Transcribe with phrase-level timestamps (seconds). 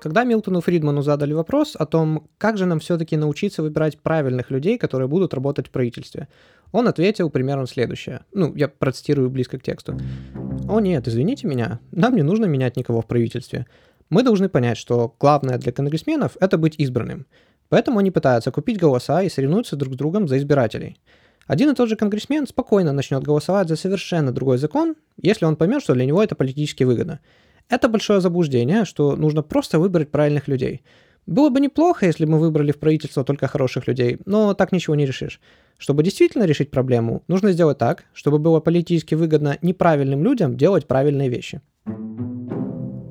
[0.00, 4.78] Когда Милтону Фридману задали вопрос о том, как же нам все-таки научиться выбирать правильных людей,
[4.78, 6.28] которые будут работать в правительстве,
[6.70, 8.20] он ответил примерно следующее.
[8.32, 9.98] Ну, я процитирую близко к тексту.
[10.68, 13.66] «О нет, извините меня, нам не нужно менять никого в правительстве.
[14.08, 17.26] Мы должны понять, что главное для конгрессменов— это быть избранным.
[17.68, 20.98] Поэтому они пытаются купить голоса и соревнуются друг с другом за избирателей.
[21.46, 25.82] Один и тот же конгрессмен спокойно начнет голосовать за совершенно другой закон, если он поймет,
[25.82, 27.20] что для него это политически выгодно.
[27.68, 30.82] Это большое заблуждение, что нужно просто выбрать правильных людей.
[31.26, 34.94] Было бы неплохо, если бы мы выбрали в правительство только хороших людей, но так ничего
[34.94, 35.40] не решишь.
[35.76, 41.28] Чтобы действительно решить проблему, нужно сделать так, чтобы было политически выгодно неправильным людям делать правильные
[41.28, 41.60] вещи.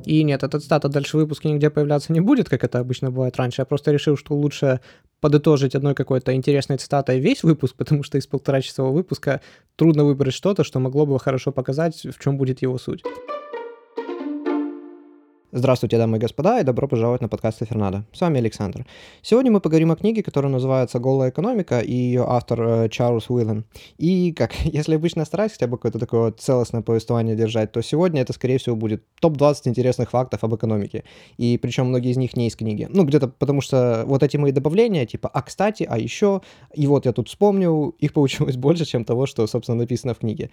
[0.05, 3.37] И нет, этот стата дальше в выпуске нигде появляться не будет, как это обычно бывает
[3.37, 3.61] раньше.
[3.61, 4.79] Я просто решил, что лучше
[5.19, 9.41] подытожить одной какой-то интересной цитатой весь выпуск, потому что из полтора часового выпуска
[9.75, 13.03] трудно выбрать что-то, что могло бы хорошо показать, в чем будет его суть.
[15.57, 18.05] Здравствуйте, дамы и господа, и добро пожаловать на подкаст Фернадо.
[18.13, 18.85] С вами Александр.
[19.23, 23.65] Сегодня мы поговорим о книге, которая называется «Голая экономика», и ее автор э, Чарльз Уиллен.
[23.97, 28.33] И как, если обычно стараюсь хотя бы какое-то такое целостное повествование держать, то сегодня это,
[28.33, 31.03] скорее всего, будет топ-20 интересных фактов об экономике.
[31.37, 32.87] И причем многие из них не из книги.
[32.91, 36.41] Ну, где-то потому что вот эти мои добавления, типа «а кстати», «а еще»,
[36.75, 40.51] и вот я тут вспомнил, их получилось больше, чем того, что, собственно, написано в книге.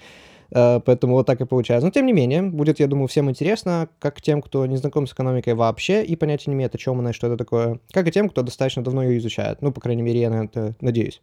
[0.50, 1.86] Э, поэтому вот так и получается.
[1.86, 5.12] Но тем не менее, будет, я думаю, всем интересно, как тем, кто не знаком с
[5.12, 8.12] экономикой вообще и понятия не имеет, о чем она и что это такое, как и
[8.12, 9.62] тем, кто достаточно давно ее изучает.
[9.62, 11.20] Ну, по крайней мере, я на это надеюсь.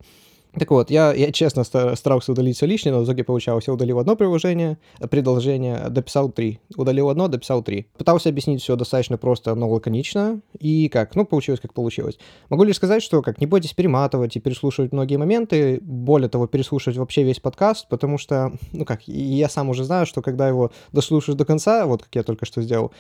[0.54, 3.68] Так вот, я, я честно старался удалить все лишнее, но в итоге получалось.
[3.68, 4.78] Я удалил одно приложение,
[5.10, 6.60] предложение, дописал три.
[6.76, 7.88] Удалил одно, дописал три.
[7.98, 10.42] Пытался объяснить все достаточно просто, но лаконично.
[10.60, 11.16] И как?
[11.16, 12.20] Ну, получилось, как получилось.
[12.50, 15.80] Могу лишь сказать, что как не бойтесь перематывать и переслушивать многие моменты.
[15.82, 20.22] Более того, переслушивать вообще весь подкаст, потому что, ну как, я сам уже знаю, что
[20.22, 22.92] когда его дослушаешь до конца, вот как я только что сделал,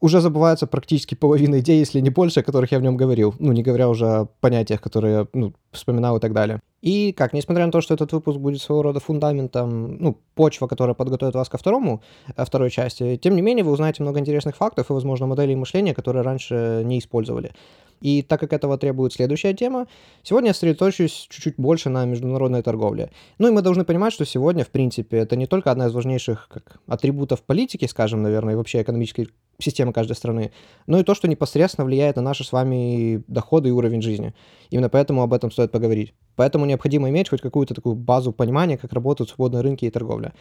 [0.00, 3.34] уже забывается практически половина идей, если не больше, о которых я в нем говорил.
[3.38, 6.60] Ну, не говоря уже о понятиях, которые ну, вспоминал и так далее.
[6.80, 10.94] И как, несмотря на то, что этот выпуск будет своего рода фундаментом, ну, почва, которая
[10.94, 12.02] подготовит вас ко второму,
[12.36, 15.94] э, второй части, тем не менее вы узнаете много интересных фактов и, возможно, моделей мышления,
[15.94, 17.52] которые раньше не использовали.
[18.00, 19.88] И так как этого требует следующая тема,
[20.22, 23.10] сегодня я сосредоточусь чуть-чуть больше на международной торговле.
[23.38, 26.48] Ну и мы должны понимать, что сегодня, в принципе, это не только одна из важнейших
[26.48, 29.30] как, атрибутов политики, скажем, наверное, и вообще экономической
[29.60, 30.52] системы каждой страны,
[30.86, 34.34] но и то, что непосредственно влияет на наши с вами доходы и уровень жизни.
[34.70, 36.14] Именно поэтому об этом стоит поговорить.
[36.36, 40.32] Поэтому необходимо иметь хоть какую-то такую базу понимания, как работают свободные рынки и торговля.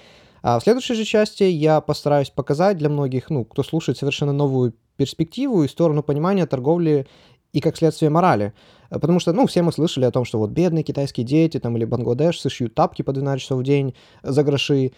[0.44, 4.76] А в следующей же части я постараюсь показать для многих, ну, кто слушает совершенно новую
[4.98, 7.08] перспективу и сторону понимания торговли
[7.54, 8.54] и, как следствие, морали.
[8.90, 11.86] Потому что, ну, все мы слышали о том, что вот бедные китайские дети там или
[11.86, 14.92] Бангладеш шьют тапки по 12 часов в день за гроши.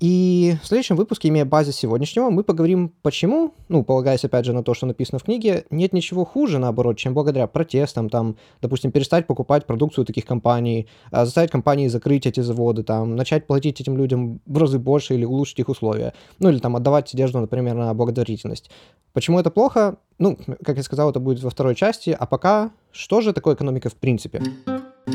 [0.00, 4.62] И в следующем выпуске, имея базис сегодняшнего, мы поговорим, почему, ну, полагаясь опять же на
[4.62, 9.26] то, что написано в книге, нет ничего хуже, наоборот, чем благодаря протестам, там, допустим, перестать
[9.26, 14.40] покупать продукцию таких компаний, а, заставить компании закрыть эти заводы, там, начать платить этим людям
[14.46, 18.70] в разы больше или улучшить их условия, ну, или там отдавать одежду, например, на благотворительность.
[19.12, 19.96] Почему это плохо?
[20.18, 23.88] Ну, как я сказал, это будет во второй части, а пока, что же такое экономика
[23.88, 24.42] в принципе?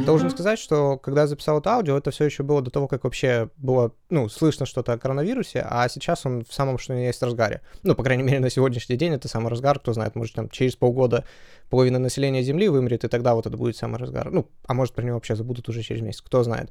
[0.02, 3.50] Должен сказать, что когда записал это аудио, это все еще было до того, как вообще
[3.58, 7.62] было, ну, слышно что-то о коронавирусе, а сейчас он в самом что ни есть разгаре.
[7.84, 10.76] Ну, по крайней мере, на сегодняшний день это самый разгар, кто знает, может, там через
[10.76, 11.24] полгода
[11.70, 14.30] половина населения Земли вымрет, и тогда вот это будет самый разгар.
[14.30, 16.70] Ну, а может, про него вообще забудут уже через месяц, кто знает.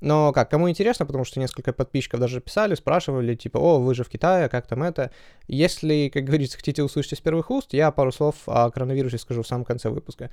[0.00, 4.04] Но как, кому интересно, потому что несколько подписчиков даже писали, спрашивали, типа, о, вы же
[4.04, 5.10] в Китае, как там это.
[5.48, 9.46] Если, как говорится, хотите услышать из первых уст, я пару слов о коронавирусе скажу в
[9.46, 10.30] самом конце выпуска.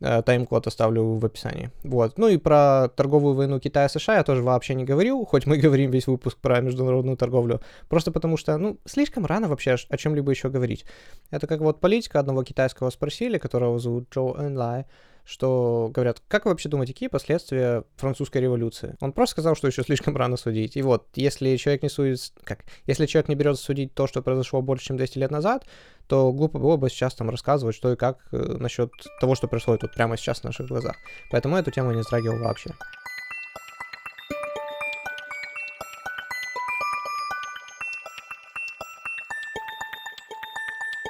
[0.00, 1.70] Э, тайм-код оставлю в описании.
[1.82, 2.18] Вот.
[2.18, 6.06] Ну и про торговую войну Китая-США я тоже вообще не говорил, хоть мы говорим весь
[6.06, 10.84] выпуск про международную торговлю, просто потому что, ну, слишком рано вообще о чем-либо еще говорить.
[11.30, 14.84] Это как вот политика одного китайского спросили, которого зовут Джо Энлай,
[15.26, 18.96] что говорят, как вы вообще думаете, какие последствия французской революции?
[19.00, 20.76] Он просто сказал, что еще слишком рано судить.
[20.76, 24.62] И вот, если человек не судит, как, если человек не берется судить то, что произошло
[24.62, 25.66] больше, чем 200 лет назад,
[26.06, 29.82] то глупо было бы сейчас там рассказывать, что и как э, насчет того, что происходит
[29.82, 30.94] вот прямо сейчас в наших глазах.
[31.32, 32.70] Поэтому эту тему не затрагивал вообще.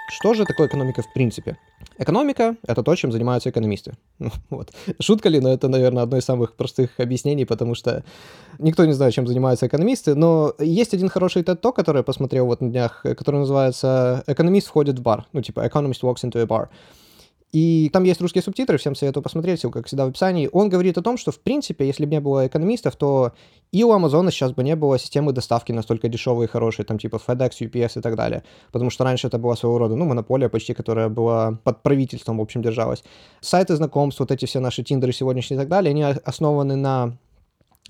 [0.08, 1.58] Что же такое экономика в принципе?
[1.98, 3.94] Экономика— это то, чем занимаются экономисты.
[4.50, 4.72] Вот.
[5.00, 8.04] Шутка ли, но это, наверное, одно из самых простых объяснений, потому что
[8.58, 12.60] никто не знает, чем занимаются экономисты, но есть один хороший TED-ток, который я посмотрел вот
[12.60, 16.68] на днях, который называется «Экономист входит в бар», ну, типа «Economist walks into a bar».
[17.56, 20.50] И там есть русские субтитры, всем советую посмотреть, ссылка, как всегда, в описании.
[20.52, 23.32] Он говорит о том, что, в принципе, если бы не было экономистов, то
[23.72, 27.18] и у Амазона сейчас бы не было системы доставки настолько дешевой и хорошей, там типа
[27.26, 28.42] FedEx, UPS и так далее.
[28.72, 32.42] Потому что раньше это была своего рода, ну, монополия почти, которая была под правительством, в
[32.42, 33.02] общем, держалась.
[33.40, 37.16] Сайты знакомств, вот эти все наши тиндеры сегодняшние и так далее, они основаны на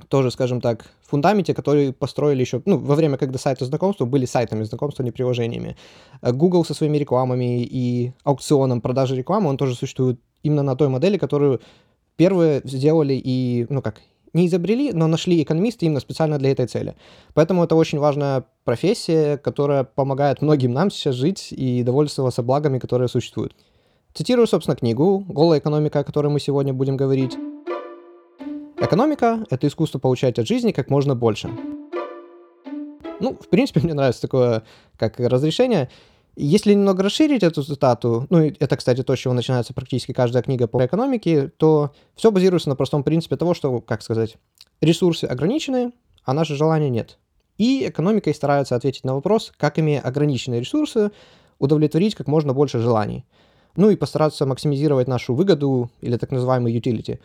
[0.09, 4.65] тоже, скажем так, фундаменте, который построили еще, ну, во время, когда сайты знакомства были сайтами
[4.65, 5.77] знакомства, не приложениями.
[6.23, 10.89] Э, Google со своими рекламами и аукционом продажи рекламы, он тоже существует именно на той
[10.89, 11.61] модели, которую
[12.17, 14.01] первые сделали и, ну как,
[14.33, 16.95] не изобрели, но нашли экономисты именно специально для этой цели.
[17.35, 23.09] Поэтому это очень важная профессия, которая помогает многим нам сейчас жить и довольствоваться благами, которые
[23.09, 23.55] существуют.
[24.13, 27.37] Цитирую, собственно, книгу «Голая экономика», о которой мы сегодня будем говорить.
[28.79, 31.51] Экономика— это искусство получать от жизни как можно больше.
[33.21, 34.65] Ну, в принципе, мне нравится такое,
[34.99, 35.89] как разрешение.
[36.37, 40.67] Если немного расширить эту цитату, ну, это, кстати, то, с чего начинается практически каждая книга
[40.67, 44.37] по экономике, то все базируется на простом принципе того, что, как сказать,
[44.83, 45.93] ресурсы ограничены,
[46.25, 47.19] а наши желания нет.
[47.57, 51.11] И экономика и старается ответить на вопрос, как, имея ограниченные ресурсы,
[51.59, 53.25] удовлетворить как можно больше желаний.
[53.77, 57.19] Ну и постараться максимизировать нашу выгоду или так называемый utility.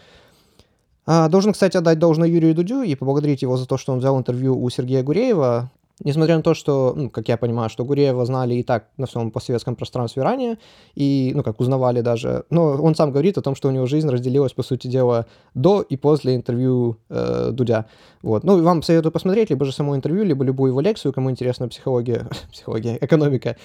[1.06, 4.18] А, должен, кстати, отдать должное Юрию Дудю и поблагодарить его за то, что он взял
[4.18, 5.72] интервью у Сергея Гуреева.
[6.04, 9.30] Несмотря на то, что, ну, как я понимаю, что Гуреева знали и так на всем
[9.30, 10.58] постсоветском пространстве ранее,
[10.96, 14.10] и, ну, как узнавали даже, но он сам говорит о том, что у него жизнь
[14.10, 17.86] разделилась, по сути дела, до и после интервью э, Дудя.
[18.24, 18.44] Вот.
[18.44, 22.28] Ну, вам советую посмотреть либо же само интервью, либо любую его лекцию, кому интересна психология,
[22.52, 23.56] психология, экономика.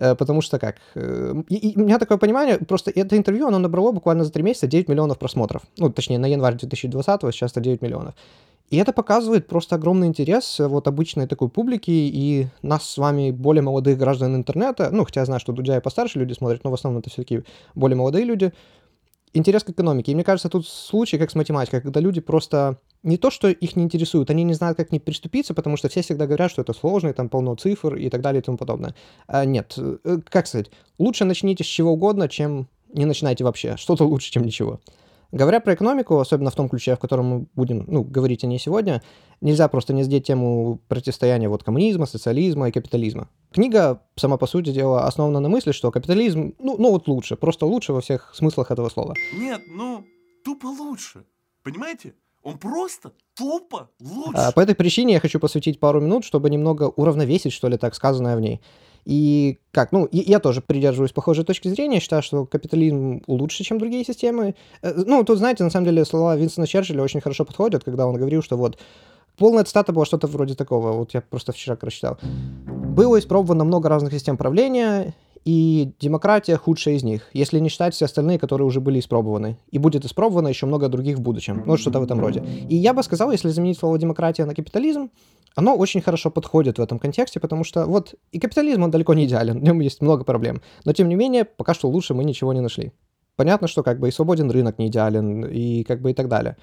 [0.00, 0.76] Э, потому что как?
[0.94, 4.42] Э, и, и у меня такое понимание, просто это интервью, оно набрало буквально за три
[4.42, 5.62] месяца 9 миллионов просмотров.
[5.78, 8.14] Ну, точнее, на январь 2020 сейчас это 9 миллионов.
[8.70, 13.62] И это показывает просто огромный интерес вот обычной такой публики и нас с вами, более
[13.62, 16.74] молодых граждан интернета, ну, хотя я знаю, что Дудя и постарше люди смотрят, но в
[16.74, 17.42] основном это все-таки
[17.74, 18.52] более молодые люди,
[19.32, 20.12] интерес к экономике.
[20.12, 23.76] И мне кажется, тут случай, как с математикой, когда люди просто не то, что их
[23.76, 26.62] не интересуют, они не знают, как к ней приступиться, потому что все всегда говорят, что
[26.62, 28.94] это сложно, и там полно цифр и так далее и тому подобное.
[29.26, 33.76] А нет, э, как сказать, лучше начните с чего угодно, чем не начинайте вообще.
[33.76, 34.80] Что-то лучше, чем ничего.
[35.32, 38.58] Говоря про экономику, особенно в том ключе, в котором мы будем ну, говорить о ней
[38.58, 39.02] сегодня,
[39.40, 43.28] нельзя просто не сдеть тему противостояния вот коммунизма, социализма и капитализма.
[43.52, 47.66] Книга, сама по сути дела, основана на мысли, что капитализм, ну, ну вот лучше, просто
[47.66, 49.14] лучше во всех смыслах этого слова.
[49.32, 50.04] Нет, ну,
[50.44, 51.24] тупо лучше.
[51.62, 52.14] Понимаете?
[52.42, 54.32] Он просто тупо лучше.
[54.34, 57.94] А, по этой причине я хочу посвятить пару минут, чтобы немного уравновесить, что ли, так
[57.94, 58.60] сказанное в ней.
[59.04, 64.04] И как, ну, я тоже придерживаюсь похожей точки зрения, считаю, что капитализм лучше, чем другие
[64.04, 64.54] системы.
[64.82, 68.16] Э, ну, тут, знаете, на самом деле слова Винстона Черчилля очень хорошо подходят, когда он
[68.16, 68.78] говорил, что вот
[69.36, 72.18] полная цитата была что-то вроде такого, вот я просто вчера прочитал.
[72.62, 75.14] Было испробовано много разных систем правления,
[75.44, 79.58] и демократия худшая из них, если не считать все остальные, которые уже были испробованы.
[79.70, 81.62] И будет испробовано еще много других в будущем.
[81.66, 82.44] Ну, что-то в этом роде.
[82.68, 85.10] И я бы сказал, если заменить слово демократия на капитализм,
[85.56, 89.24] оно очень хорошо подходит в этом контексте, потому что вот и капитализм, он далеко не
[89.24, 90.62] идеален, в нем есть много проблем.
[90.84, 92.92] Но тем не менее, пока что лучше мы ничего не нашли.
[93.36, 96.56] Понятно, что как бы и свободен рынок не идеален, и как бы и так далее.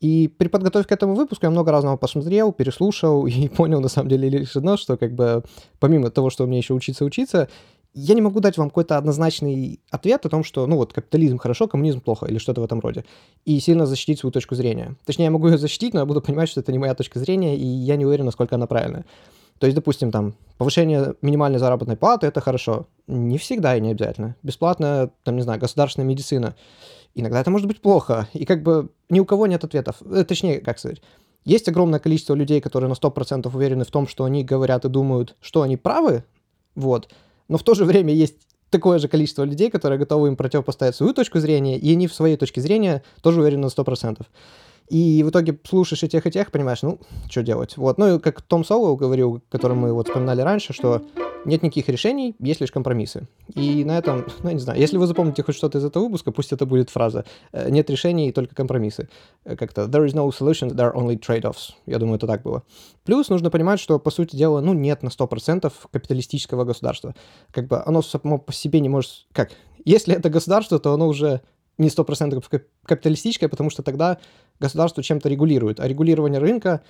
[0.00, 4.08] И при подготовке к этому выпуску я много разного посмотрел, переслушал и понял на самом
[4.08, 5.42] деле лишь одно, что как бы
[5.78, 7.48] помимо того, что мне еще учиться-учиться,
[7.98, 11.66] я не могу дать вам какой-то однозначный ответ о том, что, ну вот, капитализм хорошо,
[11.66, 13.06] коммунизм плохо, или что-то в этом роде,
[13.46, 14.96] и сильно защитить свою точку зрения.
[15.06, 17.56] Точнее, я могу ее защитить, но я буду понимать, что это не моя точка зрения,
[17.56, 19.06] и я не уверен, насколько она правильная.
[19.58, 22.86] То есть, допустим, там, повышение минимальной заработной платы— это хорошо.
[23.06, 24.36] Не всегда и не обязательно.
[24.42, 26.54] Бесплатная, там, не знаю, государственная медицина.
[27.14, 28.28] Иногда это может быть плохо.
[28.34, 29.96] И как бы ни у кого нет ответов.
[30.02, 31.00] Э, точнее, как сказать,
[31.46, 35.34] есть огромное количество людей, которые на 100% уверены в том, что они говорят и думают,
[35.40, 36.24] что они правы,
[36.74, 37.08] вот,
[37.48, 38.36] но в то же время есть
[38.70, 42.36] такое же количество людей, которые готовы им противопоставить свою точку зрения, и они в своей
[42.36, 44.24] точке зрения тоже уверены на 100%.
[44.88, 47.76] И в итоге слушаешь и тех, и тех, понимаешь, ну, что делать.
[47.76, 47.98] Вот.
[47.98, 51.02] Ну, и как Том Солоу говорил, который мы вот вспоминали раньше, что
[51.44, 53.28] нет никаких решений, есть лишь компромиссы.
[53.54, 56.32] И на этом, ну, я не знаю, если вы запомните хоть что-то из этого выпуска,
[56.32, 59.08] пусть это будет фраза «Э, «нет решений, только компромиссы».
[59.44, 61.74] Э, как-то «there is no solution, there are only trade-offs».
[61.86, 62.62] Я думаю, это так было.
[63.04, 67.14] Плюс нужно понимать, что, по сути дела, ну, нет на 100% капиталистического государства.
[67.52, 69.26] Как бы оно само по себе не может...
[69.32, 69.50] Как?
[69.84, 71.42] Если это государство, то оно уже
[71.78, 74.18] не 100% капиталистическое, потому что тогда
[74.60, 75.80] государство чем-то регулирует.
[75.80, 76.82] А регулирование рынка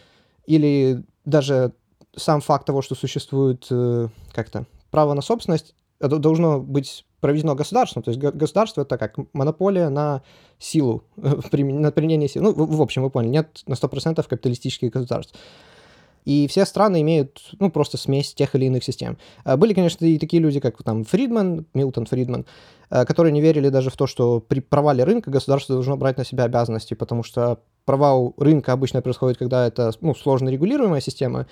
[0.47, 1.73] или даже
[2.17, 8.03] сам факт того, что существует э, как-то право на собственность, это должно быть проведено государством.
[8.03, 10.23] То есть государство это как монополия на
[10.59, 12.47] силу, на применение силы.
[12.47, 15.35] Ну, в, в общем, вы поняли, нет на 100% капиталистических государств.
[16.27, 19.17] И все страны имеют, ну, просто смесь тех или иных систем.
[19.45, 22.45] А были, конечно, и такие люди, как там Фридман, Милтон Фридман,
[22.91, 26.25] э, которые не верили даже в то, что при провале рынка государство должно брать на
[26.25, 31.47] себя обязанности, потому что провал рынка обычно происходит, когда это ну, сложно регулируемая система,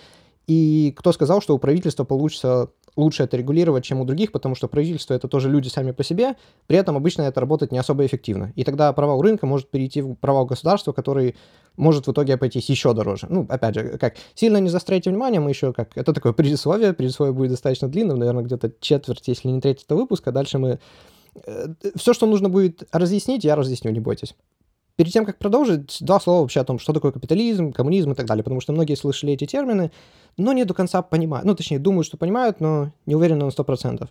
[0.49, 4.69] и кто сказал, что у правительства получится лучше это регулировать, чем у других, потому что
[4.69, 6.37] правительство это тоже люди сами по себе,
[6.67, 8.53] при этом обычно это работает не особо эффективно.
[8.57, 11.37] И тогда провал рынка может перейти в провал государства, который
[11.77, 13.27] может в итоге обойтись еще дороже.
[13.29, 15.97] Ну, опять же, как сильно не заостряйте внимание, мы еще как...
[15.97, 20.31] Это такое предисловие, предисловие будет достаточно длинным, наверное, где-то четверть, если не треть этого выпуска.
[20.31, 20.79] Дальше мы...
[21.47, 24.37] Э, Все, что нужно будет разъяснить, я разъясню, не бойтесь.
[24.97, 28.27] Перед тем, как продолжить, два слова вообще о том, что такое капитализм, коммунизм и так
[28.27, 29.91] далее, потому что многие слышали эти термины,
[30.37, 34.09] но не до конца понимают, ну, точнее, думают, что понимают, но не уверены на 100%.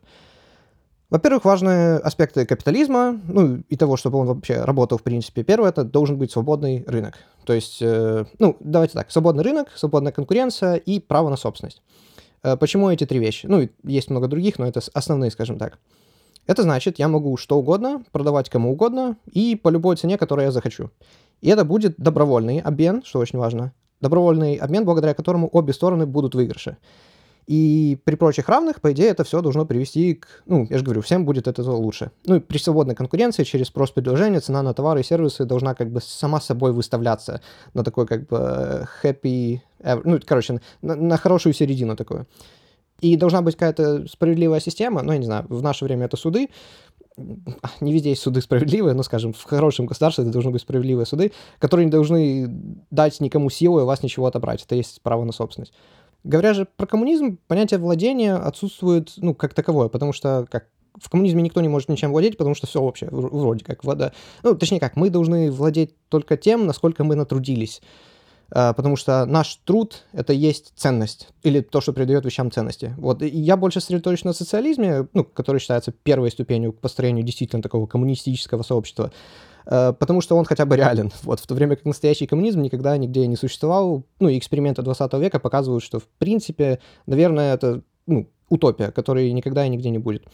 [1.09, 5.43] Во-первых, важные аспекты капитализма, ну, и того, чтобы он вообще работал, в принципе.
[5.43, 7.19] Первое, это должен быть свободный рынок.
[7.45, 11.81] То есть, э, ну, давайте так, свободный рынок, свободная конкуренция и право на собственность.
[12.41, 13.45] Э, почему эти три вещи?
[13.45, 15.77] Ну, есть много других, но это основные, скажем так.
[16.45, 20.51] Это значит, я могу что угодно продавать кому угодно и по любой цене, которую я
[20.51, 20.89] захочу.
[21.41, 23.73] И это будет добровольный обмен, что очень важно.
[24.01, 26.77] Добровольный обмен, благодаря которому обе стороны будут выигрыши.
[27.47, 30.27] И при прочих равных, по идее, это все должно привести к...
[30.45, 32.11] Ну, я же говорю, всем будет это лучше.
[32.25, 35.89] Ну, и при свободной конкуренции через спрос предложения цена на товары и сервисы должна как
[35.91, 37.41] бы сама собой выставляться
[37.73, 39.59] на такой как бы happy...
[40.05, 42.27] Ну, короче, на, на хорошую середину такую.
[43.03, 46.47] И должна быть какая-то справедливая система, ну, я не знаю, в наше время это суды,
[47.81, 51.33] не везде есть суды справедливые, но, скажем, в хорошем государстве это должны быть справедливые суды,
[51.59, 52.47] которые не должны
[52.91, 54.63] дать никому силу и у вас ничего отобрать.
[54.63, 55.73] Это есть право на собственность.
[56.23, 60.67] Говоря же про коммунизм, понятие владения отсутствует, ну, как таковое, потому что, как
[60.97, 64.13] в коммунизме никто не может ничем владеть, потому что все вообще вроде как вода.
[64.43, 67.81] Ну, точнее как, мы должны владеть только тем, насколько мы натрудились.
[68.51, 72.93] А, потому что наш труд— это есть ценность, или то, что придает вещам ценности.
[72.97, 73.21] Вот.
[73.21, 77.87] И я больше сосредоточен на социализме, ну, который считается первой ступенью к построению действительно такого
[77.87, 79.11] коммунистического сообщества,
[79.65, 81.11] а, потому что он хотя бы реален.
[81.23, 84.03] Вот, в то время как настоящий коммунизм никогда нигде не существовал.
[84.19, 89.65] Ну, и эксперименты 20 века показывают, что, в принципе, наверное, это ну, утопия, которой никогда
[89.65, 90.25] и нигде не будет.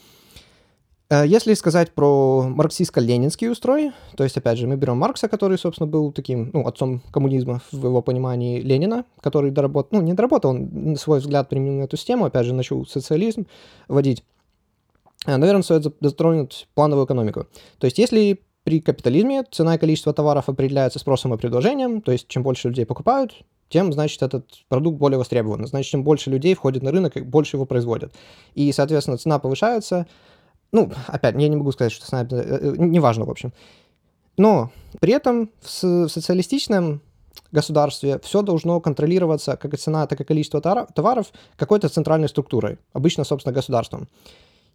[1.10, 5.88] Э, если сказать про марксистско-ленинский устрой, то есть, опять же, мы берем Маркса, который, собственно,
[5.88, 10.96] был таким, ну, отцом коммунизма в его понимании Ленина, который доработал, ну, не доработал, он
[10.98, 13.48] свой взгляд применил на эту систему, опять же, начал социализм
[13.88, 14.24] вводить.
[15.26, 17.48] Э, наверное, стоит затронуть плановую экономику.
[17.80, 22.28] То есть, если при капитализме цена и количество товаров определяются спросом и предложением, то есть,
[22.28, 23.34] чем больше людей покупают,
[23.70, 25.66] тем, значит, этот продукт более востребован.
[25.66, 28.14] Значит, чем больше людей входит на рынок, больше его производят.
[28.56, 30.08] И, соответственно, цена повышается,
[30.72, 32.38] ну, опять, я не могу сказать, что снайпер...
[32.38, 33.54] Э, э, неважно, в общем.
[34.38, 37.02] Но при этом в социалистичном
[37.52, 43.24] государстве все должно контролироваться, как и цена, так и количество товаров, какой-то центральной структурой, обычно,
[43.24, 44.08] собственно, государством.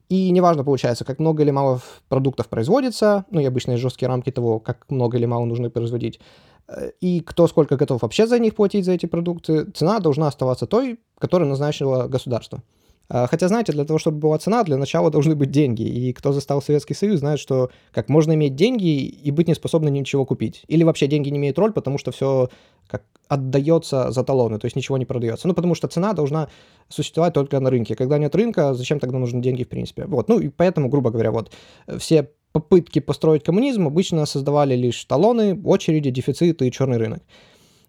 [0.09, 4.61] И неважно, получается, как много или мало продуктов производится, ну и обычные жесткие рамки того,
[4.61, 6.21] как много или мало нужно производить,
[6.69, 10.67] э, и кто сколько готов вообще за них платить, за эти продукты, цена должна оставаться
[10.67, 12.63] той, которую назначило государство.
[13.09, 15.83] А, хотя, знаете, для того, чтобы была цена, для начала должны быть деньги.
[15.83, 19.93] И кто застал Советский Союз, знает, что как можно иметь деньги и быть не способным
[19.93, 20.65] ничего купить.
[20.69, 22.49] Или вообще деньги не имеют роль, потому что все
[22.87, 25.49] как отдается за талоны, то есть ничего не продается.
[25.49, 26.49] Ну, потому что цена должна
[26.89, 27.95] существовать только на рынке.
[27.95, 30.05] Когда нет рынка, зачем тогда нужны деньги в принципе?
[30.05, 31.51] Вот, ну и поэтому, грубо говоря, вот
[31.99, 37.23] все попытки построить коммунизм обычно создавали лишь талоны, очереди, дефициты и черный рынок.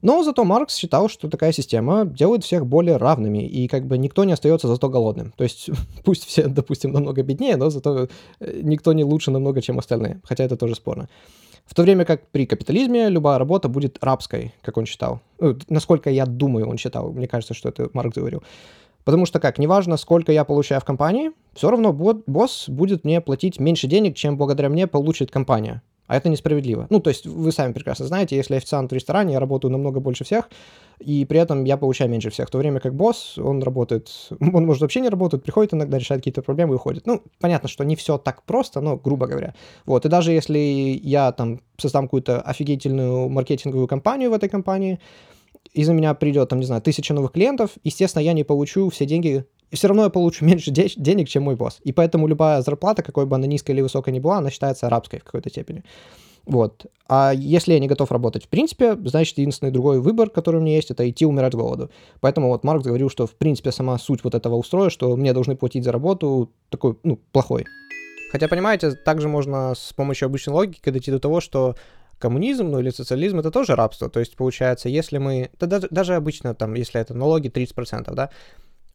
[0.06, 4.24] Но зато Маркс считал, что такая система делает всех более равными, и как бы никто
[4.24, 5.34] не остается зато голодным.
[5.36, 5.72] То есть
[6.04, 8.08] пусть все, допустим, намного беднее, но зато
[8.40, 10.22] э, никто не лучше намного, чем остальные.
[10.24, 11.10] Хотя это тоже спорно.
[11.66, 15.22] В то время как при капитализме любая работа будет рабской, как он считал.
[15.40, 17.12] Ну, насколько я думаю, он считал.
[17.12, 18.44] Мне кажется, что это Маркс говорил.
[19.06, 23.60] Потому что как, неважно, сколько я получаю в компании, все равно босс будет мне платить
[23.60, 25.82] меньше денег, чем благодаря мне получит компания.
[26.08, 26.88] А это несправедливо.
[26.90, 30.24] Ну, то есть вы сами прекрасно знаете, если официант в ресторане, я работаю намного больше
[30.24, 30.50] всех,
[31.00, 34.66] и при этом я получаю меньше всех, в то время как босс, он работает, он
[34.66, 37.08] может вообще не работать, приходит иногда, решает какие-то проблемы и уходит.
[37.08, 39.56] Ну, понятно, что не все так просто, но грубо говоря.
[39.86, 45.00] Вот, и даже если я там создам какую-то офигительную маркетинговую кампанию в этой компании,
[45.74, 49.46] из-за меня придет, там, не знаю, тысяча новых клиентов, естественно, я не получу все деньги
[49.76, 51.80] и все равно я получу меньше де- денег, чем мой босс.
[51.84, 55.20] И поэтому любая зарплата, какой бы она низкая или высокая ни была, она считается арабской
[55.20, 55.84] в какой-то степени.
[56.46, 56.86] Вот.
[57.10, 60.76] А если я не готов работать в принципе, значит, единственный другой выбор, который у меня
[60.76, 61.90] есть, это идти умирать с голоду.
[62.22, 65.58] Поэтому вот Маркс говорил, что в принципе сама суть вот этого устроя, что мне должны
[65.58, 67.66] платить за работу, такой, ну, плохой.
[68.32, 71.76] Хотя, понимаете, также можно с помощью обычной логики дойти до того, что
[72.20, 74.10] коммунизм, ну или социализм, это тоже рабство.
[74.10, 78.30] То есть, получается, если мы, да, даже, даже обычно там, если это налоги 30%, да,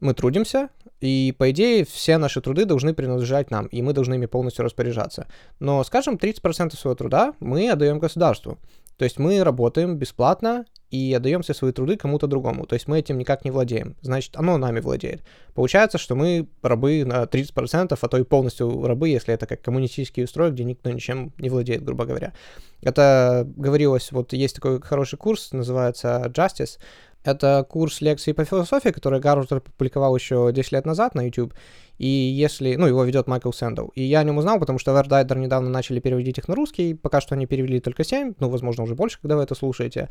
[0.01, 4.25] мы трудимся, и, по идее, все наши труды должны принадлежать нам, и мы должны ими
[4.25, 5.27] полностью распоряжаться.
[5.59, 8.59] Но, скажем, 30% своего труда мы отдаем государству.
[8.97, 12.67] То есть мы работаем бесплатно и отдаем все свои труды кому-то другому.
[12.67, 13.95] То есть мы этим никак не владеем.
[14.01, 15.23] Значит, оно нами владеет.
[15.55, 20.23] Получается, что мы рабы на 30%, а то и полностью рабы, если это как коммунистический
[20.23, 22.33] устрой, где никто ничем не владеет, грубо говоря.
[22.81, 26.77] Это говорилось, вот есть такой хороший курс, называется Justice,
[27.23, 31.53] это курс лекций по философии, который Гарвард опубликовал еще 10 лет назад на YouTube.
[31.97, 32.75] И если...
[32.75, 33.89] Ну, его ведет Майкл Сэндл.
[33.93, 36.95] И я о нем узнал, потому что Вердайдер недавно начали переводить их на русский.
[36.95, 40.09] Пока что они перевели только 7, ну, возможно, уже больше, когда вы это слушаете.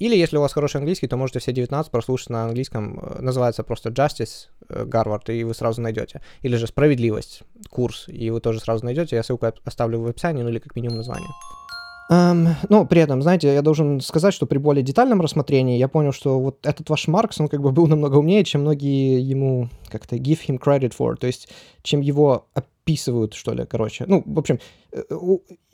[0.00, 2.98] Или, если у вас хороший английский, то можете все 19 прослушать на английском.
[3.00, 6.22] Э, называется просто Justice Гарвард, и вы сразу найдете.
[6.42, 9.16] Или же Справедливость, курс, и вы тоже сразу найдете.
[9.16, 11.28] Я ссылку оставлю в описании, ну или как минимум название.
[12.10, 16.12] Um, но при этом, знаете, я должен сказать, что при более детальном рассмотрении я понял,
[16.12, 20.16] что вот этот ваш Маркс, он как бы был намного умнее, чем многие ему как-то
[20.16, 21.50] give him credit for, то есть
[21.82, 24.06] чем его описывают, что ли, короче.
[24.08, 24.58] Ну, в общем,
[24.92, 25.02] э,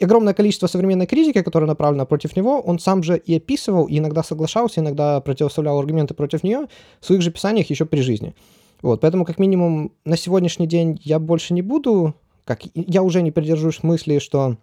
[0.01, 4.25] огромное количество современной критики, которая направлена против него, он сам же и описывал, и иногда
[4.25, 6.67] соглашался, иногда противоставлял аргументы против нее
[7.01, 8.35] в своих же писаниях еще при жизни.
[8.83, 12.15] Вот, поэтому, как минимум, на сегодняшний день я больше не буду,
[12.45, 14.57] как я уже не придерживаюсь мысли, что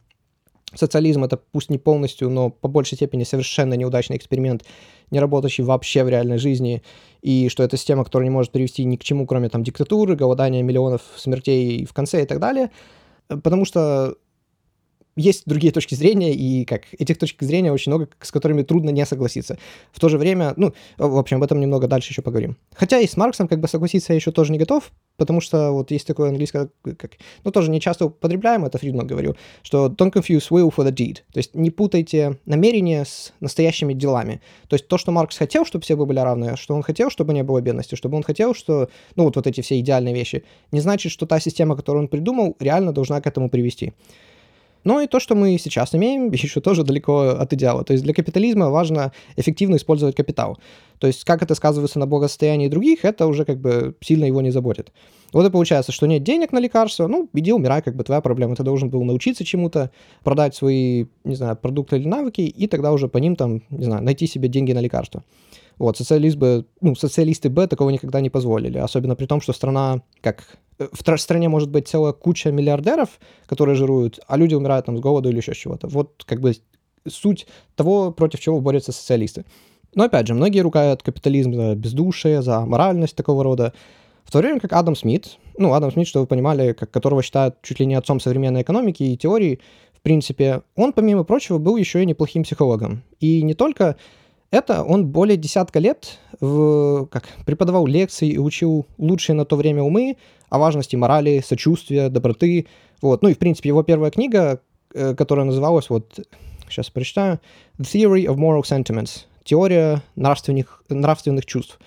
[0.74, 4.64] Социализм это пусть не полностью, но по большей степени совершенно неудачный эксперимент,
[5.10, 6.82] не работающий вообще в реальной жизни,
[7.22, 10.64] и что это система, которая не может привести ни к чему, кроме там диктатуры, голодания
[10.64, 12.72] миллионов смертей в конце и так далее.
[13.28, 14.16] Потому что
[15.16, 19.06] есть другие точки зрения, и как этих точек зрения очень много, с которыми трудно не
[19.06, 19.58] согласиться.
[19.92, 22.58] В то же время, ну, в общем, об этом немного дальше еще поговорим.
[22.74, 25.92] Хотя и с Марксом как бы согласиться я еще тоже не готов, потому что вот
[25.92, 27.12] есть такое английское, как,
[27.44, 31.20] ну, тоже не часто употребляем, это Фридман говорил, что don't confuse will for the deed,
[31.34, 34.42] то есть не путайте намерения с настоящими делами.
[34.68, 37.44] То есть то, что Маркс хотел, чтобы все были равны, что он хотел, чтобы не
[37.44, 41.12] было бедности, чтобы он хотел, что, ну, вот, вот эти все идеальные вещи, не значит,
[41.12, 43.94] что та система, которую он придумал, реально должна к этому привести.
[44.84, 47.84] Но и то, что мы сейчас имеем, еще тоже далеко от идеала.
[47.84, 50.58] То есть для капитализма важно эффективно использовать капитал.
[51.00, 54.52] То есть как это сказывается на благосостоянии других, это уже как бы сильно его не
[54.52, 54.92] заботит.
[55.34, 58.56] Вот и получается, что нет денег на лекарства, ну, иди умирай, как бы твоя проблема.
[58.56, 59.92] Ты должен был научиться чему-то,
[60.24, 64.04] продать свои, не знаю, продукты или навыки, и тогда уже по ним там, не знаю,
[64.04, 65.24] найти себе деньги на лекарства.
[65.82, 66.38] Вот, социалист
[66.80, 71.50] ну, социалисты Б такого никогда не позволили, особенно при том, что страна, как в стране
[71.50, 75.56] может быть целая куча миллиардеров, которые жируют, а люди умирают там с голоду или еще
[75.56, 75.88] чего-то.
[75.88, 76.54] Вот как бы
[77.08, 79.44] суть того, против чего борются социалисты.
[79.96, 83.74] Но опять же, многие ругают капитализм за бездушие, за моральность такого рода.
[84.24, 87.56] В то время как Адам Смит, ну, Адам Смит, что вы понимали, как, которого считают
[87.64, 89.60] чуть ли не отцом современной экономики и теории,
[89.96, 93.02] в принципе, он, помимо прочего, был еще и неплохим психологом.
[93.20, 93.98] И не только
[94.52, 99.82] это он более десятка лет в, как, преподавал лекции и учил лучшие на то время
[99.82, 100.18] умы
[100.50, 102.68] о важности морали, сочувствия, доброты.
[103.02, 103.24] Вот.
[103.24, 104.62] Ну и, в принципе, его первая книга,
[104.94, 106.20] э, которая называлась, вот,
[106.70, 107.40] сейчас прочитаю,
[107.80, 111.80] The Theory of Moral Sentiments, теория нравственных, нравственных чувств.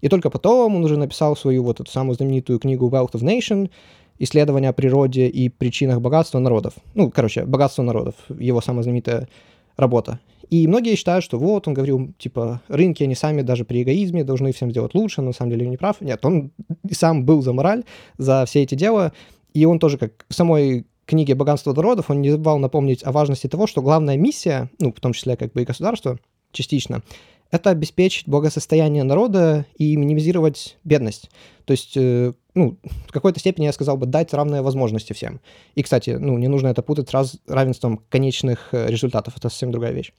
[0.00, 3.70] И только потом он уже написал свою вот эту самую знаменитую книгу Wealth of Nation,
[4.18, 6.74] исследование о природе и причинах богатства народов.
[6.94, 9.28] Ну, короче, богатство народов, его самая знаменитая
[9.76, 10.20] работа.
[10.52, 14.52] И многие считают, что вот, он говорил, типа, рынки, они сами даже при эгоизме должны
[14.52, 16.02] всем сделать лучше, но на самом деле он не прав.
[16.02, 16.50] Нет, он
[16.90, 17.84] сам был за мораль,
[18.18, 19.14] за все эти дела,
[19.54, 23.46] и он тоже, как в самой книге «Богатство народов», он не забывал напомнить о важности
[23.46, 26.18] того, что главная миссия, ну, в том числе как бы и государства,
[26.52, 27.02] частично,
[27.50, 31.30] это обеспечить благосостояние народа и минимизировать бедность.
[31.64, 32.76] То есть, э, ну,
[33.08, 35.40] в какой-то степени, я сказал бы, дать равные возможности всем.
[35.74, 39.92] И, кстати, ну, не нужно это путать с равенством конечных э, результатов, это совсем другая
[39.92, 40.12] вещь.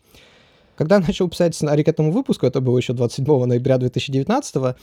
[0.76, 4.76] Когда я начал писать сценарий к этому выпуску, это было еще 27 ноября 2019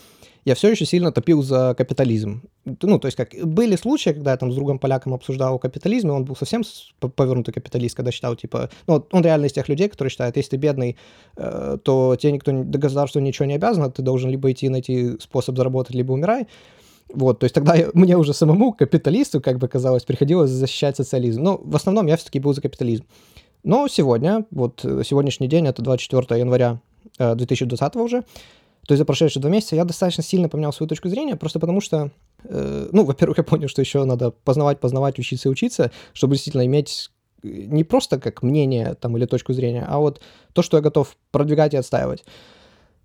[0.44, 2.42] я все еще сильно топил за капитализм.
[2.64, 6.12] Ну, то есть, как были случаи, когда я там с другом поляком обсуждал капитализм, и
[6.12, 6.62] он был совсем
[6.98, 10.56] повернутый капиталист, когда считал, типа, ну, он реально из тех людей, которые считают, если ты
[10.56, 10.96] бедный,
[11.36, 15.56] э, то тебе никто, до государства ничего не обязан, ты должен либо идти найти способ
[15.56, 16.46] заработать, либо умирай.
[17.12, 21.42] Вот, то есть тогда я, мне уже самому, капиталисту, как бы казалось, приходилось защищать социализм.
[21.42, 23.04] Но в основном я все-таки был за капитализм.
[23.62, 26.80] Но сегодня, вот э, сегодняшний день, это 24 января
[27.18, 28.22] 2020 э, уже,
[28.86, 31.80] то есть за прошедшие два месяца я достаточно сильно поменял свою точку зрения, просто потому
[31.80, 32.10] что,
[32.44, 36.66] э, ну, во-первых, я понял, что еще надо познавать, познавать, учиться и учиться, чтобы действительно
[36.66, 37.10] иметь
[37.42, 40.20] э, не просто как мнение там или точку зрения, а вот
[40.54, 42.24] то, что я готов продвигать и отстаивать.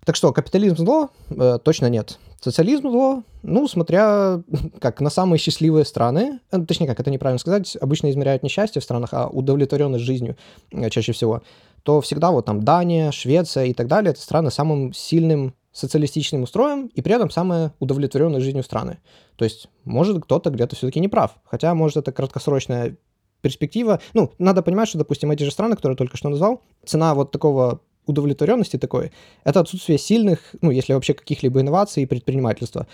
[0.06, 1.10] Так что, капитализм зло?
[1.30, 2.18] Э, точно нет.
[2.40, 3.24] Социализм зло?
[3.42, 4.40] Ну, смотря
[4.80, 8.80] как на самые счастливые страны, э, точнее как, это неправильно сказать, обычно измеряют не счастье
[8.80, 10.36] в странах, а удовлетворенность жизнью
[10.70, 11.42] э, чаще всего
[11.86, 16.42] то всегда вот там Дания, Швеция и так далее, это страны с самым сильным социалистичным
[16.42, 18.98] устроем и при этом самые удовлетворенные жизнью страны.
[19.36, 21.36] То есть, может, кто-то где-то все-таки не прав.
[21.44, 22.96] Хотя, может, это краткосрочная
[23.40, 24.00] перспектива.
[24.14, 27.30] Ну, надо понимать, что, допустим, эти же страны, которые я только что назвал, цена вот
[27.30, 29.12] такого удовлетворенности такой,
[29.44, 32.86] это отсутствие сильных, ну, если вообще каких-либо инноваций и предпринимательства.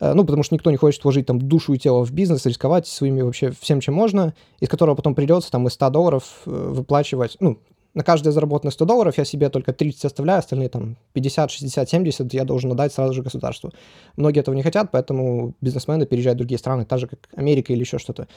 [0.00, 2.86] Э, ну, потому что никто не хочет вложить там душу и тело в бизнес, рисковать
[2.86, 7.36] своими вообще всем, чем можно, из которого потом придется там из 100 долларов э, выплачивать,
[7.40, 7.58] ну,
[7.94, 12.34] на каждое заработанное 100 долларов я себе только 30 оставляю, остальные там 50, 60, 70
[12.34, 13.72] я должен отдать сразу же государству.
[14.16, 17.80] Многие этого не хотят, поэтому бизнесмены переезжают в другие страны, так же, как Америка или
[17.80, 18.28] еще что-то.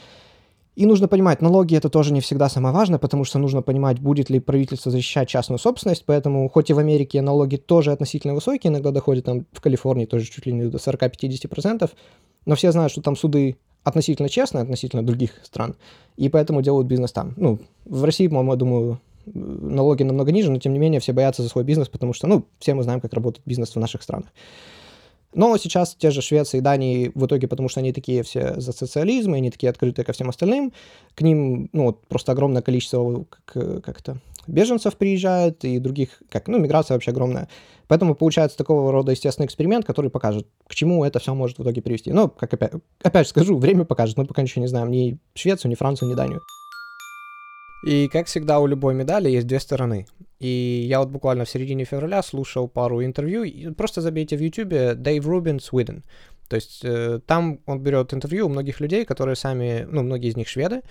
[0.76, 4.32] И нужно понимать, налоги это тоже не всегда самое важное, потому что нужно понимать, будет
[4.32, 8.92] ли правительство защищать частную собственность, поэтому хоть и в Америке налоги тоже относительно высокие, иногда
[8.92, 11.92] доходят там в Калифорнии тоже чуть ли не до 40-50%,
[12.46, 15.76] но все знают, что там суды относительно честные, относительно других стран,
[16.18, 17.34] и поэтому делают бизнес там.
[17.38, 21.44] Ну, в России, по-моему, я думаю, налоги намного ниже, но тем не менее все боятся
[21.44, 24.30] за свой бизнес, потому что, ну, все мы знаем, как работает бизнес в наших странах.
[25.36, 28.72] Но сейчас те же Швеция и Дания в итоге, потому что они такие все за
[28.72, 30.74] социализм, и они такие открытые ко всем остальным,
[31.16, 34.18] к ним, ну, вот просто огромное количество, как, как это,
[34.48, 37.48] беженцев приезжает, и других, как, ну, миграция вообще огромная.
[37.88, 41.82] Поэтому получается такого рода естественный эксперимент, который покажет, к чему это все может в итоге
[41.82, 42.12] привести.
[42.12, 45.72] Но, как опять, опять же скажу, время покажет, мы пока ничего не знаем ни Швецию,
[45.72, 46.42] ни Францию, ни Данию.
[47.86, 50.08] И, как всегда, у любой медали есть две стороны.
[50.40, 53.74] И я вот буквально в середине февраля слушал пару интервью.
[53.76, 56.04] Просто забейте в YouTube Дэйв Рубин Sweden.
[56.50, 60.36] То есть э, там он берет интервью у многих людей, которые сами, ну, многие из
[60.36, 60.82] них шведы,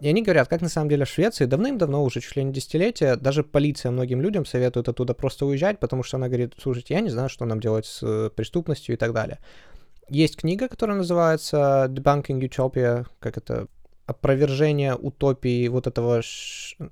[0.00, 3.16] и они говорят, как на самом деле в Швеции давным-давно, уже чуть ли не десятилетия,
[3.16, 7.10] даже полиция многим людям советует оттуда просто уезжать, потому что она говорит, слушайте, я не
[7.10, 9.38] знаю, что нам делать с э, преступностью и так далее.
[10.08, 13.68] Есть книга, которая называется Debunking Utopia, как это
[14.10, 16.22] опровержение утопии вот этого,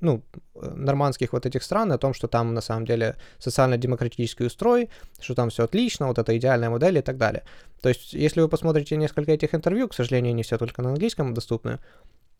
[0.01, 0.23] ну,
[0.55, 4.89] нормандских вот этих стран, о том, что там на самом деле социально-демократический устрой,
[5.21, 7.43] что там все отлично, вот это идеальная модель и так далее.
[7.83, 11.35] То есть, если вы посмотрите несколько этих интервью, к сожалению, не все только на английском
[11.35, 11.79] доступны,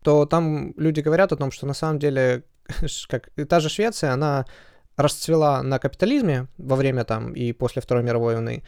[0.01, 2.43] то там люди говорят о том, что на самом деле,
[3.09, 4.45] как та же Швеция, она
[4.95, 8.63] расцвела на капитализме во время там и после Второй мировой войны,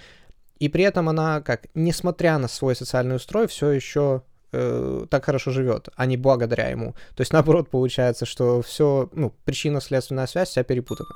[0.59, 5.51] и при этом она, как, несмотря на свой социальный устрой, все еще э, так хорошо
[5.51, 6.95] живет, а не благодаря ему.
[7.15, 11.09] То есть наоборот получается, что все, ну, причинно-следственная связь вся перепутана.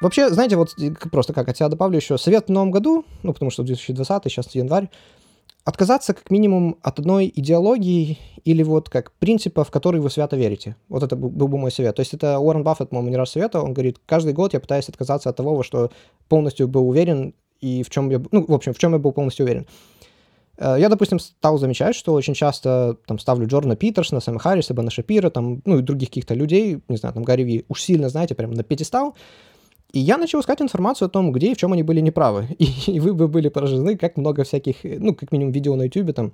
[0.00, 0.74] Вообще, знаете, вот
[1.10, 4.54] просто как от себя добавлю еще совет в новом году, ну, потому что 2020, сейчас
[4.54, 4.90] январь,
[5.64, 10.76] отказаться как минимум от одной идеологии или вот как принципа, в который вы свято верите.
[10.88, 11.96] Вот это был, бы мой совет.
[11.96, 13.64] То есть это Уоррен Баффет, по-моему, не раз советовал.
[13.64, 15.90] Он говорит, каждый год я пытаюсь отказаться от того, во что
[16.28, 19.46] полностью был уверен и в чем я, ну, в общем, в чем я был полностью
[19.46, 19.66] уверен.
[20.56, 24.90] Э, я, допустим, стал замечать, что очень часто там ставлю Джордана Питерсона, Сэма Харриса, Бена
[24.90, 28.34] Шапира, там, ну и других каких-то людей, не знаю, там Гарри Ви, уж сильно, знаете,
[28.34, 29.14] прям на пятистал.
[29.92, 32.48] И я начал искать информацию о том, где и в чем они были неправы.
[32.58, 36.14] И, и вы бы были поражены, как много всяких, ну, как минимум, видео на YouTube
[36.14, 36.32] там,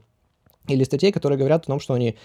[0.67, 2.17] или статей, которые говорят о том, что они...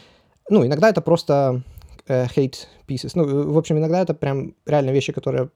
[0.49, 1.63] Ну, иногда это просто
[2.07, 3.11] э, hate pieces.
[3.15, 5.49] Ну, в общем, иногда это прям реально вещи, которые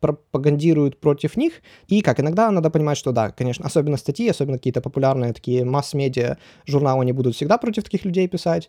[0.00, 1.54] пропагандируют против них.
[1.88, 6.38] И как иногда надо понимать, что да, конечно, особенно статьи, особенно какие-то популярные такие масс-медиа
[6.66, 8.68] журналы, они будут всегда против таких людей писать.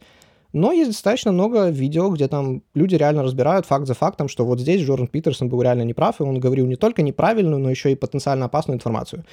[0.53, 4.59] Но есть достаточно много видео, где там люди реально разбирают факт за фактом, что вот
[4.59, 7.95] здесь Джордан Питерсон был реально неправ, и он говорил не только неправильную, но еще и
[7.95, 9.23] потенциально опасную информацию.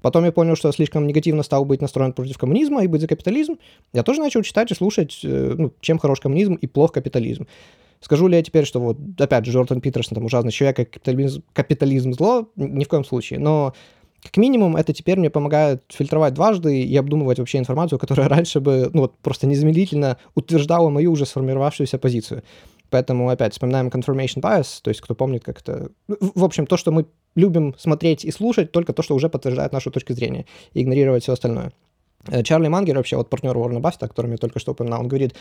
[0.00, 3.54] Потом я понял, что слишком негативно стал быть настроен против коммунизма и быть за капитализм.
[3.92, 7.46] Я тоже начал читать и слушать, э, ну, чем хорош коммунизм и плох капитализм.
[8.00, 11.42] Скажу ли я теперь, что вот, опять же, Джордан Питерсон там ужасный человек, как капитализм,
[11.52, 12.48] капитализм зло?
[12.56, 13.38] Ни в коем случае.
[13.38, 13.74] Но
[14.22, 18.90] как минимум, это теперь мне помогает фильтровать дважды и обдумывать вообще информацию, которая раньше бы,
[18.92, 22.42] ну вот, просто незамедлительно утверждала мою уже сформировавшуюся позицию.
[22.90, 25.90] Поэтому, опять, вспоминаем confirmation bias, то есть кто помнит, как это...
[26.06, 29.90] В общем, то, что мы любим смотреть и слушать, только то, что уже подтверждает нашу
[29.90, 31.72] точку зрения, и игнорировать все остальное.
[32.28, 35.08] Э, Чарли Мангер, вообще вот партнер Уоррена Баффета, о котором я только что упоминал, он
[35.08, 35.34] говорит,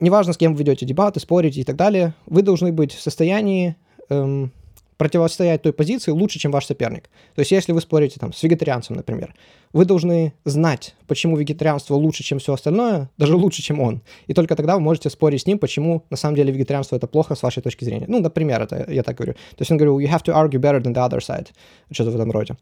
[0.00, 3.76] неважно, с кем вы ведете дебаты, спорите и так далее, вы должны быть в состоянии
[4.08, 4.52] эм,
[5.00, 7.04] противостоять той позиции лучше, чем ваш соперник.
[7.34, 9.34] То есть, если вы спорите там с вегетарианцем, например,
[9.72, 14.02] вы должны знать, почему вегетарианство лучше, чем все остальное, даже лучше, чем он.
[14.26, 17.34] И только тогда вы можете спорить с ним, почему на самом деле вегетарианство это плохо
[17.34, 18.04] с вашей точки зрения.
[18.08, 19.32] Ну, например, это я так говорю.
[19.32, 21.48] То есть он говорил, you have to argue better than the other side.
[21.90, 22.56] Что-то в этом роде.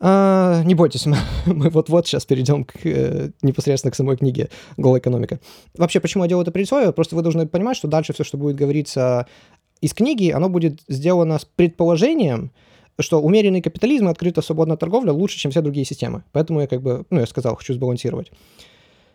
[0.00, 5.00] А, не бойтесь, мы, мы вот-вот сейчас перейдем к, э, непосредственно к самой книге «Голая
[5.00, 5.40] экономика».
[5.76, 6.92] Вообще, почему я делаю это предисловие?
[6.92, 9.26] Просто вы должны понимать, что дальше все, что будет говориться
[9.80, 12.52] из книги, оно будет сделано с предположением,
[13.00, 16.24] что умеренный капитализм и открытая свободная торговля лучше, чем все другие системы.
[16.32, 18.32] Поэтому я как бы, ну, я сказал, хочу сбалансировать.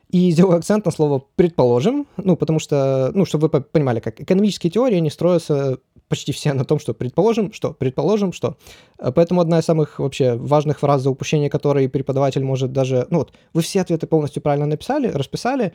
[0.10, 4.70] И сделаю акцент на слово «предположим», ну, потому что, ну, чтобы вы понимали, как экономические
[4.70, 5.80] теории, они строятся
[6.14, 8.56] почти все на том, что предположим, что, предположим, что.
[9.00, 13.08] Э, поэтому одна из самых вообще важных фраз, за упущение которой преподаватель может даже...
[13.10, 15.74] Ну вот, вы все ответы полностью правильно написали, расписали,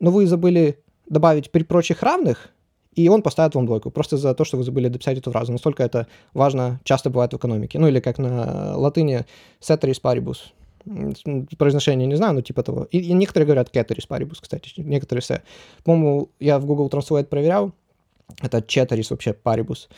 [0.00, 2.48] но вы забыли добавить при прочих равных,
[2.96, 5.52] и он поставит вам двойку, просто за то, что вы забыли дописать эту фразу.
[5.52, 7.78] Настолько это важно часто бывает в экономике.
[7.78, 9.24] Ну или как на латыни
[9.60, 10.38] ceteris paribus.
[11.58, 12.88] Произношение не знаю, но типа того.
[12.90, 15.42] И, и некоторые говорят ceteris paribus, кстати, некоторые все.
[15.84, 17.72] По-моему, я в Google Translate проверял,
[18.42, 19.88] это ceteris вообще paribus.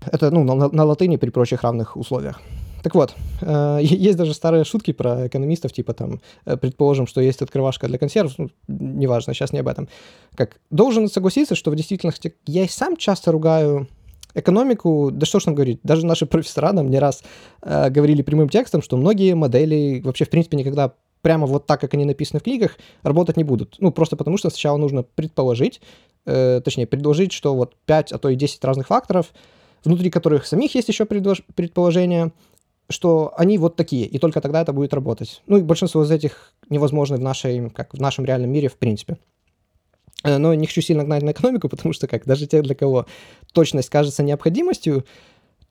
[0.00, 2.40] Это, ну, на, на латыни при прочих равных условиях.
[2.82, 7.42] Так вот, э, есть даже старые шутки про экономистов, типа там, э, предположим, что есть
[7.42, 9.88] открывашка для консервов, ну, неважно, сейчас не об этом.
[10.34, 13.88] Как должен согласиться, что в действительности я и сам часто ругаю
[14.34, 17.22] экономику, да что ж там говорить, даже наши профессора нам не раз
[17.62, 21.94] э, говорили прямым текстом, что многие модели вообще, в принципе, никогда прямо вот так, как
[21.94, 23.76] они написаны в книгах, работать не будут.
[23.78, 25.80] Ну, просто потому что сначала нужно предположить,
[26.26, 29.32] э, точнее, предложить, что вот 5, а то и 10 разных факторов,
[29.84, 32.32] внутри которых самих есть еще предположения,
[32.88, 35.42] что они вот такие, и только тогда это будет работать.
[35.46, 39.18] Ну и большинство из этих невозможно в, нашей, как в нашем реальном мире в принципе.
[40.24, 43.06] Э, но не хочу сильно гнать на экономику, потому что как даже те, для кого
[43.52, 45.04] точность кажется необходимостью,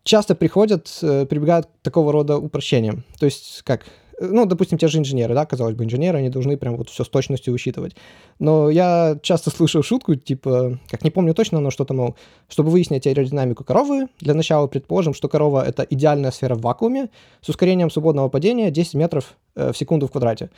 [0.03, 3.03] часто приходят, э, прибегают к такого рода упрощениям.
[3.19, 3.85] То есть как
[4.21, 7.09] ну, допустим, те же инженеры, да, казалось бы, инженеры, они должны прям вот все с
[7.09, 7.95] точностью учитывать.
[8.39, 12.15] Но я часто слышал шутку, типа, как не помню точно, но что-то, мол,
[12.47, 17.09] чтобы выяснить аэродинамику коровы, для начала предположим, что корова— это идеальная сфера в вакууме
[17.41, 20.51] с ускорением свободного падения 10 метров э, в секунду в квадрате.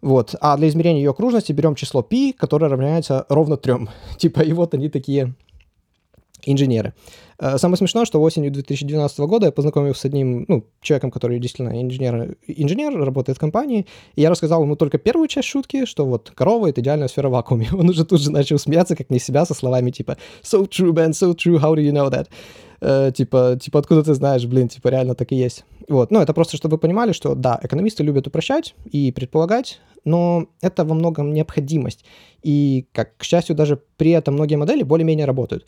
[0.00, 0.34] Вот.
[0.40, 3.74] А для измерения ее окружности берем число π, которое равняется ровно 3.
[4.18, 5.34] Типа, и вот они такие
[6.44, 6.94] инженеры.
[7.38, 11.80] Э, самое смешное, что осенью 2012 года я познакомился с одним ну, человеком, который действительно
[11.80, 16.32] инженер, инженер, работает в компании, и я рассказал ему только первую часть шутки, что вот
[16.34, 17.68] корова— это идеальная сфера в вакууме.
[17.72, 21.10] Он уже тут же начал смеяться, как не себя, со словами типа «So true, man,
[21.10, 22.28] so true, how do you know that?»
[22.80, 25.64] Uh, типа, типа, откуда ты знаешь, блин, типа, реально так и есть.
[25.88, 30.46] Вот, ну, это просто, чтобы вы понимали, что, да, экономисты любят упрощать и предполагать, но
[30.60, 32.04] это во многом необходимость.
[32.44, 35.66] И, как, к счастью, даже при этом многие модели более-менее работают.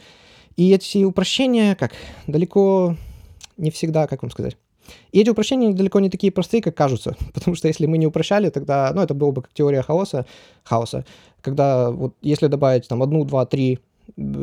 [0.56, 1.92] И эти упрощения, как,
[2.26, 2.96] далеко
[3.56, 4.56] не всегда, как вам сказать,
[5.12, 8.50] и эти упрощения далеко не такие простые, как кажутся, потому что если мы не упрощали,
[8.50, 10.26] тогда, ну, это было бы как теория хаоса,
[10.64, 11.04] хаоса,
[11.40, 13.80] когда вот если добавить там одну, два, три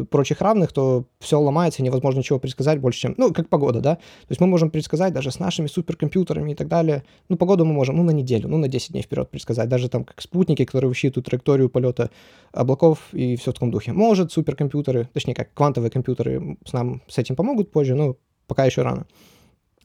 [0.10, 4.30] прочих равных, то все ломается, невозможно ничего предсказать больше, чем, ну, как погода, да, то
[4.30, 7.98] есть мы можем предсказать даже с нашими суперкомпьютерами и так далее, ну, погоду мы можем,
[7.98, 11.26] ну, на неделю, ну, на 10 дней вперед предсказать, даже там как спутники, которые высчитывают
[11.26, 12.10] траекторию полета
[12.52, 13.94] облаков и все в таком духе.
[13.94, 18.16] Может, суперкомпьютеры, точнее, как квантовые компьютеры с нам с этим помогут позже, но
[18.48, 19.06] пока еще рано.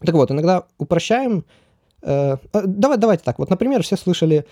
[0.00, 1.44] Так вот, иногда упрощаем,
[2.02, 4.44] э, э давай, давайте так, вот, например, все слышали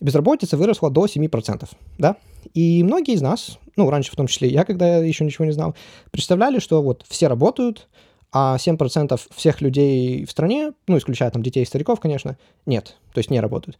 [0.00, 2.16] безработица выросла до 7%, да?
[2.54, 5.74] И многие из нас, ну, раньше в том числе я, когда еще ничего не знал,
[6.10, 7.88] представляли, что вот все работают,
[8.32, 13.18] а 7% всех людей в стране, ну, исключая там детей и стариков, конечно, нет, то
[13.18, 13.78] есть не работают.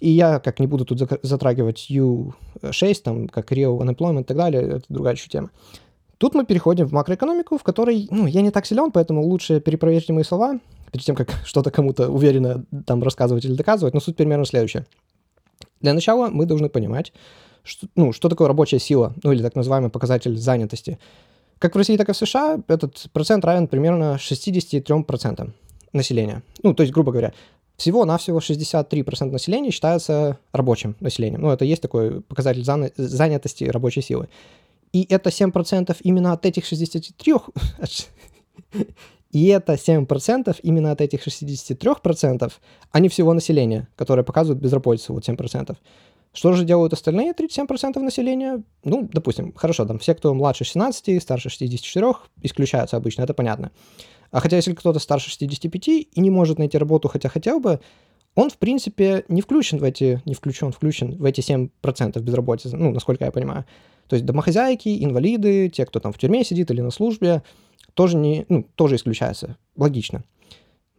[0.00, 4.62] И я как не буду тут затрагивать U6, там, как Real Unemployment и так далее,
[4.62, 5.50] это другая еще тема.
[6.18, 10.12] Тут мы переходим в макроэкономику, в которой, ну, я не так силен, поэтому лучше перепроверьте
[10.12, 14.44] мои слова, перед тем, как что-то кому-то уверенно там рассказывать или доказывать, но суть примерно
[14.44, 14.86] следующая.
[15.80, 17.12] Для начала мы должны понимать,
[17.62, 20.98] что, ну, что такое рабочая сила, ну или так называемый показатель занятости.
[21.58, 25.50] Как в России, так и в США этот процент равен примерно 63%
[25.92, 26.42] населения.
[26.62, 27.32] Ну, то есть, грубо говоря,
[27.76, 31.42] всего-навсего 63% населения считается рабочим населением.
[31.42, 34.28] Ну, это есть такой показатель занятости рабочей силы.
[34.92, 37.34] И это 7% именно от этих 63...
[39.36, 42.52] И это 7% именно от этих 63%,
[42.90, 45.76] а не всего населения, которое показывает безработицу, вот 7%.
[46.32, 48.62] Что же делают остальные 37% населения?
[48.82, 53.72] Ну, допустим, хорошо, там все, кто младше 16, старше 64, исключаются обычно, это понятно.
[54.30, 57.80] А хотя если кто-то старше 65 и не может найти работу, хотя хотел бы,
[58.36, 62.90] он, в принципе, не включен в эти, не включен, включен в эти 7% безработицы, ну,
[62.90, 63.66] насколько я понимаю.
[64.08, 67.42] То есть домохозяйки, инвалиды, те, кто там в тюрьме сидит или на службе,
[67.94, 69.56] тоже, не, ну, тоже исключается.
[69.76, 70.24] Логично.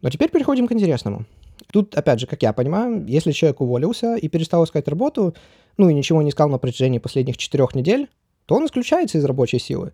[0.02, 1.24] Но теперь переходим к интересному.
[1.72, 5.34] Тут, опять же, как я понимаю, если человек уволился и перестал искать работу,
[5.76, 8.08] ну и ничего не искал на протяжении последних четырех недель,
[8.46, 9.92] то он исключается из рабочей силы.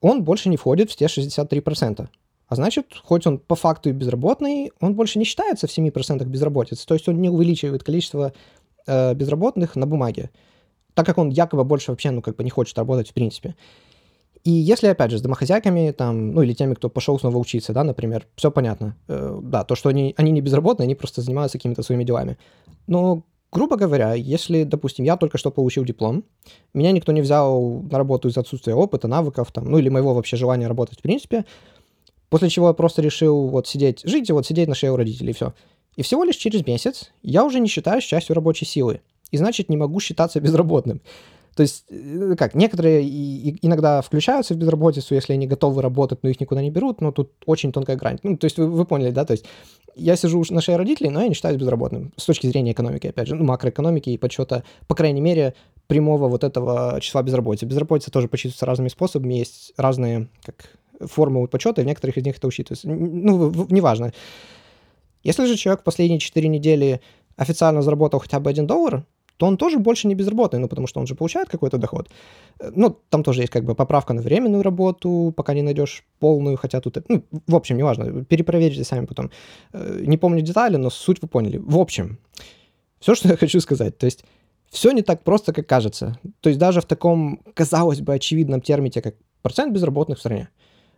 [0.00, 2.08] Он больше не входит в те 63%.
[2.48, 6.86] А значит, хоть он по факту и безработный, он больше не считается в 7% безработицы.
[6.86, 8.32] То есть он не увеличивает количество
[8.86, 10.30] э, безработных на бумаге,
[10.98, 13.54] так как он якобы больше вообще, ну, как бы не хочет работать в принципе.
[14.42, 17.84] И если, опять же, с домохозяйками, там, ну, или теми, кто пошел снова учиться, да,
[17.84, 18.96] например, все понятно.
[19.06, 22.36] Э, да, то, что они, они не безработные, они просто занимаются какими-то своими делами.
[22.88, 26.24] Но грубо говоря, если, допустим, я только что получил диплом,
[26.74, 30.36] меня никто не взял на работу из-за отсутствия опыта, навыков, там, ну или моего вообще
[30.36, 31.44] желания работать в принципе,
[32.28, 35.30] после чего я просто решил вот сидеть, жить и вот сидеть на шее у родителей,
[35.30, 35.54] и все.
[35.94, 39.76] И всего лишь через месяц я уже не считаюсь частью рабочей силы, и значит не
[39.76, 41.00] могу считаться безработным.
[41.58, 43.02] То есть, э, как, некоторые
[43.62, 47.32] иногда включаются в безработицу, если они готовы работать, но их никуда не берут, но тут
[47.46, 48.18] очень тонкая грань.
[48.22, 49.44] Ну, то есть, вы, вы поняли, да, то есть,
[49.96, 52.12] я сижу на шее родителей, но я не считаюсь безработным.
[52.16, 55.54] С точки зрения экономики, опять же, ну, макроэкономики и подсчета, по крайней мере,
[55.88, 57.66] прямого вот этого числа безработицы.
[57.66, 60.70] Безработица тоже подсчитывается разными способами, есть разные как,
[61.10, 62.88] формулы подсчета, и в некоторых из них это учитывается.
[62.88, 64.12] Ну, неважно.
[65.24, 67.00] Если же человек последние 4 недели
[67.36, 69.04] официально заработал хотя бы 1 доллар,
[69.38, 72.10] то он тоже больше не безработный, ну, потому что он же получает какой-то доход.
[72.60, 76.56] Э, ну, там тоже есть как бы поправка на временную работу, пока не найдешь полную,
[76.56, 79.30] хотя тут, ну, в общем, неважно, перепроверьте сами потом.
[79.72, 81.58] Э, не помню детали, но суть вы поняли.
[81.58, 82.18] В общем,
[83.00, 84.24] все, что я хочу сказать, то есть
[84.70, 86.18] все не так просто, как кажется.
[86.40, 90.48] То есть даже в таком, казалось бы, очевидном термине, как процент безработных в стране,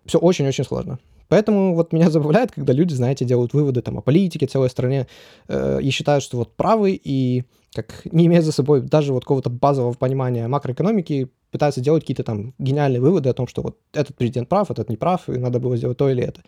[0.06, 0.98] все очень-очень сложно.
[1.30, 5.06] Поэтому вот меня забавляет, когда люди, знаете, делают выводы там о политике целой стране
[5.48, 9.48] э, и считают, что вот правы и как не имея за собой даже вот какого-то
[9.48, 14.48] базового понимания макроэкономики, пытаются делать какие-то там гениальные выводы о том, что вот этот президент
[14.48, 16.42] прав, этот не прав, и надо было сделать то или это.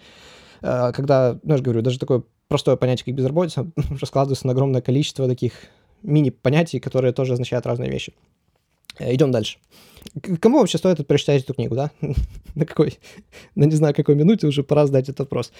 [0.60, 4.82] Э, когда, ну, я же говорю, даже такое простое понятие, как безработица, раскладывается на огромное
[4.82, 5.52] количество таких
[6.02, 8.12] мини-понятий, которые тоже означают разные вещи.
[8.98, 9.58] Э, Идем дальше.
[10.40, 11.90] Кому вообще стоит прочитать эту книгу, да?
[12.54, 12.98] на какой,
[13.54, 15.52] на не знаю какой минуте уже пора задать этот вопрос.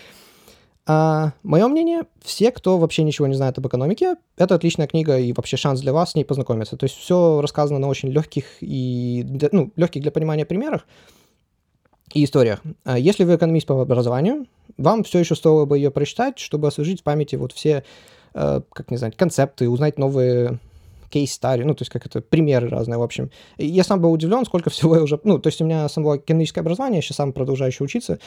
[0.84, 5.32] А, мое мнение, все, кто вообще ничего не знает об экономике, это отличная книга и
[5.32, 6.76] вообще шанс для вас с ней познакомиться.
[6.76, 10.86] То есть все рассказано на очень легких и, ну, легких для понимания примерах
[12.12, 12.60] и историях.
[12.84, 17.00] А если вы экономист по образованию, вам все еще стоило бы ее прочитать, чтобы освежить
[17.00, 17.84] в памяти вот все,
[18.34, 20.58] э, как не знаю, концепты, узнать новые
[21.12, 23.30] кейс-стари, ну, то есть как это, примеры разные, в общем.
[23.58, 26.16] И я сам был удивлен, сколько всего я уже, ну, то есть у меня само
[26.16, 28.18] экономическое образование, я сейчас сам продолжаю еще учиться,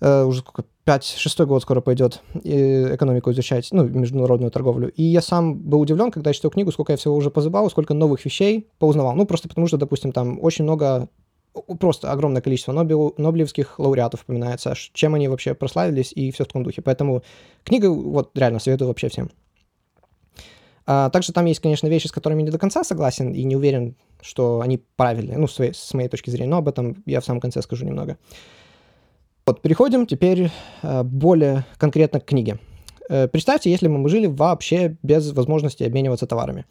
[0.00, 4.90] Uh, уже сколько, 5-6 год скоро пойдет экономику изучать, ну, международную торговлю.
[4.90, 7.94] И я сам был удивлен, когда я читал книгу, сколько я всего уже позабал, сколько
[7.94, 9.14] новых вещей поузнавал.
[9.14, 11.08] Ну, просто потому что, допустим, там очень много,
[11.78, 16.64] просто огромное количество Нобел, Нобелевских лауреатов упоминается, чем они вообще прославились и все в таком
[16.64, 16.82] духе.
[16.82, 17.22] Поэтому
[17.62, 19.30] книга, вот, реально советую вообще всем.
[20.86, 23.96] А, также там есть, конечно, вещи, с которыми не до конца согласен и не уверен,
[24.20, 27.40] что они правильные, ну, с, с моей точки зрения, но об этом я в самом
[27.40, 28.18] конце скажу немного.
[29.46, 30.50] Вот, переходим теперь
[30.82, 32.58] э, более конкретно к книге.
[33.08, 36.64] Э, представьте, если бы мы жили вообще без возможности обмениваться товарами.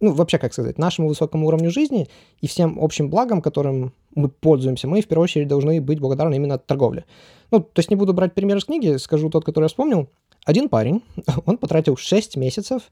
[0.00, 2.08] Ну, вообще, как сказать, нашему высокому уровню жизни
[2.40, 6.58] и всем общим благам, которым мы пользуемся, мы в первую очередь должны быть благодарны именно
[6.58, 7.04] торговле.
[7.50, 10.08] Ну, то есть не буду брать пример из книги, скажу тот, который я вспомнил.
[10.44, 11.02] Один парень,
[11.46, 12.82] он потратил 6 месяцев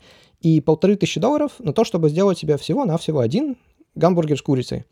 [0.41, 3.57] и полторы тысячи долларов на то, чтобы сделать себе всего-навсего один
[3.95, 4.85] гамбургер с курицей.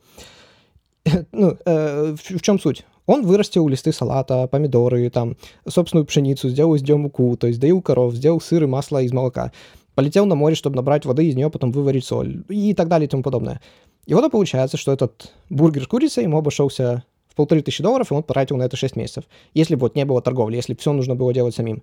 [1.33, 2.85] ну, э, в, чем суть?
[3.07, 7.83] Он вырастил листы салата, помидоры, там, собственную пшеницу, сделал из нее муку, то есть доил
[7.83, 9.53] коров, сделал сыр и масло из молока,
[9.94, 13.11] полетел на море, чтобы набрать воды, из нее потом выварить соль и так далее и
[13.11, 13.61] тому подобное.
[14.07, 18.11] И вот и получается, что этот бургер с курицей ему обошелся в полторы тысячи долларов,
[18.11, 19.25] и он потратил на это 6 месяцев.
[19.55, 21.83] Если бы вот не было торговли, если бы все нужно было делать самим.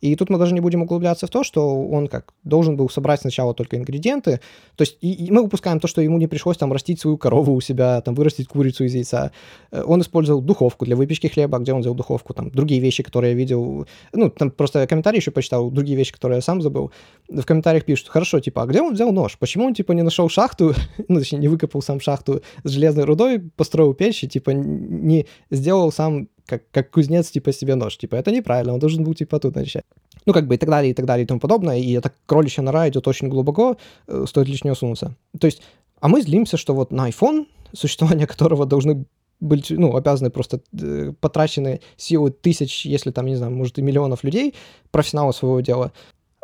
[0.00, 3.20] И тут мы даже не будем углубляться в то, что он как должен был собрать
[3.20, 4.40] сначала только ингредиенты.
[4.76, 7.54] То есть и, и мы упускаем то, что ему не пришлось там растить свою корову
[7.54, 9.32] у себя, там вырастить курицу из яйца.
[9.70, 13.32] Э, он использовал духовку для выпечки хлеба, где он взял духовку, там другие вещи, которые
[13.32, 13.86] я видел.
[14.12, 16.92] Ну, там просто комментарии еще почитал, другие вещи, которые я сам забыл.
[17.28, 19.36] В комментариях пишут, хорошо, типа, а где он взял нож?
[19.38, 20.74] Почему он, типа, не нашел шахту,
[21.08, 25.92] ну, точнее, не выкопал сам шахту с железной рудой, построил печь и, типа, не сделал
[25.92, 27.96] сам как, как кузнец, типа, себе нож.
[27.96, 29.84] Типа, это неправильно, он должен был, типа, тут начать.
[30.26, 31.78] Ну, как бы и так далее, и так далее, и тому подобное.
[31.78, 33.76] И эта кроличья нора идет очень глубоко,
[34.08, 35.14] э, стоит лишь не сунуться.
[35.38, 35.62] То есть,
[36.00, 39.04] а мы злимся, что вот на iPhone, существование которого должны
[39.38, 44.24] быть, ну, обязаны просто э, потрачены силы тысяч, если там, не знаю, может и миллионов
[44.24, 44.54] людей,
[44.90, 45.92] профессионалов своего дела,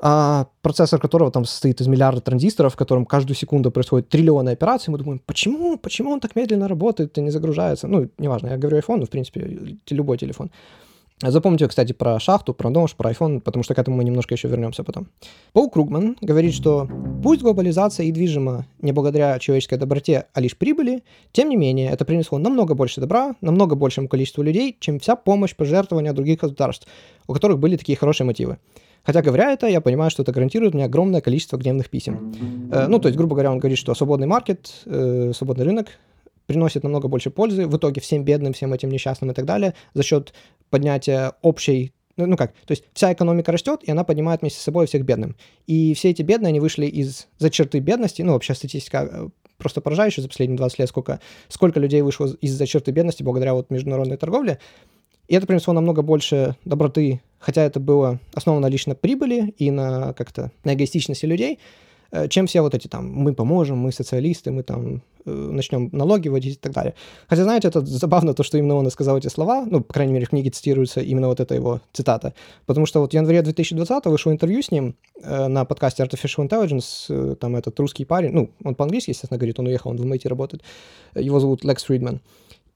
[0.03, 4.93] а процессор которого там состоит из миллиарда транзисторов, в котором каждую секунду происходит триллионы операций,
[4.93, 7.89] мы думаем, почему, почему он так медленно работает и не загружается?
[7.89, 10.51] Ну, неважно, я говорю iPhone, но, в принципе, любой телефон.
[11.23, 14.49] Запомните, кстати, про шахту, про нож, про iPhone, потому что к этому мы немножко еще
[14.49, 15.09] вернемся потом.
[15.55, 16.87] Пол Кругман говорит, что
[17.23, 22.05] пусть глобализация и движима не благодаря человеческой доброте, а лишь прибыли, тем не менее, это
[22.05, 26.87] принесло намного больше добра, намного большему количеству людей, чем вся помощь пожертвования других государств,
[27.27, 28.59] у которых были такие хорошие мотивы.
[29.07, 32.35] Хотя, говоря это, я понимаю, что это гарантирует мне огромное количество гневных писем.
[32.73, 35.87] Э, ну, то есть, грубо говоря, он говорит, что свободный маркет, э, свободный рынок
[36.47, 40.03] приносит намного больше пользы в итоге всем бедным, всем этим несчастным и так далее за
[40.03, 40.35] счет
[40.71, 44.63] поднятия общей Ну, ну как, то есть вся экономика растет, и она поднимает вместе с
[44.63, 45.37] собой всех бедным.
[45.69, 49.81] И все эти бедные, они вышли из за черты бедности, ну, вообще статистика э, просто
[49.81, 54.17] поражающая за последние 20 лет, сколько, сколько людей вышло из-за черты бедности благодаря вот международной
[54.17, 54.59] торговле.
[55.29, 60.13] И это принесло намного больше доброты, хотя это было основано лишь на прибыли и на
[60.13, 61.59] как-то на эгоистичности людей,
[62.13, 66.29] Э, чем все вот эти там «мы поможем», «мы социалисты», «мы там э, начнем налоги
[66.29, 66.95] вводить» и так далее.
[67.29, 70.13] Хотя, знаете, это забавно то, что именно он и сказал эти слова, ну, по крайней
[70.13, 72.33] мере, в книге цитируется именно вот эта его цитата,
[72.67, 77.35] потому что вот в январе 2020 вышло интервью с ним э, на подкасте Artificial Intelligence,
[77.37, 80.63] там этот русский парень, ну, он по-английски, естественно, говорит, он уехал, он в MIT работает,
[81.15, 82.21] его зовут Лекс Фридман.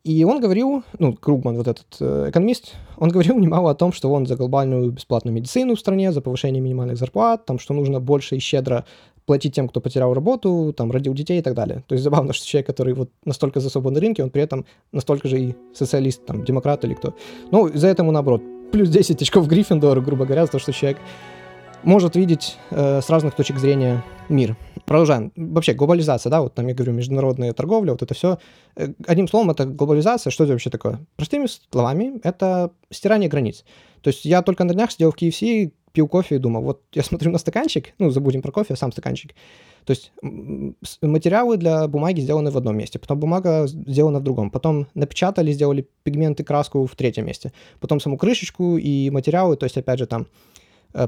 [0.03, 4.11] И он говорил, ну, Кругман, вот этот э, экономист, он говорил немало о том, что
[4.11, 8.37] он за глобальную бесплатную медицину в стране, за повышение минимальных зарплат, там, что нужно больше
[8.37, 8.87] и щедро
[9.27, 11.85] платить тем, кто потерял работу, там, родил детей и так далее.
[11.87, 15.29] То есть забавно, что человек, который вот настолько за свободный рынке, он при этом настолько
[15.29, 17.15] же и социалист, там, демократ или кто.
[17.51, 18.43] Ну, за это ему наоборот.
[18.73, 20.99] Плюс 10 очков Гриффиндору, грубо говоря, за то, что человек
[21.83, 24.57] может видеть э, с разных точек зрения мир.
[24.87, 25.33] Продолжаем.
[25.37, 28.39] Вообще, глобализация, да, вот там я говорю, международная торговля, вот это все.
[28.77, 30.31] Э, одним словом, это глобализация.
[30.31, 31.01] Что это вообще такое?
[31.17, 33.65] Простыми словами, это стирание границ.
[34.03, 37.03] То есть я только на днях сидел в KFC, пил кофе и думал, вот я
[37.03, 39.35] смотрю на стаканчик, ну, забудем про кофе, а сам стаканчик.
[39.85, 40.13] То есть
[41.03, 45.89] материалы для бумаги сделаны в одном месте, потом бумага сделана в другом, потом напечатали, сделали
[46.03, 50.07] пигмент и краску в третьем месте, потом саму крышечку и материалы, то есть, опять же,
[50.07, 50.27] там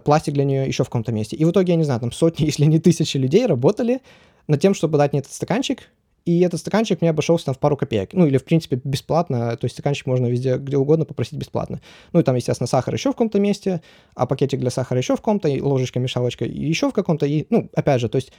[0.04, 1.36] пластик для нее еще в каком-то месте.
[1.36, 4.00] И в итоге, я не знаю, там сотни, если не тысячи людей работали
[4.48, 5.88] над тем, чтобы дать мне этот стаканчик,
[6.24, 8.12] и этот стаканчик мне обошелся там в пару копеек.
[8.12, 9.56] Ну, или, в принципе, бесплатно.
[9.56, 11.80] То есть стаканчик можно везде, где угодно попросить бесплатно.
[12.12, 13.82] Ну, и там, естественно, сахар еще в каком-то месте,
[14.14, 17.26] а пакетик для сахара еще в каком-то, и ложечка, мешалочка еще в каком-то.
[17.26, 18.32] И, ну, опять же, то есть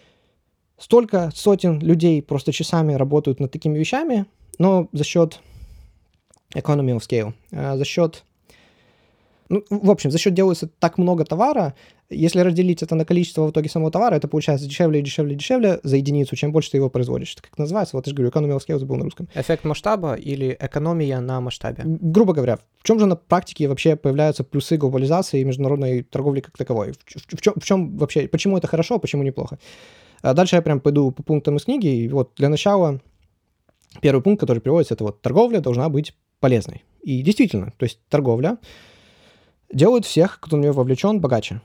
[0.77, 4.25] столько сотен людей просто часами работают над такими вещами,
[4.59, 5.39] но за счет
[6.55, 8.23] economy of scale, э, за счет
[9.53, 11.75] ну, в общем, за счет делается так много товара,
[12.09, 15.37] если разделить это на количество в итоге самого товара, это получается дешевле и дешевле и
[15.37, 17.33] дешевле за единицу, чем больше ты его производишь.
[17.33, 17.95] Это как называется?
[17.95, 19.27] Вот я же говорю, economy of scale забыл на русском.
[19.33, 21.83] Эффект масштаба или экономия на масштабе?
[21.85, 26.57] Грубо говоря, в чем же на практике вообще появляются плюсы глобализации и международной торговли как
[26.57, 26.93] таковой?
[26.93, 29.59] В, в, в, чем, в чем вообще, почему это хорошо, а почему неплохо?
[30.21, 31.87] А дальше я прям пойду по пунктам из книги.
[31.87, 32.99] И вот для начала
[34.01, 36.83] первый пункт, который приводится, это вот торговля должна быть полезной.
[37.03, 38.57] И действительно, то есть торговля
[39.73, 41.61] делают всех, кто в нее вовлечен, богаче.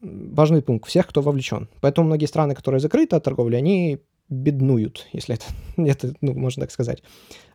[0.00, 0.88] Важный пункт.
[0.88, 1.68] Всех, кто вовлечен.
[1.80, 3.98] Поэтому многие страны, которые закрыты от торговли, они
[4.28, 5.44] беднуют, если это,
[5.90, 7.02] это ну, можно так сказать.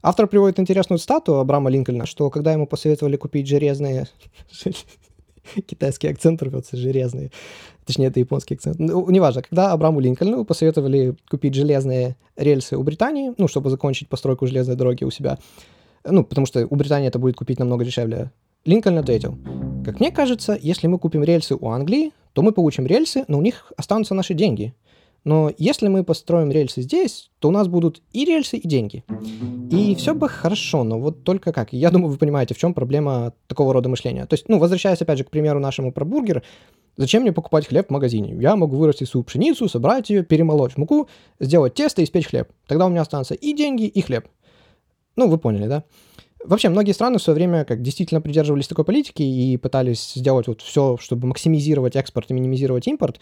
[0.01, 4.07] Автор приводит интересную стату Абрама Линкольна, что когда ему посоветовали купить железные...
[5.65, 7.31] Китайский акцент рвется, железные.
[7.85, 8.77] Точнее, это японский акцент.
[8.77, 14.45] Ну, неважно, когда Абраму Линкольну посоветовали купить железные рельсы у Британии, ну, чтобы закончить постройку
[14.45, 15.39] железной дороги у себя,
[16.05, 18.31] ну, потому что у Британии это будет купить намного дешевле
[18.63, 19.37] Линкольн ответил,
[19.83, 23.41] как мне кажется, если мы купим рельсы у Англии, то мы получим рельсы, но у
[23.41, 24.75] них останутся наши деньги.
[25.23, 29.03] Но если мы построим рельсы здесь, то у нас будут и рельсы, и деньги.
[29.71, 31.73] И все бы хорошо, но вот только как?
[31.73, 34.25] Я думаю, вы понимаете, в чем проблема такого рода мышления.
[34.25, 36.43] То есть, ну, возвращаясь опять же к примеру нашему про бургер,
[36.97, 38.35] зачем мне покупать хлеб в магазине?
[38.39, 41.07] Я могу вырастить свою пшеницу, собрать ее, перемолоть в муку,
[41.39, 42.49] сделать тесто и испечь хлеб.
[42.67, 44.27] Тогда у меня останутся и деньги, и хлеб.
[45.15, 45.83] Ну, вы поняли, да?
[46.43, 50.61] Вообще, многие страны в свое время как действительно придерживались такой политики и пытались сделать вот
[50.61, 53.19] все, чтобы максимизировать экспорт и минимизировать импорт,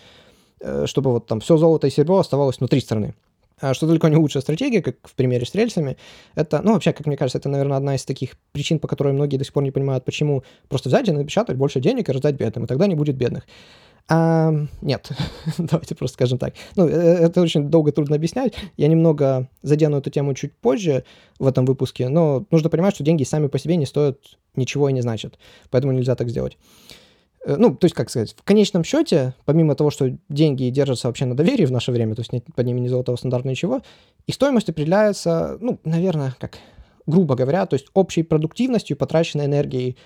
[0.62, 3.14] э, чтобы вот там все золото и серебро оставалось внутри страны.
[3.62, 5.98] А что далеко не лучшая стратегия, как в примере с рельсами,
[6.36, 9.38] это, ну, вообще, как мне кажется, это, наверное, одна из таких причин, по которой многие
[9.38, 12.64] до сих пор не понимают, почему просто взять и напечатать больше денег и раздать бедным,
[12.64, 13.46] и тогда не будет бедных.
[14.12, 14.52] А,
[14.82, 15.12] нет,
[15.60, 16.56] давайте просто скажем так.
[16.76, 18.56] Ну, э, это очень долго, трудно объяснять.
[18.76, 21.04] Я немного задену эту тему чуть позже
[21.38, 24.20] в этом выпуске, но нужно понимать, что деньги сами по себе не стоят
[24.56, 25.38] ничего и не значат.
[25.70, 26.58] Поэтому нельзя так сделать.
[27.46, 31.26] Э, ну, то есть, как сказать, в конечном счете, помимо того, что деньги держатся вообще
[31.26, 33.84] на доверии в наше время, то есть нет под ними ни золотого стандарта, ничего,
[34.26, 36.58] их стоимость определяется, ну, наверное, как
[37.10, 39.98] грубо говоря, то есть общей продуктивностью потраченной энергии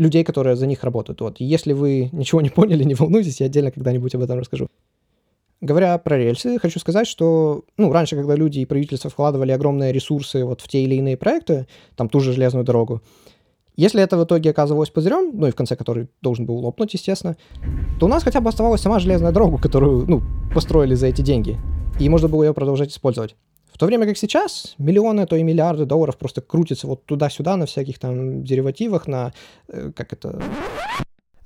[0.00, 1.20] людей, которые за них работают.
[1.20, 1.36] Вот.
[1.38, 4.68] Если вы ничего не поняли, не волнуйтесь, я отдельно когда-нибудь об этом расскажу.
[5.60, 10.42] Говоря про рельсы, хочу сказать, что ну, раньше, когда люди и правительство вкладывали огромные ресурсы
[10.44, 13.02] вот в те или иные проекты, там ту же железную дорогу,
[13.76, 17.36] если это в итоге оказывалось пузырем, ну и в конце который должен был лопнуть, естественно,
[17.98, 20.22] то у нас хотя бы оставалась сама железная дорога, которую ну,
[20.54, 21.58] построили за эти деньги,
[21.98, 23.36] и можно было ее продолжать использовать
[23.80, 27.98] то время как сейчас миллионы, то и миллиарды долларов просто крутятся вот туда-сюда на всяких
[27.98, 29.32] там деривативах, на,
[29.68, 30.38] э, как это...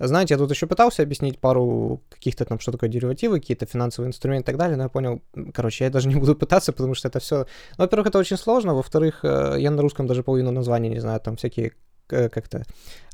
[0.01, 4.43] Знаете, я тут еще пытался объяснить пару каких-то там, что такое деривативы, какие-то финансовые инструменты
[4.43, 5.23] и так далее, но я понял,
[5.55, 7.47] короче, я даже не буду пытаться, потому что это все...
[7.79, 11.21] Ну, во-первых, это очень сложно, во-вторых, э, я на русском даже половину названий не знаю,
[11.21, 11.75] там всякие
[12.09, 12.65] как-то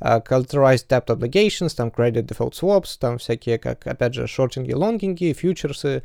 [0.00, 5.32] uh, culturalized debt obligations, там credit default swaps, там всякие, как, опять же, шортинги, лонгинги,
[5.32, 6.02] фьючерсы.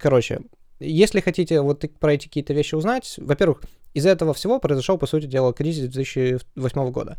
[0.00, 0.40] Короче,
[0.80, 3.62] если хотите вот про эти какие-то вещи узнать, во-первых,
[3.94, 7.18] из этого всего произошел, по сути дела, кризис 2008 года.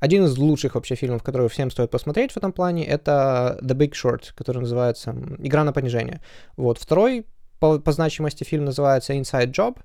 [0.00, 3.92] Один из лучших вообще фильмов, который всем стоит посмотреть в этом плане, это The Big
[3.92, 6.20] Short, который называется «Игра на понижение».
[6.56, 6.78] Вот.
[6.78, 7.26] Второй
[7.58, 9.78] по, по значимости фильм называется Inside Job.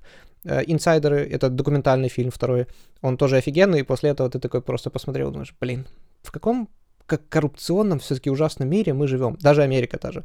[0.44, 2.66] Э, Инсайдеры— это документальный фильм второй.
[3.00, 5.86] Он тоже офигенный, и после этого ты такой просто посмотрел, думаешь, блин,
[6.22, 6.68] в каком
[7.06, 9.36] как коррупционном все-таки ужасном мире мы живем.
[9.40, 10.24] Даже Америка тоже.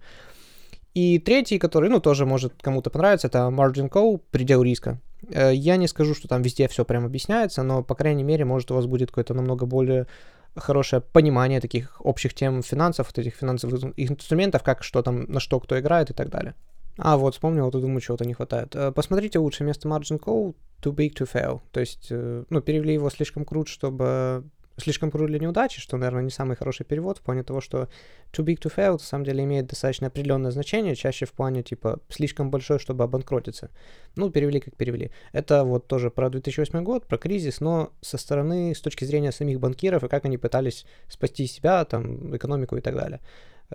[0.94, 5.00] И третий, который, ну, тоже может кому-то понравиться, это Margin Call, предел риска.
[5.30, 8.72] Э, я не скажу, что там везде все прям объясняется, но, по крайней мере, может,
[8.72, 10.08] у вас будет какое-то намного более
[10.56, 15.60] хорошее понимание таких общих тем финансов, вот этих финансовых инструментов, как что там, на что
[15.60, 16.56] кто играет и так далее.
[16.98, 18.76] А, вот, вспомнил, вот думаю, чего-то не хватает.
[18.76, 21.62] Э, посмотрите лучше вместо Margin Call Too Big to Fail.
[21.72, 24.44] То есть, э, ну, перевели его слишком крут, чтобы...
[24.80, 27.90] Слишком крут для неудачи, что, наверное, не самый хороший перевод в плане того, что
[28.32, 32.00] too big to fail на самом деле имеет достаточно определенное значение, чаще в плане, типа,
[32.10, 33.70] слишком большой, чтобы обанкротиться.
[34.16, 35.12] Ну, перевели как перевели.
[35.34, 39.60] Это вот тоже про 2008 год, про кризис, но со стороны, с точки зрения самих
[39.60, 43.20] банкиров и как они пытались спасти себя, там, экономику и так далее.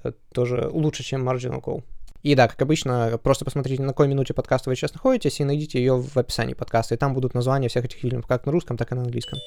[0.02, 1.82] Э, тоже лучше, чем marginal call.
[2.22, 5.78] И да, как обычно, просто посмотрите, на какой минуте подкаста вы сейчас находитесь, и найдите
[5.78, 8.92] ее в описании подкаста, и там будут названия всех этих фильмов, как на русском, так
[8.92, 9.38] и на английском.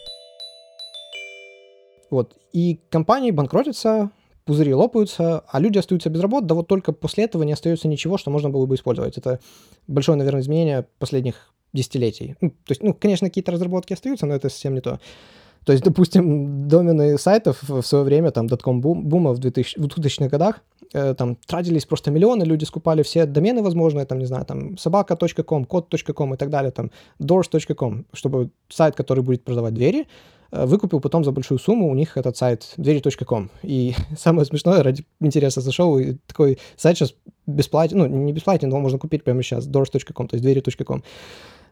[2.10, 4.12] Вот, и компании банкротятся,
[4.46, 8.18] пузыри лопаются, а люди остаются без работы, да вот только после этого не остается ничего,
[8.18, 9.18] что можно было бы использовать.
[9.18, 9.40] Это
[9.88, 12.36] большое, наверное, изменение последних десятилетий.
[12.40, 15.00] Ну, то есть, ну, конечно, какие-то разработки остаются, но это совсем не то.
[15.66, 20.30] То есть, допустим, домены сайтов в свое время, там, дотком бума в 2000, в 2000-х
[20.30, 20.62] годах,
[20.92, 26.34] там, тратились просто миллионы, люди скупали все домены возможные, там, не знаю, там, собака.ком, код.ком
[26.34, 30.08] и так далее, там, doors.com, чтобы сайт, который будет продавать двери,
[30.52, 33.50] э, выкупил потом за большую сумму у них этот сайт двери.ком.
[33.64, 37.14] И самое смешное, ради интереса зашел, и такой сайт сейчас
[37.46, 41.04] бесплатен, ну, не бесплатен, но можно купить прямо сейчас, doors.com, то есть двери.ком.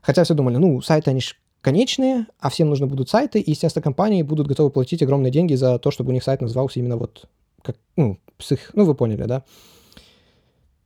[0.01, 3.82] Хотя все думали, ну, сайты, они же конечные, а всем нужны будут сайты, и, естественно,
[3.82, 7.28] компании будут готовы платить огромные деньги за то, чтобы у них сайт назывался именно вот
[7.66, 9.43] как, ну, с их, ну, вы поняли, да?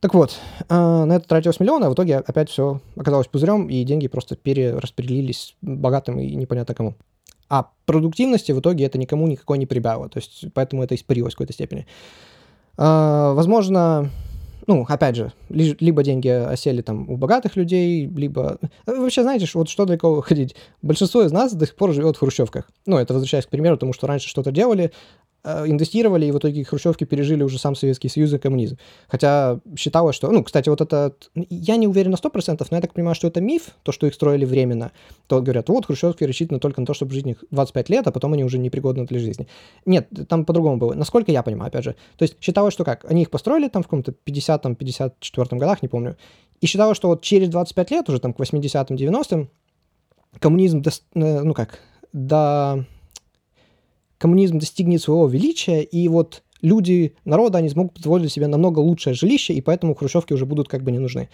[0.00, 3.84] Так вот, э, на это тратилось миллион, а в итоге опять все оказалось пузырем, и
[3.84, 6.94] деньги просто перераспределились богатым и непонятно кому.
[7.50, 11.36] А продуктивности в итоге это никому никакой не прибавило, то есть поэтому это испарилось в
[11.36, 11.86] какой-то степени.
[12.78, 14.10] Э, возможно,
[14.66, 18.58] ну, опять же, либо деньги осели там у богатых людей, либо...
[18.86, 20.54] Э, вообще, знаете, вот что далеко ходить?
[20.80, 22.70] Большинство из нас до сих пор живет в хрущевках.
[22.86, 24.92] Ну, это возвращаясь к примеру, потому что раньше что-то делали,
[25.44, 28.78] инвестировали, и в итоге хрущевки пережили уже сам Советский Союз и коммунизм.
[29.08, 30.30] Хотя считалось, что...
[30.30, 31.14] Ну, кстати, вот это...
[31.34, 34.14] Я не уверен на 100%, но я так понимаю, что это миф, то, что их
[34.14, 34.92] строили временно.
[35.26, 38.12] То говорят, вот, хрущевки рассчитаны только на то, чтобы жить в них 25 лет, а
[38.12, 39.46] потом они уже непригодны для жизни.
[39.86, 40.94] Нет, там по-другому было.
[40.94, 41.96] Насколько я понимаю, опять же.
[42.16, 43.04] То есть считалось, что как?
[43.10, 46.16] Они их построили там в каком-то 50-м, 54 годах, не помню.
[46.60, 49.48] И считалось, что вот через 25 лет, уже там к 80-м, 90-м,
[50.38, 51.78] коммунизм, до, э, ну как,
[52.12, 52.84] до
[54.20, 59.54] коммунизм достигнет своего величия, и вот люди, народа, они смогут позволить себе намного лучшее жилище,
[59.54, 61.30] и поэтому хрущевки уже будут как бы не нужны.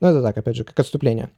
[0.00, 1.30] Но это так, опять же, как отступление.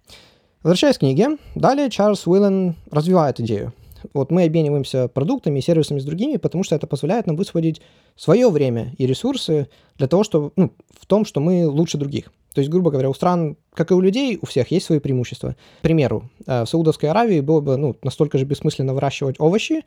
[0.63, 3.75] Возвращаясь к книге, далее Чарльз Уиллен развивает идею.
[4.15, 7.83] Вот мы обмениваемся продуктами и сервисами с другими, потому что это позволяет нам высвободить
[8.17, 9.69] свое время и ресурсы
[9.99, 12.33] для того, чтобы, ну, в том, что мы лучше других.
[12.55, 15.57] То есть, грубо говоря, у стран, как и у людей, у всех есть свои преимущества.
[15.81, 19.83] К примеру, э, в Саудовской Аравии было бы ну, настолько же бессмысленно выращивать овощи,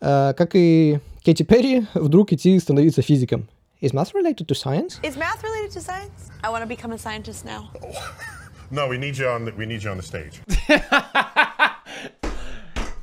[0.00, 3.48] как и Кэти Перри, вдруг идти становиться физиком.
[3.80, 5.00] Is math related to science?
[5.02, 6.30] Is math related to science?
[6.42, 7.70] I want to become a scientist now.
[8.70, 10.40] No, we need you on the, we need you on the stage.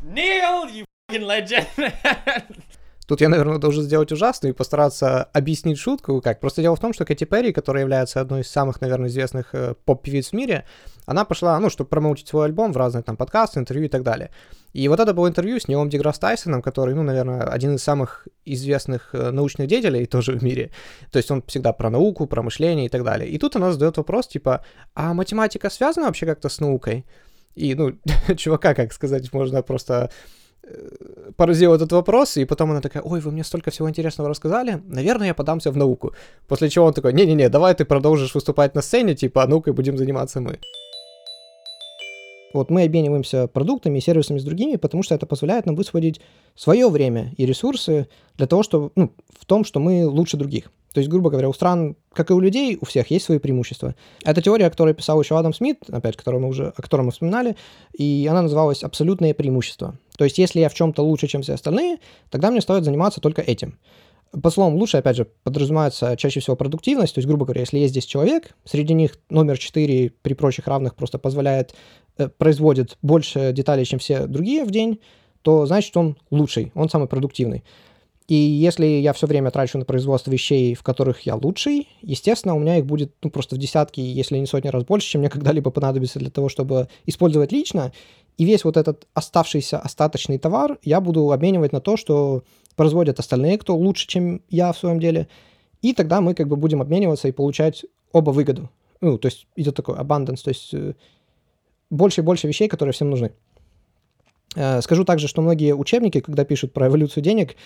[0.04, 1.68] Neil, you fucking legend.
[3.07, 6.21] Тут я, наверное, должен сделать ужасно и постараться объяснить шутку.
[6.23, 6.41] Как?
[6.41, 9.75] Просто дело в том, что Кэти Перри, которая является одной из самых, наверное, известных э,
[9.85, 10.65] поп-певиц в мире,
[11.05, 14.31] она пошла, ну, чтобы промоутить свой альбом в разные там подкасты, интервью и так далее.
[14.73, 18.27] И вот это было интервью с Нилом Деграсс Тайсоном, который, ну, наверное, один из самых
[18.47, 20.71] известных э, научных деятелей тоже в мире.
[21.11, 23.29] То есть он всегда про науку, про мышление и так далее.
[23.29, 27.05] И тут она задает вопрос, типа, а математика связана вообще как-то с наукой?
[27.55, 27.93] И, ну,
[28.37, 30.11] чувака, как сказать, можно просто
[31.37, 35.29] поразил этот вопрос, и потом она такая, ой, вы мне столько всего интересного рассказали, наверное,
[35.29, 36.15] я подамся в науку.
[36.49, 39.99] После чего он такой, не-не-не, давай ты продолжишь выступать на сцене, типа, а наукой будем
[39.99, 40.59] заниматься мы.
[42.55, 46.21] Вот мы обмениваемся продуктами и сервисами с другими, потому что это позволяет нам высвободить
[46.55, 48.07] свое время и ресурсы
[48.37, 50.71] для того, чтобы, ну, в том, что мы лучше других.
[50.93, 53.97] То есть, грубо говоря, у стран, как и у людей, у всех есть свои преимущества.
[54.25, 57.57] Это теория, которую писал еще Адам Смит, опять, которую мы уже, о которой мы вспоминали,
[57.93, 59.99] и она называлась «абсолютное преимущество».
[60.17, 61.99] То есть, если я в чем-то лучше, чем все остальные,
[62.31, 63.79] тогда мне стоит заниматься только этим.
[64.43, 67.15] По словам лучше, опять же, подразумевается чаще всего продуктивность.
[67.15, 70.97] То есть, грубо говоря, если есть 10 человек, среди них номер 4 при прочих равных
[70.97, 71.75] просто позволяет,
[72.19, 75.01] э, производит больше деталей, чем все другие в день,
[75.43, 77.63] то значит он лучший, он самый продуктивный.
[78.27, 82.59] И если я все время трачу на производство вещей, в которых я лучший, естественно, у
[82.59, 85.71] меня их будет ну, просто в десятки, если не сотни раз больше, чем мне когда-либо
[85.71, 87.93] понадобится для того, чтобы использовать лично.
[88.37, 92.43] И весь вот этот оставшийся остаточный товар я буду обменивать на то, что
[92.77, 95.29] производят остальные, кто лучше, чем я в своем деле.
[95.83, 98.71] И тогда мы как бы будем обмениваться и получать оба выгоду.
[99.01, 100.95] Ну, то есть идет такой abundance, то есть э,
[101.91, 103.33] больше и больше вещей, которые всем нужны.
[104.57, 107.57] Э, скажу также, что многие учебники, когда пишут про эволюцию денег,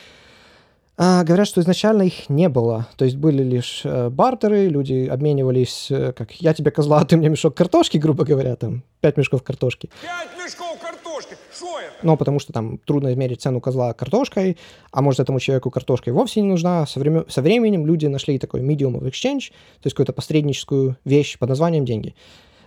[1.00, 2.88] а, говорят, что изначально их не было.
[2.96, 7.16] То есть были лишь э, бартеры, люди обменивались, э, как я тебе козла, а ты
[7.16, 9.90] мне мешок картошки, грубо говоря, там, пять мешков картошки.
[10.02, 11.36] Пять мешков картошки!
[11.54, 11.94] Что это?
[12.02, 14.58] Ну, потому что там трудно измерить цену козла картошкой,
[14.90, 16.84] а может этому человеку картошка и вовсе не нужна.
[16.84, 21.38] Со, время, со временем люди нашли такой medium of exchange, то есть какую-то посредническую вещь
[21.38, 22.16] под названием деньги.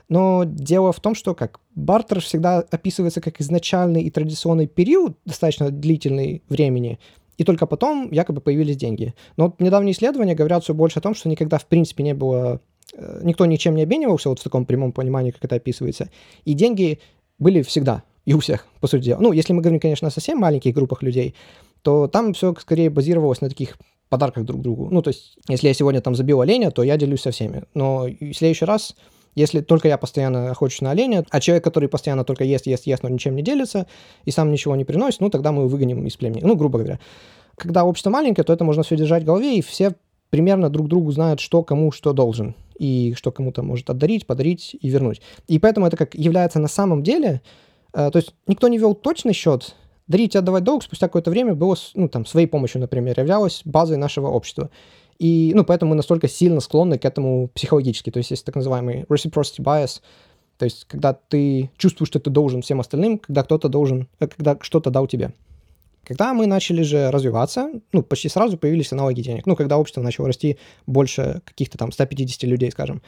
[0.08, 5.70] Но дело в том, что как бартер всегда описывается как изначальный и традиционный период, достаточно
[5.70, 7.00] длительный времени,
[7.42, 9.16] и только потом якобы появились деньги.
[9.36, 12.62] Но вот недавние исследования говорят все больше о том, что никогда в принципе не было,
[12.94, 16.10] э, никто ничем не обменивался вот в таком прямом понимании, как это описывается,
[16.46, 17.00] и деньги
[17.39, 19.20] были всегда и у всех, по сути дела.
[19.20, 21.34] Ну, если мы говорим, конечно, о совсем маленьких группах людей,
[21.82, 23.80] то там все скорее базировалось на таких
[24.10, 24.89] подарках друг другу.
[24.92, 27.64] Ну, то есть, если я сегодня там забил оленя, то я делюсь со всеми.
[27.74, 28.96] Но в следующий раз
[29.36, 33.04] если только я постоянно охочусь на оленя, а человек, который постоянно только ест, ест, ест,
[33.04, 33.88] но ничем не делится,
[34.26, 36.44] и сам ничего не приносит, ну, тогда мы его выгоним из племени.
[36.44, 37.00] Ну, грубо говоря.
[37.56, 39.94] Когда общество маленькое, то это можно все держать в голове, и все
[40.30, 44.90] примерно друг другу знают, что кому что должен, и что кому-то может отдарить, подарить и
[44.90, 45.22] вернуть.
[45.48, 47.42] И поэтому это как является на самом деле,
[47.94, 49.76] э, то есть никто не вел точный счет,
[50.08, 53.98] дарить и отдавать долг спустя какое-то время было, ну, там, своей помощью, например, являлось базой
[53.98, 54.70] нашего общества.
[55.22, 58.10] И, ну, поэтому мы настолько сильно склонны к этому психологически.
[58.10, 60.02] То есть есть так называемый reciprocity bias,
[60.58, 64.58] то есть когда ты чувствуешь, что ты должен всем остальным, когда кто-то должен, э, когда
[64.62, 65.32] что-то дал тебе.
[66.04, 69.46] Когда мы начали же развиваться, ну, почти сразу появились аналоги денег.
[69.46, 70.58] Ну, когда общество начало расти
[70.88, 73.04] больше каких-то там 150 людей, скажем.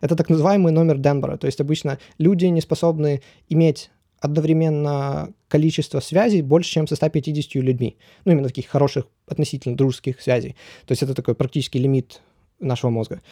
[0.00, 1.36] Это так называемый номер Денбера.
[1.36, 7.96] То есть обычно люди не способны иметь одновременно количество связей больше, чем со 150 людьми.
[8.24, 10.56] Ну, именно таких хороших, относительно дружеских связей.
[10.86, 12.20] То есть это такой практически лимит
[12.60, 13.22] нашего мозга.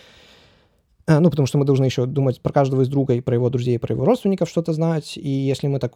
[1.06, 3.48] А, ну, потому что мы должны еще думать про каждого из друга и про его
[3.48, 5.16] друзей, и про его родственников что-то знать.
[5.16, 5.94] И если мы так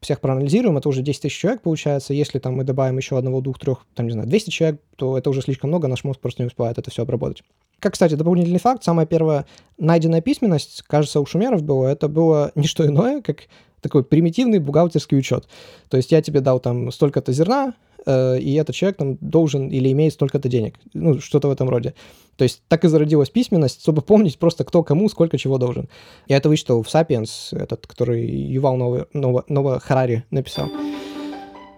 [0.00, 2.14] всех проанализируем, это уже 10 тысяч человек получается.
[2.14, 5.30] Если там мы добавим еще одного, двух, трех, там, не знаю, 200 человек, то это
[5.30, 7.42] уже слишком много, наш мозг просто не успевает это все обработать.
[7.80, 12.66] Как, кстати, дополнительный факт, самая первая найденная письменность, кажется, у шумеров было, это было не
[12.66, 13.42] что иное, как
[13.80, 15.48] такой примитивный бухгалтерский учет.
[15.88, 17.74] То есть я тебе дал там столько-то зерна,
[18.06, 20.74] э, и этот человек там должен или имеет столько-то денег.
[20.94, 21.94] Ну, что-то в этом роде.
[22.36, 25.88] То есть так и зародилась письменность, чтобы помнить просто кто кому сколько чего должен.
[26.28, 30.68] Я это вычитал в «Сапиенс», этот, который Ювал Нова, Нова, Нова Харари написал.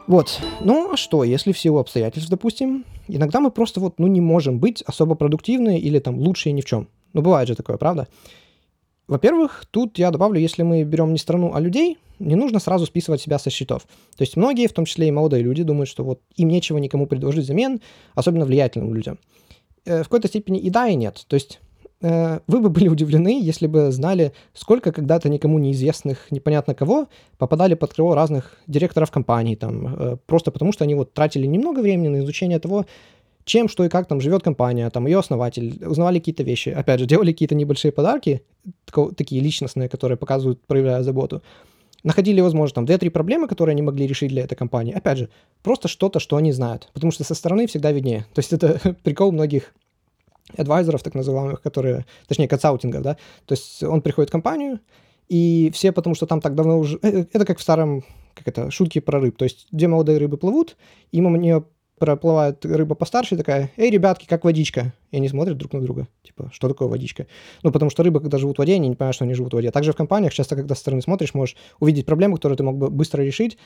[0.07, 0.41] Вот.
[0.61, 4.59] Ну, а что, если в силу обстоятельств, допустим, иногда мы просто вот, ну, не можем
[4.59, 6.89] быть особо продуктивны или там лучшие ни в чем.
[7.13, 8.09] Ну, бывает же такое, правда?
[9.11, 13.21] Во-первых, тут я добавлю, если мы берем не страну, а людей, не нужно сразу списывать
[13.21, 13.83] себя со счетов.
[14.17, 17.09] То есть многие, в том числе и молодые люди, думают, что вот им нечего никому
[17.09, 17.81] предложить взамен,
[18.15, 19.19] особенно влиятельным людям.
[19.85, 21.25] Э, в какой-то степени и да, и нет.
[21.27, 21.59] То есть
[22.03, 27.75] э, вы бы были удивлены, если бы знали, сколько когда-то никому неизвестных, непонятно кого, попадали
[27.75, 32.07] под крыло разных директоров компаний, там, э, просто потому что они вот тратили немного времени
[32.07, 32.87] на изучение того,
[33.45, 37.07] чем, что и как там живет компания, там ее основатель, узнавали какие-то вещи, опять же,
[37.13, 38.43] делали какие-то небольшие подарки,
[39.17, 41.43] такие личностные, которые показывают, проявляя заботу,
[42.03, 44.95] находили, возможно, там 2-3 проблемы, которые они могли решить для этой компании.
[44.95, 45.29] Опять же,
[45.63, 48.27] просто что-то, что они знают, потому что со стороны всегда виднее.
[48.35, 49.75] То есть это прикол многих
[50.57, 53.17] адвайзеров, так называемых, которые, точнее, консалтингов, да,
[53.47, 54.81] то есть он приходит в компанию,
[55.29, 56.99] и все, потому что там так давно уже...
[57.03, 59.37] Э, это как в старом, как это, шутки про рыб.
[59.37, 60.77] То есть две молодые рыбы плывут,
[61.13, 61.65] и мимо нее
[62.01, 64.95] проплывает рыба постарше, такая, эй, ребятки, как водичка?
[65.11, 67.27] И они смотрят друг на друга, типа, что такое водичка?
[67.63, 69.57] Ну, потому что рыбы, когда живут в воде, они не понимают, что они живут в
[69.57, 69.71] воде.
[69.71, 72.89] Также в компаниях часто, когда со стороны смотришь, можешь увидеть проблемы, которые ты мог бы
[72.89, 73.59] быстро решить,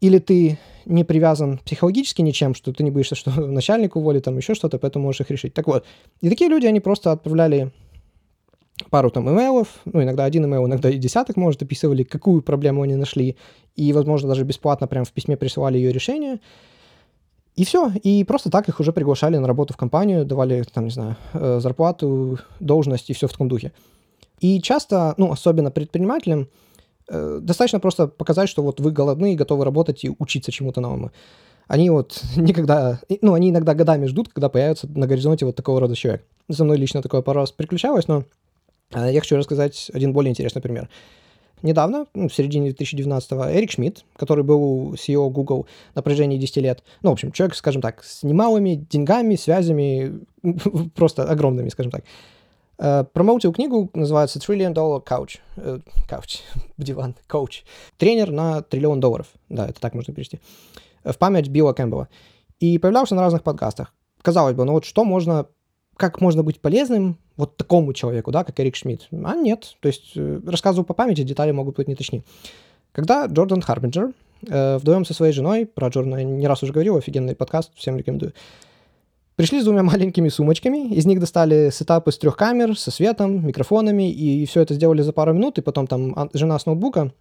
[0.00, 4.54] или ты не привязан психологически ничем, что ты не боишься, что начальник уволит, там еще
[4.54, 5.52] что-то, поэтому можешь их решить.
[5.52, 5.84] Так вот,
[6.22, 7.70] и такие люди, они просто отправляли
[8.88, 12.94] пару там имейлов, ну, иногда один имейл, иногда и десяток, может, описывали, какую проблему они
[12.94, 13.36] нашли,
[13.76, 16.40] и, возможно, даже бесплатно прямо в письме присылали ее решение,
[17.56, 17.92] И все.
[18.02, 21.60] И просто так их уже приглашали на работу в компанию, давали, там, не знаю, э,
[21.60, 23.72] зарплату, должность и все в таком духе.
[24.40, 26.48] И часто, ну, особенно предпринимателям,
[27.08, 31.10] э, достаточно просто показать, что вот вы голодны и готовы работать и учиться чему-то новому.
[31.66, 35.94] Они вот никогда, ну, они иногда годами ждут, когда появится на горизонте вот такого рода
[35.94, 36.24] человек.
[36.48, 38.24] За мной лично такое пару раз приключалось, но
[38.94, 40.88] э, я хочу рассказать один более интересный пример
[41.62, 46.82] недавно, ну, в середине 2019-го, Эрик Шмидт, который был CEO Google на протяжении 10 лет.
[47.02, 50.20] Ну, в общем, человек, скажем так, с немалыми деньгами, связями,
[50.94, 52.04] просто огромными, скажем так.
[52.78, 55.40] Uh, промоутил книгу, называется Trillion Dollar Couch.
[55.56, 56.40] Uh, couch,
[56.78, 57.62] диван, коуч.
[57.98, 59.26] Тренер на триллион долларов.
[59.50, 60.40] Да, это так можно перевести.
[61.04, 62.08] В память Билла Кэмпбелла.
[62.58, 63.92] И появлялся на разных подкастах.
[64.22, 65.46] Казалось бы, ну вот что можно
[66.00, 69.08] как можно быть полезным вот такому человеку, да, как Эрик Шмидт?
[69.12, 69.76] А нет.
[69.80, 72.24] То есть э, рассказываю по памяти, детали могут быть не точны.
[72.92, 74.12] Когда Джордан Харбинджер
[74.48, 77.98] э, вдвоем со своей женой, про Джордана я не раз уже говорил, офигенный подкаст, всем
[77.98, 78.32] рекомендую,
[79.36, 84.10] пришли с двумя маленькими сумочками, из них достали сетапы с трех камер, со светом, микрофонами,
[84.10, 87.12] и все это сделали за пару минут, и потом там жена с ноутбука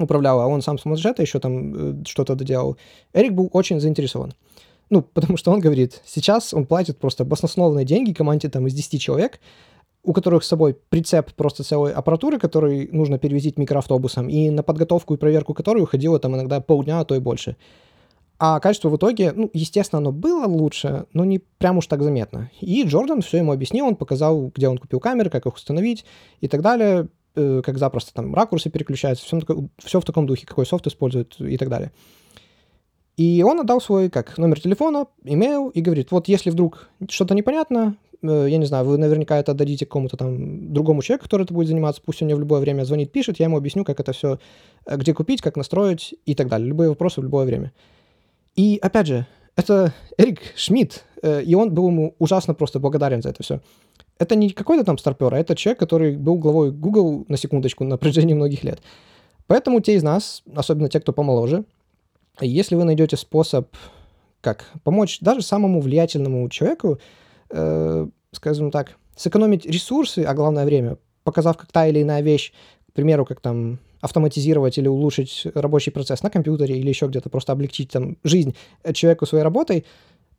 [0.00, 2.76] управляла, а он сам с планшета еще там э, что-то доделал.
[3.12, 4.34] Эрик был очень заинтересован.
[4.90, 9.00] Ну, потому что он говорит, сейчас он платит просто баснословные деньги команде там из 10
[9.00, 9.40] человек,
[10.02, 15.14] у которых с собой прицеп просто целой аппаратуры, который нужно перевозить микроавтобусом, и на подготовку
[15.14, 17.56] и проверку которой уходило там иногда полдня, а то и больше.
[18.42, 22.50] А качество в итоге, ну, естественно, оно было лучше, но не прям уж так заметно.
[22.60, 26.06] И Джордан все ему объяснил, он показал, где он купил камеры, как их установить
[26.40, 29.40] и так далее, э, как запросто там ракурсы переключаются, все,
[29.84, 31.92] все в таком духе, какой софт используют и так далее.
[33.20, 37.96] И он отдал свой, как, номер телефона, имейл, и говорит, вот если вдруг что-то непонятно,
[38.22, 41.68] э, я не знаю, вы наверняка это отдадите кому-то там другому человеку, который это будет
[41.68, 44.38] заниматься, пусть он мне в любое время звонит, пишет, я ему объясню, как это все,
[44.86, 46.66] э, где купить, как настроить и так далее.
[46.66, 47.72] Любые вопросы в любое время.
[48.56, 53.28] И опять же, это Эрик Шмидт, э, и он был ему ужасно просто благодарен за
[53.28, 53.60] это все.
[54.18, 57.98] Это не какой-то там старпер, а это человек, который был главой Google, на секундочку, на
[57.98, 58.80] протяжении многих лет.
[59.46, 61.66] Поэтому те из нас, особенно те, кто помоложе,
[62.40, 63.68] если вы найдете способ,
[64.40, 66.98] как помочь даже самому влиятельному человеку,
[67.50, 72.52] э, скажем так, сэкономить ресурсы, а главное время, показав, как та или иная вещь,
[72.88, 77.52] к примеру, как там автоматизировать или улучшить рабочий процесс на компьютере или еще где-то, просто
[77.52, 78.54] облегчить там жизнь
[78.94, 79.84] человеку своей работой,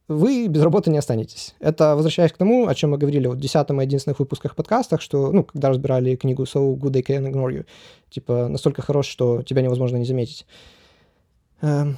[0.07, 1.55] вы без работы не останетесь.
[1.59, 5.31] Это возвращаясь к тому, о чем мы говорили в десятом и одиннадцатых выпусках подкастах, что,
[5.31, 7.65] ну, когда разбирали книгу So Good They Can Ignore You,
[8.09, 10.45] типа, настолько хорош, что тебя невозможно не заметить.
[11.62, 11.97] Эм,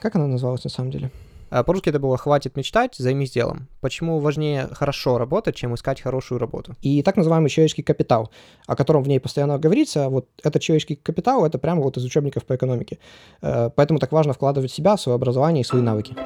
[0.00, 1.10] как она называлась на самом деле?
[1.50, 3.68] А, по-русски это было «хватит мечтать, займись делом».
[3.80, 6.74] Почему важнее хорошо работать, чем искать хорошую работу?
[6.80, 8.30] И так называемый человеческий капитал,
[8.66, 12.46] о котором в ней постоянно говорится, вот этот человеческий капитал, это прямо вот из учебников
[12.46, 12.98] по экономике.
[13.42, 16.16] Э, поэтому так важно вкладывать в себя, свое образование и свои навыки.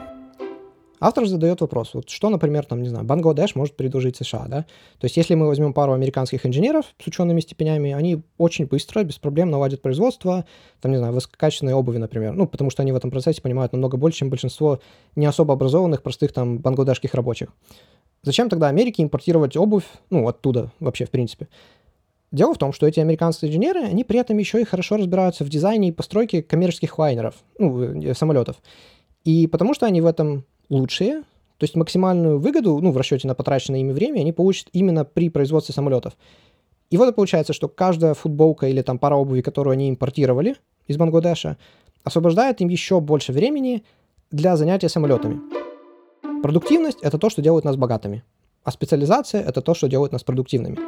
[0.99, 4.63] Автор задает вопрос, вот что, например, там, не знаю, Бангладеш может предложить США, да?
[4.99, 9.19] То есть если мы возьмем пару американских инженеров с учеными степенями, они очень быстро, без
[9.19, 10.47] проблем наладят производство,
[10.81, 13.99] там, не знаю, высококачественной обуви, например, ну, потому что они в этом процессе понимают намного
[13.99, 14.81] больше, чем большинство
[15.17, 17.51] не особо образованных, простых там бангладешских рабочих.
[18.23, 21.49] Зачем тогда Америке импортировать обувь, ну, оттуда вообще, в принципе?
[22.33, 25.49] Дело в том, что эти американские инженеры, они при этом еще и хорошо разбираются в
[25.49, 28.57] дизайне и постройке коммерческих лайнеров, ну, э, самолетов.
[29.25, 31.23] И потому что они в этом лучшие,
[31.59, 35.31] то есть максимальную выгоду, ну, в расчете на потраченное ими время, они получат именно при
[35.31, 36.17] производстве самолетов.
[36.91, 40.57] И вот и получается, что каждая футболка или там пара обуви, которую они импортировали
[40.87, 41.57] из Бангладеша,
[42.05, 43.85] освобождает им еще больше времени
[44.31, 45.41] для занятия самолетами.
[46.43, 48.23] Продуктивность— это то, что делает нас богатыми,
[48.63, 50.79] а специализация— это то, что делает нас продуктивными.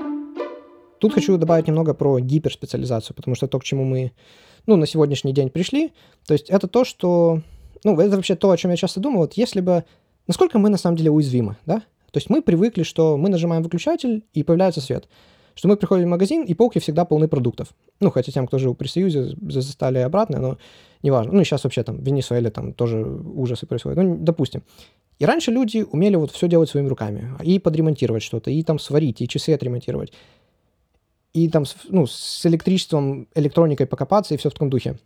[0.99, 4.13] Тут хочу добавить немного про гиперспециализацию, потому что то, к чему мы
[4.67, 5.93] ну, на сегодняшний день пришли,
[6.27, 7.41] то есть это то, что
[7.85, 9.85] ну, это вообще то, о чем я часто думаю, вот если бы,
[10.27, 11.83] насколько мы на самом деле уязвимы, да?
[12.11, 15.09] То есть мы привыкли, что мы нажимаем выключатель, и появляется свет.
[15.55, 17.75] Что мы приходим в магазин, и полки всегда полны продуктов.
[18.01, 20.59] Ну, хотя тем, кто жил при Союзе, застали обратно, но
[21.03, 21.33] неважно.
[21.33, 23.99] Ну, и сейчас вообще там в Венесуэле там тоже ужасы происходят.
[23.99, 24.63] Ну, допустим.
[25.19, 27.31] И раньше люди умели вот все делать своими руками.
[27.43, 30.13] И подремонтировать что-то, и там сварить, и часы отремонтировать.
[31.35, 34.97] И там, ну, с электричеством, электроникой покопаться, и все в таком духе.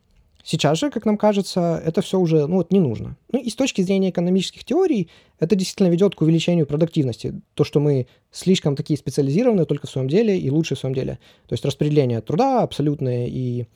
[0.44, 3.16] Сейчас же, как нам кажется, это все уже ну, вот не нужно.
[3.30, 7.40] Ну и с точки зрения экономических теорий, это действительно ведет к увеличению продуктивности.
[7.54, 11.18] То, что мы слишком такие специализированные только в своем деле и лучше в своем деле.
[11.46, 13.66] То есть распределение труда абсолютное и...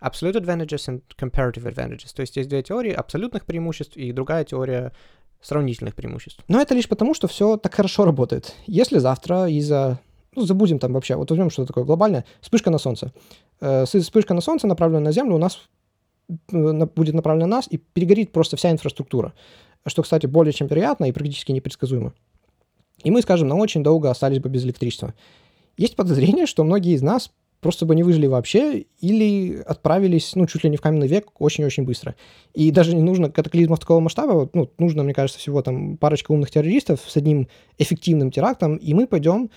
[0.00, 2.14] Absolute advantages and comparative advantages.
[2.14, 4.92] То есть есть две теории абсолютных преимуществ и другая теория
[5.42, 6.42] сравнительных преимуществ.
[6.48, 8.54] Но это лишь потому, что все так хорошо работает.
[8.66, 10.00] Если завтра из-за
[10.34, 13.12] ну, забудем там вообще, вот возьмем что-то такое глобальное, вспышка на Солнце.
[13.60, 15.68] Э, вспышка на Солнце, направленная на Землю, у нас
[16.50, 19.32] будет направлена на нас, и перегорит просто вся инфраструктура.
[19.86, 22.12] что, кстати, более чем вероятно и практически непредсказуемо.
[23.04, 25.14] И мы, скажем, на очень долго остались бы без электричества.
[25.76, 30.64] Есть подозрение, что многие из нас просто бы не выжили вообще или отправились, ну, чуть
[30.64, 32.14] ли не в каменный век очень-очень быстро.
[32.54, 36.50] И даже не нужно катаклизмов такого масштаба, ну, нужно, мне кажется, всего там парочка умных
[36.50, 37.48] террористов с одним
[37.78, 39.50] эффективным терактом, и мы пойдем,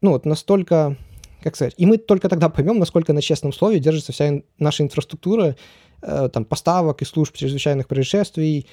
[0.00, 0.96] ну, вот настолько,
[1.42, 5.56] как сказать, и мы только тогда поймем, насколько на честном слове держится вся наша инфраструктура,
[6.02, 8.66] э, там, поставок и служб чрезвычайных происшествий,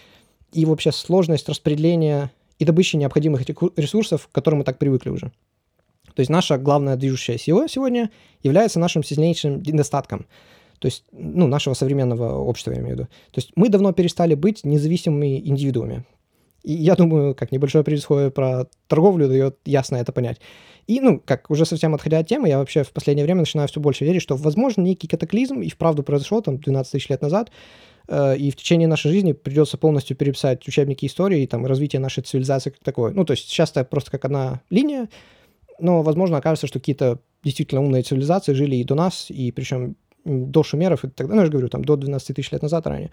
[0.51, 3.43] и вообще сложность распределения и добычи необходимых
[3.75, 5.31] ресурсов, к которым мы так привыкли уже.
[6.13, 8.09] То есть наша главная движущая сила сегодня
[8.41, 10.25] является нашим сильнейшим недостатком.
[10.79, 13.03] То есть, ну, нашего современного общества, я имею в виду.
[13.31, 16.05] То есть мы давно перестали быть независимыми индивидуумами.
[16.63, 20.39] И я думаю, как небольшое предисловие про торговлю дает ясно это понять.
[20.87, 23.79] И, ну, как уже совсем отходя от темы, я вообще в последнее время начинаю все
[23.79, 27.51] больше верить, что, возможно, некий катаклизм и вправду произошел там 12 тысяч лет назад,
[28.07, 32.23] э, и в течение нашей жизни придется полностью переписать учебники истории и там развитие нашей
[32.23, 33.11] цивилизации как такое.
[33.11, 35.09] Ну, то есть сейчас это просто как одна линия,
[35.79, 40.63] но, возможно, окажется, что какие-то действительно умные цивилизации жили и до нас, и причем до
[40.63, 43.11] шумеров и так далее, ну, я же говорю, там, до 12 тысяч лет назад ранее.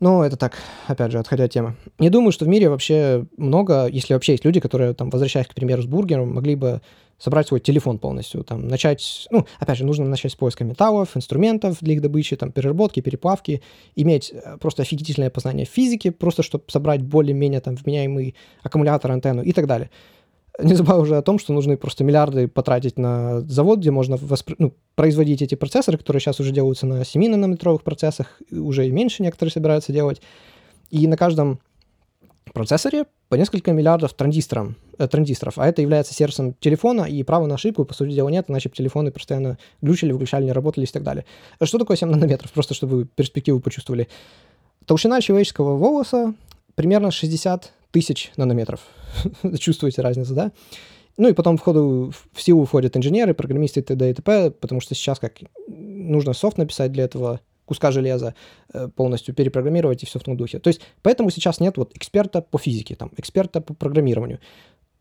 [0.00, 1.74] Но это так, опять же, отходя от темы.
[1.98, 5.54] Не думаю, что в мире вообще много, если вообще есть люди, которые, там, возвращаясь, к
[5.54, 6.80] примеру, с бургером, могли бы
[7.18, 11.78] собрать свой телефон полностью, там, начать, ну, опять же, нужно начать с поиска металлов, инструментов
[11.80, 13.60] для их добычи, там, переработки, переплавки,
[13.96, 19.52] иметь э, просто офигительное познание физики, просто чтобы собрать более-менее, там, вменяемый аккумулятор, антенну и
[19.52, 19.90] так далее
[20.58, 24.56] не забывая уже о том, что нужны просто миллиарды потратить на завод, где можно воспро...
[24.58, 29.52] ну, производить эти процессоры, которые сейчас уже делаются на 7-нанометровых процессах, уже и меньше некоторые
[29.52, 30.20] собираются делать.
[30.90, 31.60] И на каждом
[32.52, 37.54] процессоре по несколько миллиардов транзисторов, э, транзисторов, а это является сердцем телефона, и права на
[37.54, 41.02] ошибку, по сути дела, нет, иначе бы телефоны постоянно глючили, выключали, не работали и так
[41.02, 41.24] далее.
[41.62, 42.50] Что такое 7 нанометров?
[42.52, 44.08] Просто чтобы вы перспективу почувствовали.
[44.86, 46.34] Толщина человеческого волоса
[46.74, 48.80] примерно 60 тысяч нанометров.
[49.58, 50.52] Чувствуете разницу, да?
[51.16, 54.10] Ну и потом в, ходу, в силу входят инженеры, программисты и т.д.
[54.10, 55.34] и т.п., потому что сейчас как
[55.66, 58.34] нужно софт написать для этого куска железа,
[58.72, 60.58] э, полностью перепрограммировать и все в том духе.
[60.58, 64.38] То есть поэтому сейчас нет вот эксперта по физике, там, эксперта по программированию.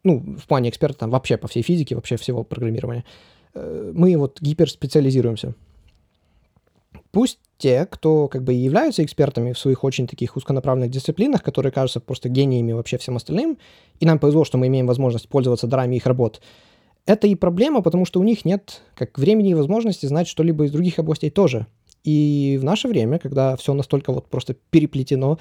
[0.03, 3.05] Ну, в плане эксперта там вообще по всей физике, вообще всего программирования.
[3.53, 5.53] Э, мы вот гиперспециализируемся.
[7.17, 11.71] Пусть те, кто как бы и являются экспертами в своих очень таких узконаправленных дисциплинах, которые
[11.71, 13.57] кажутся просто гениями вообще всем остальным,
[13.99, 16.41] и нам повезло, что мы имеем возможность пользоваться дарами их работ,
[17.07, 20.71] это и проблема, потому что у них нет как времени и возможности знать что-либо из
[20.71, 21.65] других областей тоже.
[22.03, 25.39] И в наше время, когда все настолько вот просто переплетено,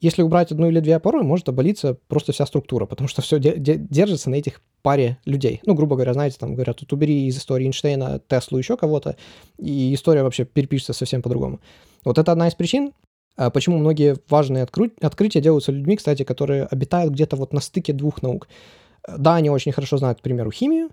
[0.00, 4.30] если убрать одну или две опоры, может обвалиться просто вся структура, потому что все держится
[4.30, 5.60] на этих паре людей.
[5.64, 9.16] Ну, грубо говоря, знаете, там говорят, тут убери из истории Эйнштейна Теслу еще кого-то,
[9.58, 11.60] и история вообще перепишется совсем по-другому.
[12.04, 12.92] Вот это одна из причин,
[13.36, 14.92] а, почему многие важные откры...
[15.00, 18.48] открытия делаются людьми, кстати, которые обитают где-то вот на стыке двух наук.
[19.08, 20.90] Да, они очень хорошо знают, к примеру, химию,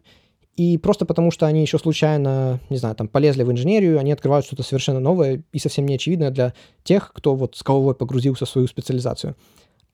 [0.56, 4.46] и просто потому, что они еще случайно, не знаю, там, полезли в инженерию, они открывают
[4.46, 8.68] что-то совершенно новое и совсем неочевидное для тех, кто вот с головой погрузился в свою
[8.68, 9.36] специализацию.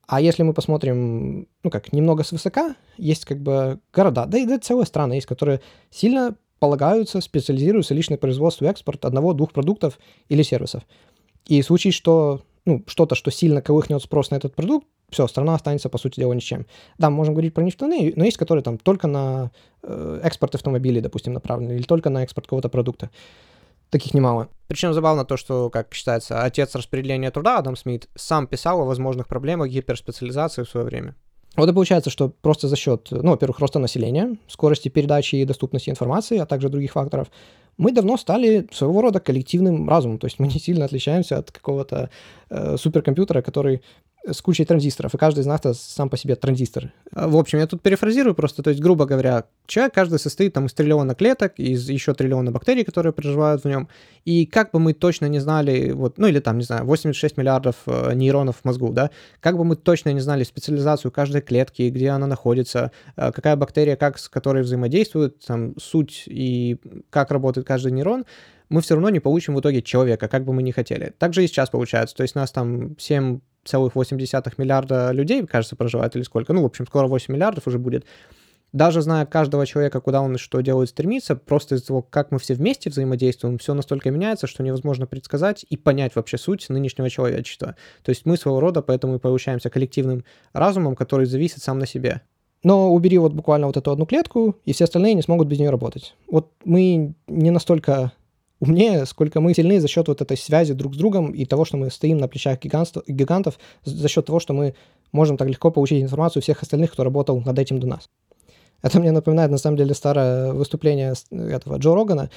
[0.06, 4.60] А если мы посмотрим, ну как, немного свысока, есть как бы города, да и да,
[4.60, 9.98] целые страны есть, которые сильно полагаются, специализируются лишь на производство и экспорт одного-двух продуктов
[10.28, 10.84] или сервисов.
[11.46, 15.56] И в случае, что ну, что-то, что сильно колыхнет спрос на этот продукт, все, страна
[15.56, 16.66] останется, по сути дела, ничем.
[16.98, 19.52] Да, мы можем говорить про нефтяные, но есть, которые там только на
[19.84, 23.10] э, экспорт автомобилей, допустим, направлены, или только на экспорт какого-то продукта.
[23.90, 24.50] Таких немало.
[24.68, 29.28] Причем забавно то, что, как считается, отец распределения труда, Адам Смит, сам писал о возможных
[29.28, 31.16] проблемах гиперспециализации в свое время.
[31.56, 35.90] Вот и получается, что просто за счет, ну, во-первых, роста населения, скорости передачи и доступности
[35.90, 37.30] информации, а также других факторов,
[37.78, 40.20] мы давно стали своего рода коллективным разумом.
[40.20, 42.10] То есть мы не сильно отличаемся от какого-то
[42.50, 43.82] э, суперкомпьютера, который
[44.28, 46.92] с кучей транзисторов, и каждый из нас сам по себе транзистор.
[47.14, 50.66] А, в общем, я тут перефразирую просто, то есть, грубо говоря, человек каждый состоит там
[50.66, 53.88] из триллиона клеток, из еще триллиона бактерий, которые проживают в нем,
[54.26, 57.76] и как бы мы точно не знали, вот, ну или там, не знаю, 86 миллиардов
[57.86, 59.10] э, нейронов в мозгу, да,
[59.40, 63.96] как бы мы точно не знали специализацию каждой клетки, где она находится, э, какая бактерия,
[63.96, 66.78] как с которой взаимодействует, там, суть и
[67.10, 68.26] как работает каждый нейрон,
[68.70, 71.14] мы все равно не получим в итоге человека, как бы мы ни хотели.
[71.18, 72.16] Так же и сейчас получается.
[72.16, 76.54] То есть нас там 7 целых 8 миллиарда людей, кажется, проживает или сколько.
[76.54, 78.06] Ну, в общем, скоро 8 миллиардов уже будет.
[78.72, 82.38] Даже зная каждого человека, куда он и что делает, стремится, просто из-за того, как мы
[82.38, 87.76] все вместе взаимодействуем, все настолько меняется, что невозможно предсказать и понять вообще суть нынешнего человечества.
[88.04, 92.22] То есть мы своего рода поэтому и получаемся коллективным разумом, который зависит сам на себе.
[92.62, 95.72] Но убери вот буквально вот эту одну клетку, и все остальные не смогут без нее
[95.72, 96.16] работать.
[96.28, 98.12] Вот мы не настолько
[98.60, 101.78] умнее, сколько мы сильны за счет вот этой связи друг с другом и того, что
[101.78, 104.76] мы стоим на плечах гигантов, за счет того, что мы
[105.12, 108.10] можем так легко получить информацию всех остальных, кто работал над этим до нас.
[108.82, 112.30] Это мне напоминает, на самом деле, старое выступление этого Джо Рогана,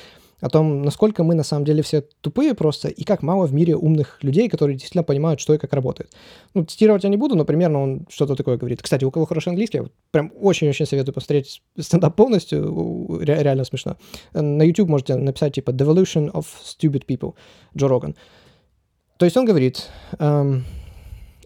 [0.42, 3.76] о том, насколько мы на самом деле все тупые просто, и как мало в мире
[3.76, 6.12] умных людей, которые действительно понимают, что и как работает.
[6.52, 8.82] Ну, цитировать я не буду, но примерно он что-то такое говорит.
[8.82, 13.96] Кстати, у кого хороший английский, я прям очень-очень советую посмотреть стендап полностью, ре- реально смешно.
[14.34, 17.34] На YouTube можете написать типа «Devolution of Stupid People»
[17.76, 18.16] Джо Роган.
[19.18, 19.88] То есть он говорит,
[20.18, 20.64] эм,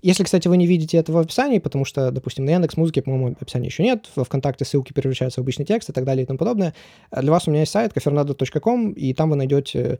[0.06, 3.36] если, кстати, вы не видите этого в описании, потому что, допустим, на Яндекс Музыке, по-моему,
[3.40, 6.38] описания еще нет, во ВКонтакте ссылки превращаются в обычный текст и так далее и тому
[6.38, 6.74] подобное,
[7.10, 9.98] для вас у меня есть сайт kafernado.com, и там вы найдете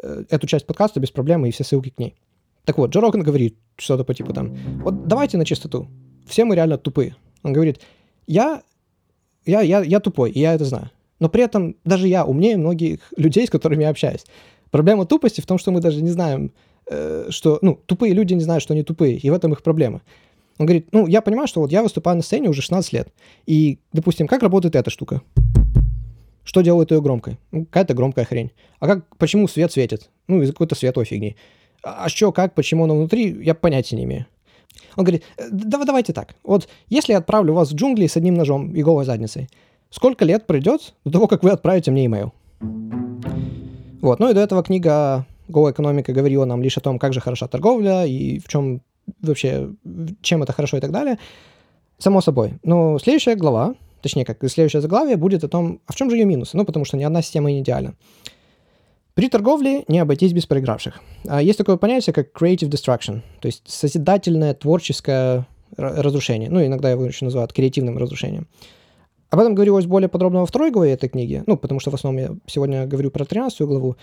[0.00, 2.14] э, эту часть подкаста без проблем и все ссылки к ней.
[2.66, 4.54] Так вот, Джо Роган говорит что-то по типу там,
[4.84, 5.88] вот давайте на чистоту,
[6.24, 7.16] все мы реально тупые.
[7.42, 7.80] Он говорит,
[8.28, 8.62] я,
[9.44, 10.92] я, я, я тупой, и я это знаю.
[11.18, 14.24] Но при этом даже я умнее многих людей, с которыми я общаюсь.
[14.70, 16.52] Проблема тупости в том, что мы даже не знаем,
[16.90, 20.00] Э, что, ну, тупые люди не знают, что они тупые, и в этом их проблема.
[20.58, 23.08] Он говорит, ну, я понимаю, что вот я выступаю на сцене уже 16 лет,
[23.46, 25.22] и, допустим, как работает эта штука?
[26.44, 27.38] Что делает ее громкой?
[27.52, 28.52] Ну, какая-то громкая хрень.
[28.80, 30.08] А как, почему свет светит?
[30.28, 31.36] Ну, из-за какой-то световой фигни.
[31.82, 34.26] А, а что, как, почему оно внутри, я понятия не имею.
[34.96, 36.36] Он говорит, «Э, да, давайте так.
[36.42, 39.48] Вот если я отправлю вас в джунгли с одним ножом и голой задницей,
[39.90, 42.32] сколько лет пройдет до того, как вы отправите мне имейл?
[44.00, 47.20] Вот, ну и до этого книга Go экономика говорила нам лишь о том, как же
[47.20, 48.82] хороша торговля и в чем
[49.22, 49.70] вообще,
[50.20, 51.18] чем это хорошо и так далее.
[51.98, 52.54] Само собой.
[52.62, 56.24] Но следующая глава, точнее, как следующее заглавие, будет о том, а в чем же ее
[56.26, 56.56] минусы?
[56.56, 57.94] Ну, потому что ни одна система не идеальна.
[59.14, 61.00] При торговле не обойтись без проигравших.
[61.26, 65.44] А есть такое понятие, как creative destruction, то есть созидательное, творческое
[65.76, 66.48] разрушение.
[66.50, 68.46] Ну, иногда его еще называют креативным разрушением.
[69.30, 72.22] Об этом говорилось более подробно во второй главе этой книги, ну, потому что в основном
[72.22, 73.96] я сегодня говорю про 13 главу.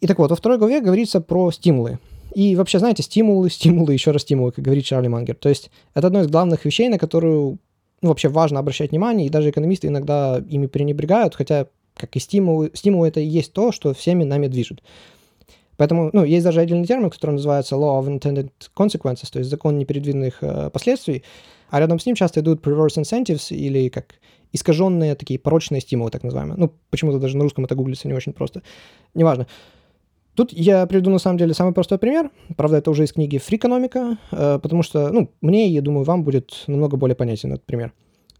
[0.00, 1.98] И так вот, во второй главе говорится про стимулы.
[2.34, 5.34] И вообще, знаете, стимулы, стимулы, еще раз стимулы, как говорит Чарли Мангер.
[5.34, 7.58] То есть это одно из главных вещей, на которую
[8.00, 12.70] ну, вообще важно обращать внимание, и даже экономисты иногда ими пренебрегают, хотя как и стимулы,
[12.74, 14.82] стимулы это и есть то, что всеми нами движет.
[15.76, 19.78] Поэтому, ну, есть даже отдельный термин, который называется law of intended consequences, то есть закон
[19.78, 21.22] непредвиденных э, последствий,
[21.70, 24.14] а рядом с ним часто идут reverse incentives или как
[24.52, 26.56] искаженные такие порочные стимулы, так называемые.
[26.56, 28.62] Ну, почему-то даже на русском это гуглится не очень просто.
[29.14, 29.46] Неважно.
[30.38, 32.30] Тут я приведу на самом деле самый простой пример.
[32.56, 36.62] Правда, это уже из книги «Фрикономика», э, потому что, ну, мне, я думаю, вам будет
[36.68, 37.92] намного более понятен этот пример.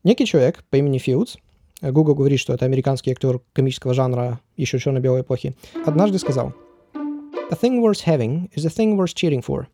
[0.05, 1.39] Некий человек по имени Филдс,
[1.83, 6.53] э, Google говорит, что это американский актер комического жанра еще черно-белой эпохи, однажды сказал
[6.95, 9.67] «A thing worth having is a thing worth cheating for».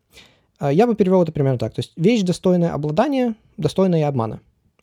[0.59, 1.75] Э, я бы перевел это примерно так.
[1.75, 4.39] То есть вещь, достойная обладания, достойная обмана.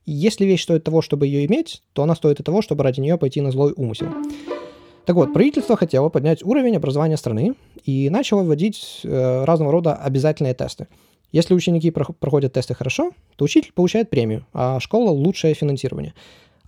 [0.06, 3.18] Если вещь стоит того, чтобы ее иметь, то она стоит и того, чтобы ради нее
[3.18, 4.06] пойти на злой умысел.
[5.04, 10.54] Так вот, правительство хотело поднять уровень образования страны и начало вводить э, разного рода обязательные
[10.54, 10.86] тесты.
[11.32, 16.14] Если ученики проходят тесты хорошо, то учитель получает премию, а школа– лучшее финансирование.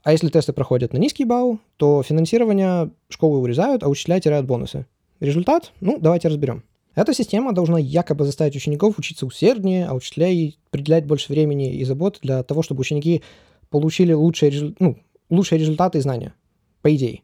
[0.02, 4.86] А если тесты проходят на низкий балл, то финансирование школы урезают, а учителя теряют бонусы.
[5.20, 5.72] Результат?
[5.80, 6.64] Ну, давайте разберем.
[6.94, 12.18] Эта система должна якобы заставить учеников учиться усерднее, а учителей определять больше времени и забот
[12.22, 13.22] для того, чтобы ученики
[13.70, 14.96] получили лучшие, ну,
[15.30, 16.34] лучшие результаты и знания,
[16.82, 17.22] по идее.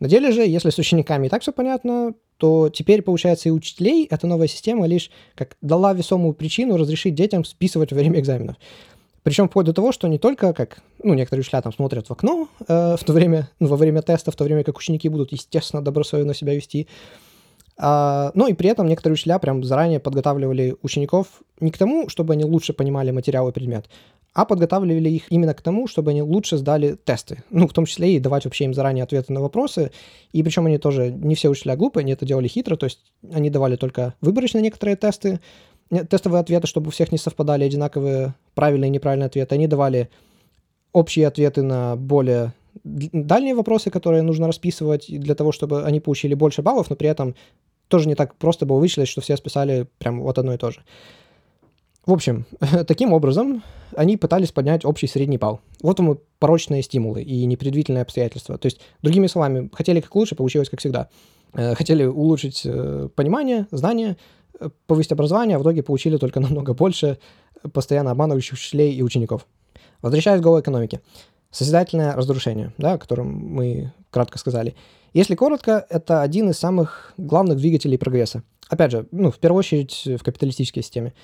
[0.00, 4.06] На деле же, если с учениками и так все понятно, то теперь, получается, и учителей
[4.10, 8.56] эта новая система лишь как дала весомую причину разрешить детям списывать во время экзаменов.
[9.22, 12.48] Причем вплоть до того, что не только как, ну, некоторые учителя там смотрят в окно
[12.68, 15.82] э, в то время, ну, во время теста, в то время как ученики будут, естественно,
[15.82, 16.86] добросовестно себя вести,
[17.78, 22.32] а, но и при этом некоторые учителя прям заранее подготавливали учеников не к тому, чтобы
[22.32, 23.86] они лучше понимали материал и предмет,
[24.32, 27.42] а подготавливали их именно к тому, чтобы они лучше сдали тесты.
[27.50, 29.90] Ну, в том числе и давать вообще им заранее ответы на вопросы.
[30.32, 33.00] И причем они тоже, не все учителя глупые, они это делали хитро, то есть
[33.32, 35.40] они давали только выборочно некоторые тесты,
[35.90, 39.54] тестовые ответы, чтобы у всех не совпадали одинаковые правильные и неправильные ответы.
[39.54, 40.08] Они давали
[40.92, 42.52] общие ответы на более
[42.84, 47.34] дальние вопросы, которые нужно расписывать для того, чтобы они получили больше баллов, но при этом
[47.88, 50.82] тоже не так просто было вычислить, что все списали прям вот одно и то же.
[52.06, 52.46] В общем,
[52.86, 53.62] таким образом
[53.96, 55.60] они пытались поднять общий средний балл.
[55.82, 58.58] Вот и порочные стимулы и непредвидительные обстоятельства.
[58.58, 61.08] То есть, другими словами, хотели как лучше, получилось как всегда.
[61.52, 64.16] Э, хотели улучшить э, понимание, знания,
[64.60, 67.18] э, повысить образование, а в итоге получили только намного больше
[67.72, 69.46] постоянно обманывающих учителей и учеников.
[70.02, 71.00] Возвращаясь к голой экономике.
[71.56, 74.74] Созидательное разрушение, да, о котором мы кратко сказали.
[75.14, 78.42] Если коротко, это один из самых главных двигателей прогресса.
[78.68, 81.14] Опять же, ну, в первую очередь в капиталистической системе.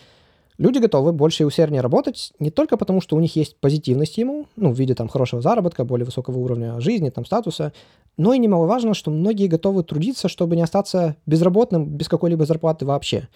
[0.56, 4.46] Люди готовы больше и усерднее работать не только потому, что у них есть позитивный стимул,
[4.56, 7.74] ну, в виде там хорошего заработка, более высокого уровня жизни, там, статуса,
[8.16, 13.28] но и немаловажно, что многие готовы трудиться, чтобы не остаться безработным без какой-либо зарплаты вообще.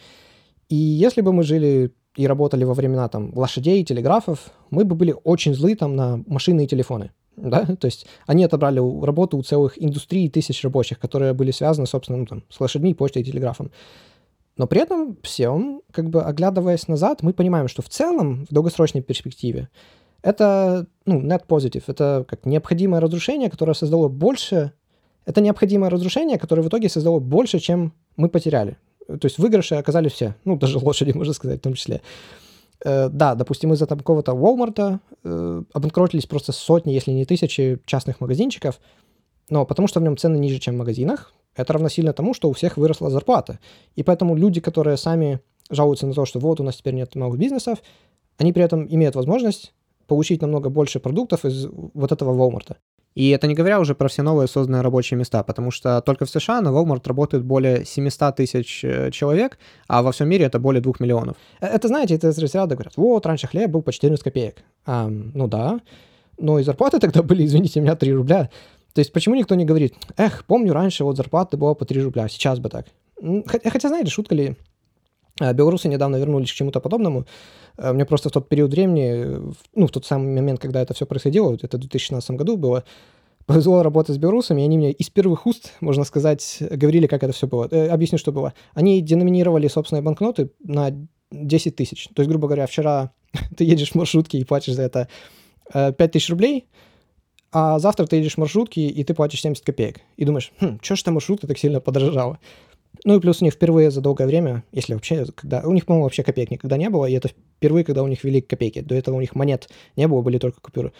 [0.71, 5.15] И если бы мы жили и работали во времена там лошадей, телеграфов, мы бы были
[5.25, 7.13] очень злы там на машины и телефоны.
[7.37, 7.65] Да?
[7.81, 12.27] То есть они отобрали работу у целых индустрий тысяч рабочих, которые были связаны, собственно, ну,
[12.27, 13.71] там, с лошадьми, почтой и телеграфом.
[14.57, 19.03] Но при этом всем, как бы оглядываясь назад, мы понимаем, что в целом, в долгосрочной
[19.03, 19.69] перспективе,
[20.23, 24.73] это, ну, net positive, это как необходимое разрушение, которое создало больше,
[25.27, 28.79] это необходимое разрушение, которое в итоге создало больше, чем мы потеряли.
[29.07, 32.03] То есть выигрыши оказались все, ну, даже лошади, можно сказать, в том числе.
[32.85, 38.21] Э, да, допустим, из-за там какого-то Walmart э, обанкротились просто сотни, если не тысячи частных
[38.21, 38.81] магазинчиков,
[39.49, 42.53] но потому что в нем цены ниже, чем в магазинах, это равносильно тому, что у
[42.53, 43.59] всех выросла зарплата.
[43.95, 45.41] И поэтому люди, которые сами
[45.71, 47.79] жалуются на то, что вот у нас теперь нет новых бизнесов,
[48.39, 49.73] они при этом имеют возможность
[50.07, 52.77] получить намного больше продуктов из вот этого Walmart.
[53.17, 56.31] И это не говоря уже про все новые созданные рабочие места, потому что только в
[56.31, 59.59] США на Walmart работает более 700 тысяч э, человек,
[59.89, 61.37] а во всем мире это более 2 миллионов.
[61.61, 64.57] Э, это, знаете, это из разряда говорят, вот, раньше хлеб был по 14 копеек.
[64.85, 65.81] А, ну да,
[66.39, 68.51] но и зарплаты тогда были, извините меня, 3 рубля.
[68.93, 72.29] То есть почему никто не говорит, эх, помню, раньше вот зарплата была по 3 рубля,
[72.29, 72.87] сейчас бы так.
[73.47, 74.57] Хотя, знаете, шутка ли,
[75.41, 77.27] белорусы недавно вернулись к чему-то подобному.
[77.79, 81.55] Мне просто в тот период времени, ну, в тот самый момент, когда это все происходило,
[81.55, 82.85] это в 2016 году было,
[83.47, 87.33] повезло работать с белорусами, и они мне из первых уст, можно сказать, говорили, как это
[87.33, 87.69] все было.
[87.71, 88.55] Э, объясню, что было.
[88.75, 90.91] Они деноминировали собственные банкноты на
[91.31, 92.09] 10 тысяч.
[92.15, 93.13] То есть, грубо говоря, вчера
[93.57, 95.09] ты едешь в маршрутке и платишь за это
[95.73, 96.67] 5 э, тысяч рублей,
[97.53, 100.01] а завтра ты едешь в маршрутке и ты платишь 70 копеек.
[100.17, 102.39] И думаешь, хм, что ж эта маршрутка так сильно подорожала?
[103.05, 105.63] Ну и плюс у них впервые за долгое время, если вообще, когда...
[105.63, 108.41] У них, по-моему, вообще копеек никогда не было, и это впервые, когда у них ввели
[108.41, 108.81] копейки.
[108.81, 110.93] До этого у них монет не было, были только купюры.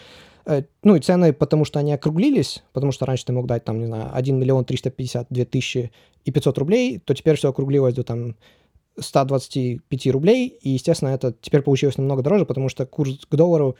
[0.45, 3.79] Э, ну и цены, потому что они округлились, потому что раньше ты мог дать там,
[3.79, 5.91] не знаю, 1 миллион 352 тысячи
[6.25, 8.35] и 500 рублей, то теперь все округлилось до там
[8.99, 13.75] 125 рублей, и, естественно, это теперь получилось намного дороже, потому что курс к доллару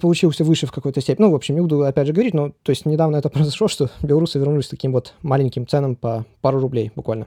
[0.00, 1.26] получился выше в какой-то степени.
[1.26, 3.90] Ну, в общем, не буду опять же говорить, но то есть недавно это произошло, что
[4.02, 7.26] белорусы вернулись к таким вот маленьким ценам по пару рублей буквально.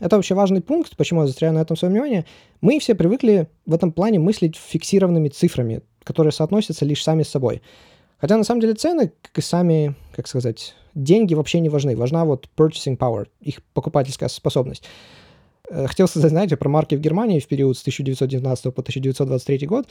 [0.00, 2.24] Это вообще важный пункт, почему я застряю на этом своем внимание.
[2.60, 7.62] Мы все привыкли в этом плане мыслить фиксированными цифрами, которые соотносятся лишь сами с собой.
[8.18, 11.96] Хотя на самом деле цены, как и сами, как сказать, деньги вообще не важны.
[11.96, 14.84] Важна вот purchasing power, их покупательская способность.
[15.70, 19.86] Э, хотел сказать, знаете, про марки в Германии в период с 1919 по 1923 год,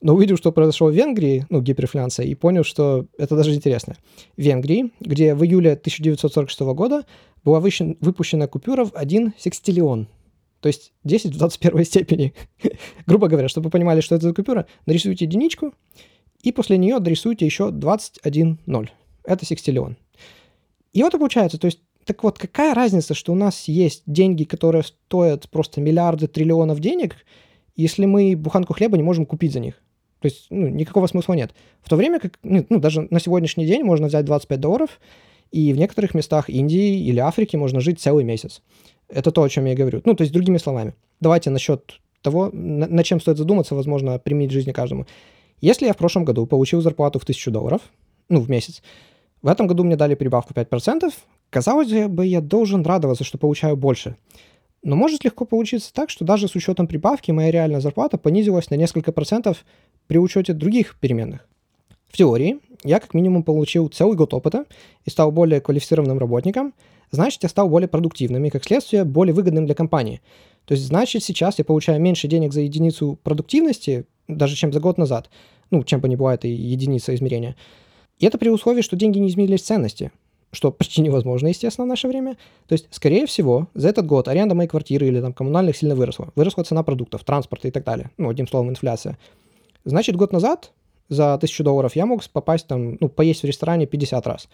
[0.00, 3.96] но увидел, что произошло в Венгрии, ну, гиперинфляция, и понял, что это даже интересно.
[4.36, 7.04] В Венгрии, где в июле 1946 года
[7.44, 10.08] была выпущена купюра в 1 секстиллион,
[10.60, 12.34] то есть 10 в 21 степени.
[13.06, 15.74] Грубо говоря, чтобы вы понимали, что это за купюра, нарисуйте единичку,
[16.42, 18.90] и после нее дорисуйте еще 21 ноль.
[19.24, 19.96] Это секстиллион.
[20.92, 24.44] И вот и получается, то есть, так вот, какая разница, что у нас есть деньги,
[24.44, 27.16] которые стоят просто миллиарды, триллионов денег,
[27.74, 29.74] если мы буханку хлеба не можем купить за них?
[30.20, 31.52] То есть, ну, никакого смысла нет.
[31.82, 35.00] В то время как, ну, ну даже на сегодняшний день можно взять 25 долларов,
[35.50, 38.62] и в некоторых местах Индии или Африки можно жить целый месяц.
[39.08, 40.00] Это то, о чем я говорю.
[40.04, 40.94] Ну, то есть, другими словами.
[41.20, 45.06] Давайте насчет того, на, на чем стоит задуматься, возможно, применить жизни каждому.
[45.60, 47.82] Если я в прошлом году получил зарплату в 1000 долларов,
[48.28, 48.82] ну, в месяц,
[49.42, 51.12] в этом году мне дали прибавку 5%,
[51.50, 54.16] казалось бы, я должен радоваться, что получаю больше.
[54.82, 58.76] Но может легко получиться так, что даже с учетом прибавки моя реальная зарплата понизилась на
[58.76, 59.64] несколько процентов
[60.06, 61.48] при учете других переменных.
[62.08, 64.64] В теории я как минимум получил целый год опыта
[65.04, 66.72] и стал более квалифицированным работником–
[67.10, 70.20] значит, я стал более продуктивным и, как следствие, более выгодным для компании.
[70.64, 74.98] То есть, значит, сейчас я получаю меньше денег за единицу продуктивности, даже чем за год
[74.98, 75.30] назад,
[75.70, 77.56] ну, чем бы ни была эта единица измерения.
[78.18, 80.10] И это при условии, что деньги не изменились в ценности,
[80.56, 82.36] что почти невозможно, естественно, в наше время.
[82.66, 86.32] То есть, скорее всего, за этот год аренда моей квартиры или там коммунальных сильно выросла.
[86.34, 88.10] Выросла цена продуктов, транспорта и так далее.
[88.16, 89.18] Ну, одним словом, инфляция.
[89.84, 90.72] Значит, год назад
[91.10, 94.48] за тысячу долларов я мог попасть там, ну, поесть в ресторане 50 раз.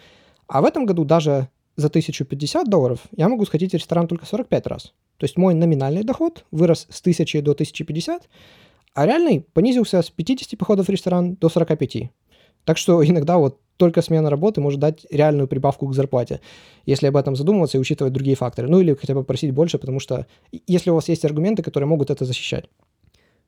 [0.47, 1.47] А в этом году даже
[1.77, 4.93] за 1050 долларов я могу сходить в ресторан только 45 раз.
[5.17, 8.27] То есть мой номинальный доход вырос с 1000 до 1050,
[8.93, 12.11] а реальный понизился с 50 походов в ресторан до 45.
[12.65, 16.41] Так что иногда вот только смена работы может дать реальную прибавку к зарплате,
[16.85, 18.67] если об этом задумываться и учитывать другие факторы.
[18.67, 20.27] Ну или хотя бы просить больше, потому что
[20.67, 22.65] если у вас есть аргументы, которые могут это защищать.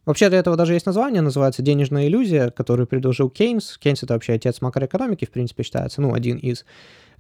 [0.05, 3.77] Вообще для этого даже есть название, называется «Денежная иллюзия», которую предложил Кейнс.
[3.79, 6.63] Кейнс— это вообще отец макроэкономики, в принципе, считается, ну, один из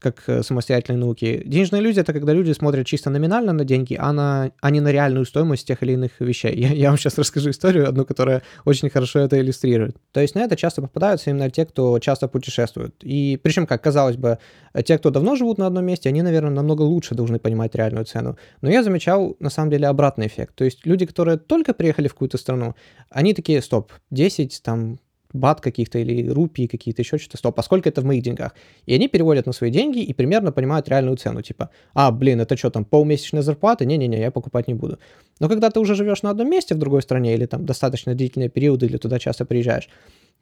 [0.05, 1.41] как э, самостоятельной науки.
[1.45, 4.91] Денежные иллюзия— это когда люди смотрят чисто номинально на деньги, а, на, а не на
[4.91, 6.55] реальную стоимость тех или иных вещей.
[6.65, 9.97] Я, я вам сейчас расскажу историю одну, которая очень хорошо это иллюстрирует.
[10.11, 12.93] То есть на это часто попадаются именно те, кто часто путешествует.
[13.01, 14.37] И причем, как казалось бы,
[14.85, 18.37] те, кто давно живут на одном месте, они, наверное, намного лучше должны понимать реальную цену.
[18.61, 20.53] Но я замечал, на самом деле, обратный эффект.
[20.55, 22.75] То есть люди, которые только приехали в какую-то страну,
[23.09, 24.99] они такие, стоп, 10, там,
[25.35, 28.53] бат каких-то или рупии какие-то, еще что-то, стоп, а сколько это в моих деньгах?
[28.85, 32.57] И они переводят на свои деньги и примерно понимают реальную цену, типа, а, блин, это
[32.57, 33.85] что там, полмесячная зарплата?
[33.85, 34.97] Не-не-не, я покупать не буду.
[35.39, 38.49] Но когда ты уже живешь на одном месте в другой стране или там достаточно длительные
[38.49, 39.89] периоды или туда часто приезжаешь,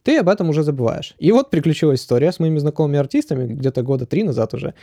[0.04, 1.16] ты об этом уже забываешь.
[1.18, 4.74] И вот приключилась история с моими знакомыми артистами где-то года три назад уже.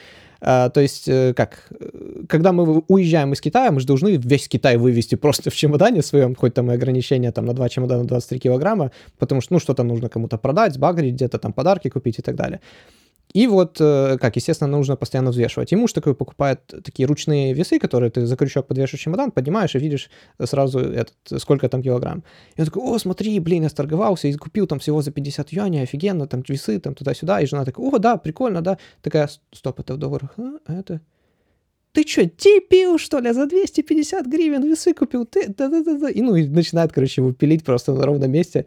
[0.40, 4.48] А, то есть, э, как, э, когда мы уезжаем из Китая, мы же должны весь
[4.48, 8.38] Китай вывести просто в чемодане своем, хоть там и ограничения там на два чемодана 23
[8.40, 12.36] килограмма, потому что, ну, что-то нужно кому-то продать, сбагрить, где-то там подарки купить и так
[12.36, 12.60] далее.
[13.32, 15.73] И вот, э, как, естественно, нужно постоянно взвешивать.
[15.73, 19.78] И муж такой покупает такие ручные весы, которые ты за крючок подвешиваешь чемодан, поднимаешь и
[19.78, 20.11] видишь
[20.43, 22.24] сразу этот, сколько там килограмм.
[22.57, 25.82] И он такой, о, смотри, блин, я сторговался и купил там всего за 50 юаней,
[25.82, 27.40] офигенно, там весы, там туда-сюда.
[27.40, 28.78] И жена такая, о, да, прикольно, да.
[29.02, 31.01] Такая, стоп, это в долларах, а, это
[31.92, 35.26] ты что, дебил, что ли, за 250 гривен весы купил?
[35.26, 36.08] Ты, да-да-да.
[36.08, 38.66] И, ну, и начинает, короче, его пилить просто на ровном месте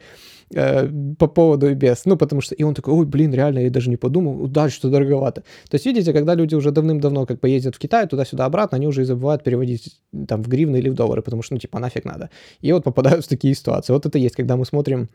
[0.53, 2.05] э, по поводу и без.
[2.05, 4.89] Ну, потому что, и он такой, ой, блин, реально, я даже не подумал, дальше что
[4.89, 5.41] дороговато.
[5.69, 8.87] То есть, видите, когда люди уже давным-давно как бы ездят в Китай, туда-сюда, обратно, они
[8.87, 12.03] уже и забывают переводить там в гривны или в доллары, потому что, ну, типа, нафиг
[12.05, 12.29] надо.
[12.59, 13.93] И вот попадают в такие ситуации.
[13.93, 15.09] Вот это есть, когда мы смотрим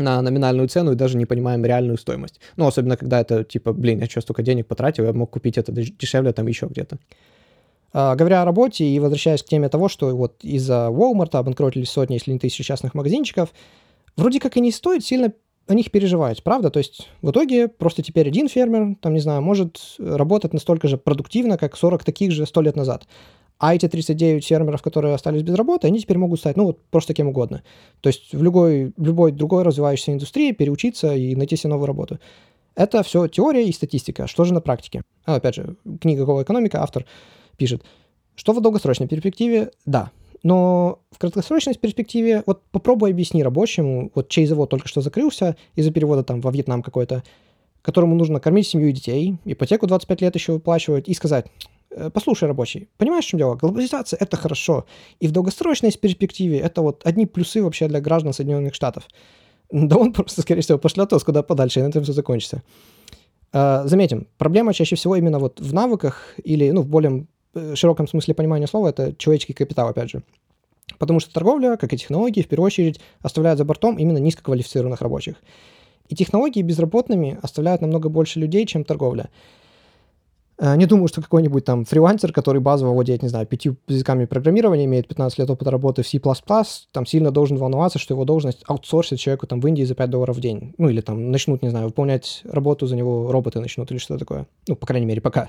[0.00, 2.40] на номинальную цену и даже не понимаем реальную стоимость.
[2.56, 5.72] Ну, особенно когда это типа, блин, я что, столько денег потратил, я мог купить это
[5.72, 6.98] дешевле там еще где-то.
[7.92, 12.14] А, говоря о работе и возвращаясь к теме того, что вот из-за Walmart обанкротились сотни,
[12.14, 13.50] если не тысячи частных магазинчиков,
[14.16, 15.32] вроде как и не стоит сильно
[15.66, 16.70] о них переживать, правда?
[16.70, 20.98] То есть в итоге просто теперь один фермер, там, не знаю, может работать настолько же
[20.98, 23.06] продуктивно, как 40 таких же 100 лет назад.
[23.60, 27.12] А эти 39 фермеров, которые остались без работы, они теперь могут стать, ну, вот просто
[27.12, 27.62] кем угодно.
[28.00, 32.18] То есть в любой, любой другой развивающейся индустрии переучиться и найти себе новую работу.
[32.74, 34.26] Это все теория и статистика.
[34.26, 35.02] Что же на практике?
[35.26, 37.04] А, опять же, книга «Голая экономика», автор
[37.58, 37.84] пишет,
[38.34, 40.10] что в долгосрочной перспективе, да,
[40.42, 45.90] но в краткосрочной перспективе, вот попробуй объясни рабочему, вот чей завод только что закрылся из-за
[45.90, 47.22] перевода там во Вьетнам какой-то,
[47.82, 51.46] которому нужно кормить семью и детей, ипотеку 25 лет еще выплачивать, и сказать,
[51.90, 53.56] Э, послушай, рабочий, понимаешь, в чем дело?
[53.56, 54.86] Глобализация— это хорошо.
[55.18, 59.04] И в долгосрочной перспективе это вот одни плюсы вообще для граждан Соединенных Штатов.
[59.72, 62.62] Да он просто, скорее всего, пошлет вас куда подальше, и на этом все закончится.
[63.52, 68.08] Э, заметим, проблема чаще всего именно вот в навыках или, ну, в более э, широком
[68.08, 70.22] смысле понимания слова, это человеческий капитал, опять же.
[70.98, 75.36] Потому что торговля, как и технологии, в первую очередь оставляют за бортом именно низкоквалифицированных рабочих.
[76.10, 79.30] И технологии безработными оставляют намного больше людей, чем торговля.
[80.58, 84.86] Э, не думаю, что какой-нибудь там фрилансер, который базово владеет, не знаю, пятью языками программирования,
[84.86, 86.20] имеет 15 лет опыта работы в C++,
[86.90, 90.36] там сильно должен волноваться, что его должность аутсорсит человеку там в Индии за 5 долларов
[90.36, 90.74] в день.
[90.78, 94.46] Ну, или там начнут, не знаю, выполнять работу за него роботы начнут или что-то такое.
[94.66, 95.48] Ну, по крайней мере, пока.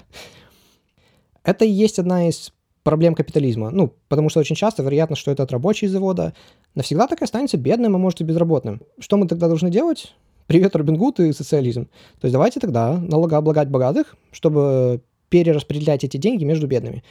[1.43, 3.71] Это и есть одна из проблем капитализма.
[3.71, 6.35] Ну, потому что очень часто вероятно, что этот рабочий завода
[6.75, 8.81] навсегда так и останется бедным, а может и безработным.
[8.99, 10.13] Что мы тогда должны делать?
[10.51, 11.85] Привет, Робин Гуд и социализм.
[12.19, 14.99] То есть давайте тогда налогооблагать богатых, чтобы
[15.29, 17.05] перераспределять эти деньги между бедными.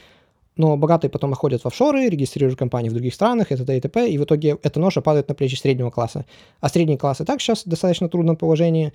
[0.57, 3.75] Но богатые потом уходят в офшоры, регистрируют компании в других странах, и т.д.
[3.75, 4.11] и т.п.
[4.11, 6.27] И в итоге эта ноша падает на плечи среднего класса.
[6.59, 8.93] А средний класс и так сейчас в достаточно трудном положении,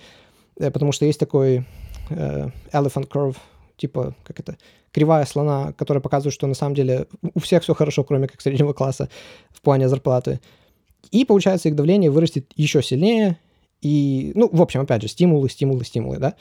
[0.57, 1.65] э, потому что есть такой
[2.09, 3.35] э, elephant curve,
[3.75, 4.55] типа, как это,
[4.93, 8.71] кривая слона, которая показывает, что на самом деле у всех все хорошо, кроме как среднего
[8.71, 9.09] класса
[9.51, 10.39] в плане зарплаты.
[11.11, 13.37] И, получается, их давление вырастет еще сильнее,
[13.81, 16.35] и, ну, в общем, опять же, стимулы, стимулы, стимулы, да.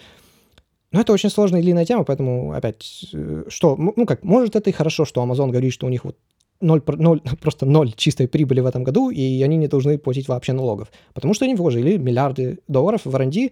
[0.93, 4.71] Но это очень сложная и длинная тема, поэтому опять, э, что, ну как, может это
[4.71, 6.17] и хорошо, что Amazon говорит, что у них вот
[6.61, 10.53] 0, 0, просто ноль чистой прибыли в этом году, и они не должны платить вообще
[10.53, 13.51] налогов, потому что они вложили миллиарды долларов в R&D,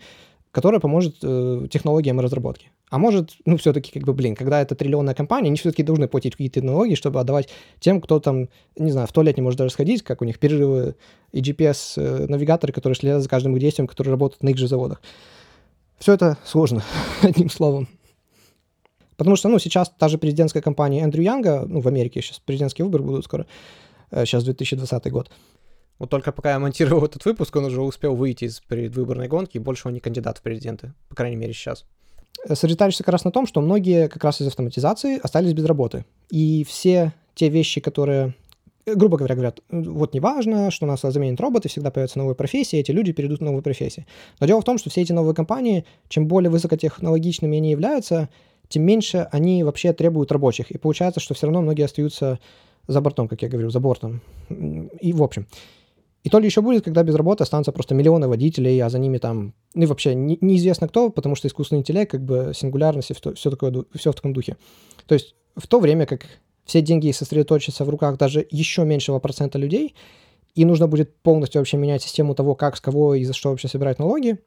[0.54, 2.70] которая поможет э, технологиям разработки.
[2.88, 6.34] А может, ну, все-таки, как бы, блин, когда это триллионная компания, они все-таки должны платить
[6.34, 7.48] какие-то налоги, чтобы отдавать
[7.80, 8.48] тем, кто там,
[8.78, 10.94] не знаю, в туалет не может даже сходить, как у них перерывы
[11.32, 15.02] и GPS-навигаторы, э, которые следят за каждым действием, которые работают на их же заводах.
[15.98, 16.84] Все это сложно,
[17.22, 17.88] одним словом.
[19.16, 22.84] Потому что, ну, сейчас та же президентская кампания Эндрю Янга, ну, в Америке сейчас президентские
[22.84, 23.46] выборы будут скоро,
[24.12, 25.32] сейчас э, 2020 год,
[25.98, 29.60] вот только пока я монтировал этот выпуск, он уже успел выйти из предвыборной гонки, и
[29.60, 31.84] больше он не кандидат в президенты, по крайней мере, сейчас.
[32.46, 36.04] Сосредотачивается как раз на том, что многие как раз из автоматизации остались без работы.
[36.30, 38.34] И все те вещи, которые,
[38.86, 42.90] грубо говоря, говорят, вот не важно, что нас заменят роботы, всегда появятся новые профессии, эти
[42.90, 44.06] люди перейдут в новые профессии.
[44.40, 48.28] Но дело в том, что все эти новые компании, чем более высокотехнологичными они являются,
[48.68, 50.70] тем меньше они вообще требуют рабочих.
[50.70, 52.40] И получается, что все равно многие остаются
[52.86, 54.20] за бортом, как я говорю, за бортом.
[54.48, 55.46] И в общем.
[56.24, 59.18] И то ли еще будет, когда без работы останутся просто миллионы водителей, а за ними
[59.18, 63.14] там, ну и вообще не, неизвестно кто, потому что искусственный интеллект, как бы сингулярность и
[63.14, 64.56] все, все, такое, все в таком духе.
[65.06, 66.22] То есть в то время как
[66.64, 69.94] все деньги сосредоточатся в руках даже еще меньшего процента людей,
[70.54, 73.68] и нужно будет полностью вообще менять систему того, как, с кого и за что вообще
[73.68, 74.38] собирать налоги,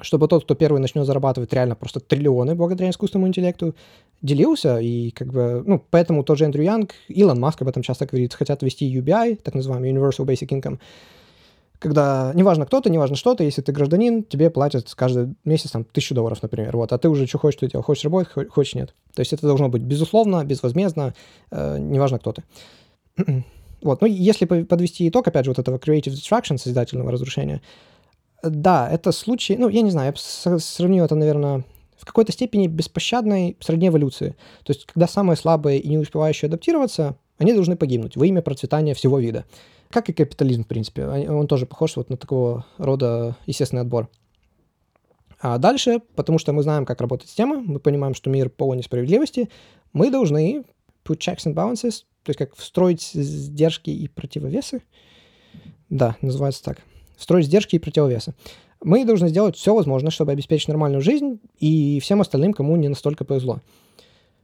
[0.00, 3.74] чтобы тот, кто первый начнет зарабатывать реально просто триллионы благодаря искусственному интеллекту,
[4.22, 8.06] делился, и как бы, ну, поэтому тот же Эндрю Янг, Илон Маск об этом часто
[8.06, 10.78] говорит, хотят ввести UBI, так называемый Universal Basic Income,
[11.78, 15.84] когда неважно кто ты, неважно что ты, если ты гражданин, тебе платят каждый месяц там
[15.84, 18.94] тысячу долларов, например, вот, а ты уже что хочешь, что делать, хочешь работать, хочешь нет.
[19.14, 21.14] То есть это должно быть безусловно, безвозмездно,
[21.50, 22.44] э, неважно кто ты.
[23.82, 27.60] вот, ну, если подвести итог, опять же, вот этого creative destruction, созидательного разрушения,
[28.42, 30.14] да, это случай, ну, я не знаю,
[30.44, 31.64] я бы сравнил это, наверное,
[31.96, 34.36] в какой-то степени беспощадной средней эволюции.
[34.64, 38.94] То есть, когда самые слабые и не успевающие адаптироваться, они должны погибнуть во имя процветания
[38.94, 39.44] всего вида.
[39.90, 41.06] Как и капитализм, в принципе.
[41.06, 44.08] Он тоже похож вот на такого рода естественный отбор.
[45.40, 49.48] А дальше, потому что мы знаем, как работает система, мы понимаем, что мир полон несправедливости,
[49.92, 50.64] мы должны
[51.04, 54.82] put checks and balances, то есть как встроить сдержки и противовесы.
[55.88, 56.78] Да, называется так
[57.16, 58.34] строить сдержки и противовесы.
[58.82, 63.24] Мы должны сделать все возможное, чтобы обеспечить нормальную жизнь и всем остальным, кому не настолько
[63.24, 63.60] повезло.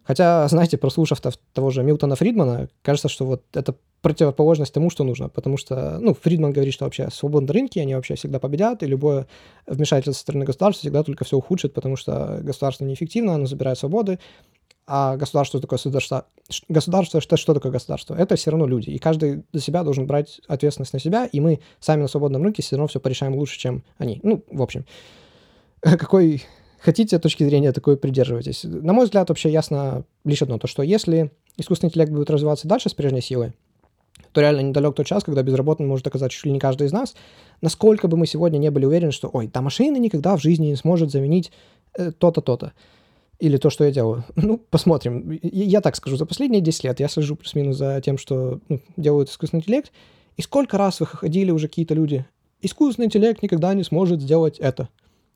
[0.05, 1.21] Хотя, знаете, прослушав
[1.53, 6.13] того же Милтона Фридмана, кажется, что вот это противоположность тому, что нужно, потому что, ну,
[6.15, 9.29] Фридман говорит, что вообще свободные рынки, они вообще всегда победят, и любое
[9.67, 14.19] вмешательство со стороны государства всегда только все ухудшит, потому что государство неэффективно, оно забирает свободы,
[14.95, 16.27] а государство такое государство?
[16.69, 18.15] Государство, что, что такое государство?
[18.15, 18.91] Это все равно люди.
[18.91, 22.61] И каждый за себя должен брать ответственность на себя, и мы сами на свободном рынке
[22.61, 24.21] все равно все порешаем лучше, чем они.
[24.23, 24.85] Ну, в общем.
[25.81, 26.43] Какой
[26.79, 28.65] хотите точки зрения, такой придерживайтесь.
[28.65, 32.91] На мой взгляд, вообще ясно лишь одно, то что если искусственный интеллект будет развиваться дальше
[32.91, 33.55] с прежней силой,
[34.33, 37.15] то реально недалек тот час, когда безработный может оказаться чуть ли не каждый из нас,
[37.63, 40.77] насколько бы мы сегодня не были уверены, что, ой, та машина никогда в жизни не
[40.77, 41.51] сможет заменить
[41.95, 42.75] э, то-то, то-то
[43.43, 44.25] или то, что я делаю.
[44.37, 45.39] Ну, посмотрим.
[45.43, 49.31] Я так скажу, за последние 10 лет я слежу плюс-минус за тем, что ну, делают
[49.31, 49.91] искусственный интеллект,
[50.37, 52.25] и сколько раз выходили уже какие-то люди,
[52.61, 54.89] искусственный интеллект никогда не сможет сделать это.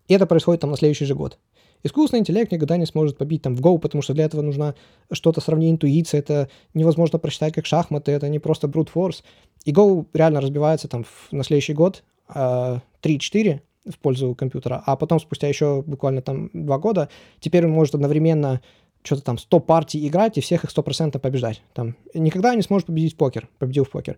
[0.07, 1.39] И это происходит там на следующий же год.
[1.83, 4.77] Искусственный интеллект никогда не сможет побить там в Go, потому что для этого нужно
[5.11, 9.25] что-то сравнить интуиция, это невозможно прочитать как шахматы, это не просто brute force.
[9.65, 13.61] И Go реально разбивается там в, на следующий год э, а, 3-4,
[13.91, 17.09] в пользу компьютера, а потом спустя еще буквально там два года
[17.41, 18.61] теперь он может одновременно
[19.03, 21.63] что-то там 100 партий играть и всех их 100% побеждать.
[21.75, 24.17] Там никогда не сможет победить покер, победил в покер.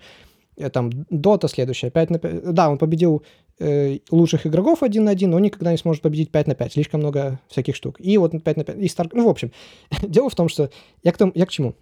[0.58, 2.52] Э, там Дота следующая, 5 на 5.
[2.52, 3.22] Да, он победил
[3.58, 6.72] э, лучших игроков один на один, но никогда не сможет победить 5 на 5.
[6.72, 7.96] Слишком много всяких штук.
[8.00, 8.78] И вот 5 на 5.
[8.78, 9.08] И Star...
[9.12, 9.52] Ну, в общем,
[10.02, 10.70] дело в том, что
[11.02, 11.74] я к, тому, я к чему?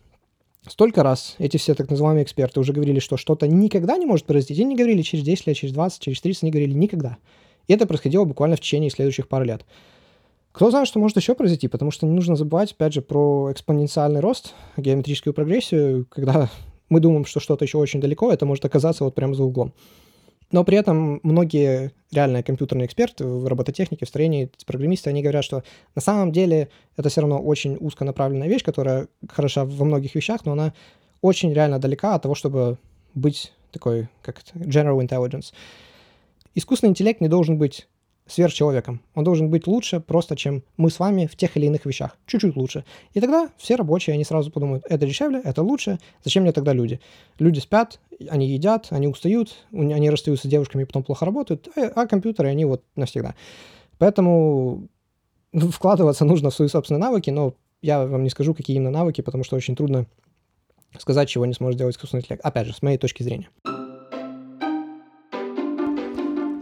[0.68, 4.60] Столько раз эти все так называемые эксперты уже говорили, что что-то никогда не может произойти.
[4.60, 7.18] Они не говорили через 10 лет, через 20, через 30, они говорили никогда.
[7.68, 9.64] И это происходило буквально в течение следующих пары лет.
[10.52, 14.20] Кто знает, что может еще произойти, потому что не нужно забывать, опять же, про экспоненциальный
[14.20, 16.48] рост, геометрическую прогрессию, когда
[16.88, 19.74] мы думаем, что что-то еще очень далеко, это может оказаться вот прямо за углом.
[20.52, 25.64] Но при этом многие реальные компьютерные эксперты в робототехнике, в строении, программисты, они говорят, что
[25.94, 30.52] на самом деле это все равно очень узконаправленная вещь, которая хороша во многих вещах, но
[30.52, 30.72] она
[31.20, 32.78] очень реально далека от того, чтобы
[33.14, 35.52] быть такой, как general intelligence
[36.56, 37.86] искусственный интеллект не должен быть
[38.26, 39.00] сверхчеловеком.
[39.14, 42.18] Он должен быть лучше просто, чем мы с вами в тех или иных вещах.
[42.26, 42.84] Чуть-чуть лучше.
[43.14, 47.00] И тогда все рабочие, они сразу подумают, это дешевле, это лучше, зачем мне тогда люди?
[47.38, 51.92] Люди спят, они едят, они устают, они расстаются с девушками и потом плохо работают, а,
[51.94, 53.36] а компьютеры, они вот навсегда.
[53.98, 54.88] Поэтому
[55.52, 59.44] вкладываться нужно в свои собственные навыки, но я вам не скажу, какие именно навыки, потому
[59.44, 60.06] что очень трудно
[60.98, 62.44] сказать, чего не сможет сделать искусственный интеллект.
[62.44, 63.50] Опять же, с моей точки зрения.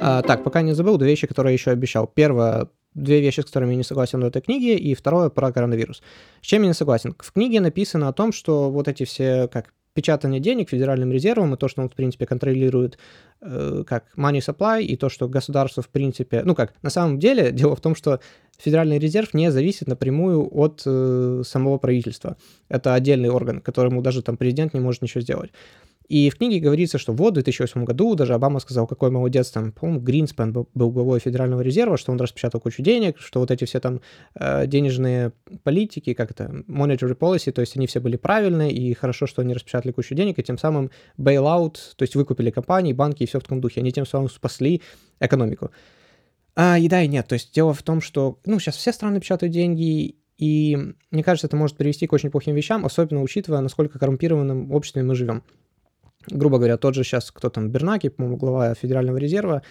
[0.07, 2.07] А, так, пока не забыл, две вещи, которые еще обещал.
[2.07, 6.03] Первое, две вещи, с которыми я не согласен в этой книге, и второе про коронавирус.
[6.43, 7.15] С чем я не согласен?
[7.19, 11.57] В книге написано о том, что вот эти все, как печатание денег Федеральным резервом и
[11.57, 12.99] то, что он, в принципе, контролирует
[13.41, 17.51] э, как money supply, и то, что государство, в принципе, ну как, на самом деле,
[17.53, 18.21] дело в том, что
[18.59, 22.37] Федеральный резерв не зависит напрямую от э, самого правительства.
[22.69, 25.51] Это отдельный орган, которому даже там президент не может ничего сделать.
[26.09, 29.73] И в книге говорится, что вот в 2008 году даже Обама сказал, какой молодец, там,
[29.73, 33.81] по-моему, Гринспен был, главой Федерального резерва, что он распечатал кучу денег, что вот эти все
[33.81, 34.01] там
[34.35, 35.33] э, денежные
[35.63, 39.55] политики, как это, monetary policy, то есть они все были правильные, и хорошо, что они
[39.55, 43.43] распечатали кучу денег, и тем самым bailout, то есть выкупили компании, банки и все в
[43.43, 44.83] таком духе, они тем самым спасли
[45.21, 45.71] экономику.
[46.55, 49.21] А, и да, и нет, то есть дело в том, что, ну, сейчас все страны
[49.21, 50.77] печатают деньги, И
[51.11, 55.15] мне кажется, это может привести к очень плохим вещам, особенно учитывая, насколько коррумпированным обществе мы
[55.15, 55.43] живем.
[56.29, 59.63] Грубо говоря, тот же сейчас, кто там, Бернаки, по-моему, глава Федерального резерва,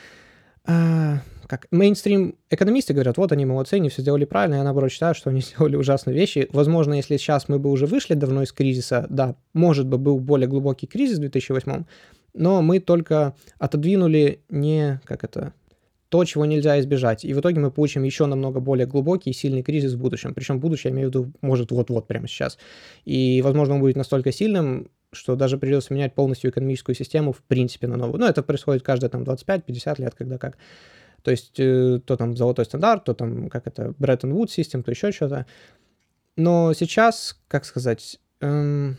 [0.68, 1.18] э,
[1.48, 5.30] как мейнстрим экономисты говорят, вот они молодцы, они все сделали правильно, я наоборот считаю, что
[5.30, 6.48] они сделали ужасные вещи.
[6.52, 10.48] Возможно, если сейчас мы бы уже вышли давно из кризиса, да, может быть, был более
[10.48, 11.86] глубокий кризис в 2008,
[12.34, 15.54] но мы только отодвинули не, как это,
[16.10, 17.26] то, чего нельзя избежать.
[17.26, 20.36] И в итоге мы получим еще намного более глубокий и сильный кризис в будущем.
[20.36, 22.60] Причем будущее, я имею в виду, может вот-вот прямо сейчас.
[23.04, 27.88] И, возможно, он будет настолько сильным, что даже придется менять полностью экономическую систему в принципе
[27.88, 28.20] на новую.
[28.20, 30.58] Ну, это происходит каждые там 25-50 лет, когда как.
[31.22, 34.92] То есть э, то там золотой стандарт, то там как это Бреттон Вуд систем, то
[34.92, 35.46] еще что-то.
[36.36, 38.98] Но сейчас, как сказать, эм,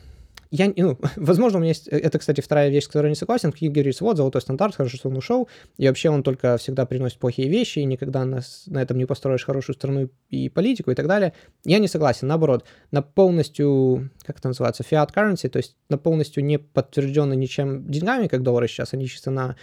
[0.55, 1.89] я, ну, возможно, у меня есть...
[1.89, 3.51] Э, это, кстати, вторая вещь, с которой не согласен.
[3.51, 5.49] В книге говорится, вот, золотой стандарт, хорошо, что он ушел,
[5.79, 9.45] и вообще он только всегда приносит плохие вещи, и никогда нас, на этом не построишь
[9.45, 11.33] хорошую страну и политику и так далее.
[11.65, 16.45] Я не согласен, наоборот, на полностью, как это называется, fiat currency, то есть на полностью
[16.45, 19.57] не подтвержденный ничем деньгами, как доллары сейчас, они чисто на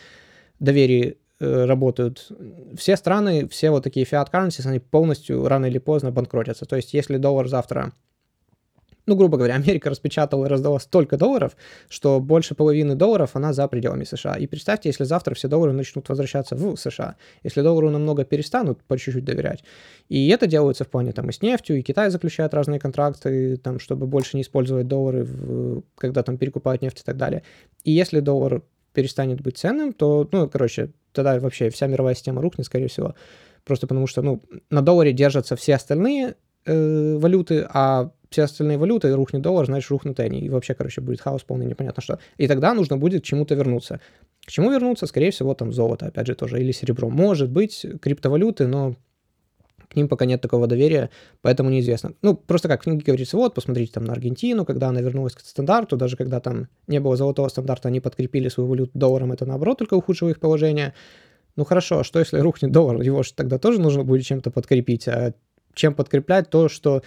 [0.59, 2.29] доверии э, работают.
[2.77, 6.65] Все страны, все вот такие fiat currencies, они полностью рано или поздно банкротятся.
[6.65, 7.93] То есть если доллар завтра
[9.05, 11.55] ну, грубо говоря, Америка распечатала и раздала столько долларов,
[11.89, 14.35] что больше половины долларов она за пределами США.
[14.35, 18.97] И представьте, если завтра все доллары начнут возвращаться в США, если доллару намного перестанут по
[18.97, 19.63] чуть-чуть доверять.
[20.09, 23.79] И это делается в плане там и с нефтью, и Китай заключает разные контракты, там,
[23.79, 27.43] чтобы больше не использовать доллары, в, когда там перекупают нефть и так далее.
[27.83, 28.61] И если доллар
[28.93, 33.15] перестанет быть ценным, то, ну, короче, тогда вообще вся мировая система рухнет, скорее всего.
[33.63, 39.13] Просто потому что, ну, на долларе держатся все остальные э, валюты, а все остальные валюты,
[39.13, 40.39] рухнет доллар, значит, рухнут они.
[40.39, 42.17] И вообще, короче, будет хаос полный, непонятно что.
[42.37, 43.99] И тогда нужно будет к чему-то вернуться.
[44.45, 45.05] К чему вернуться?
[45.05, 47.09] Скорее всего, там золото, опять же, тоже, или серебро.
[47.09, 48.95] Может быть, криптовалюты, но
[49.89, 51.09] к ним пока нет такого доверия,
[51.41, 52.13] поэтому неизвестно.
[52.21, 55.41] Ну, просто как в книге говорится, вот, посмотрите там на Аргентину, когда она вернулась к
[55.41, 59.79] стандарту, даже когда там не было золотого стандарта, они подкрепили свою валюту долларом, это наоборот
[59.79, 60.93] только ухудшило их положение.
[61.57, 63.01] Ну хорошо, а что если рухнет доллар?
[63.01, 65.09] Его же тогда тоже нужно будет чем-то подкрепить.
[65.09, 65.33] А
[65.73, 67.01] чем подкреплять то, что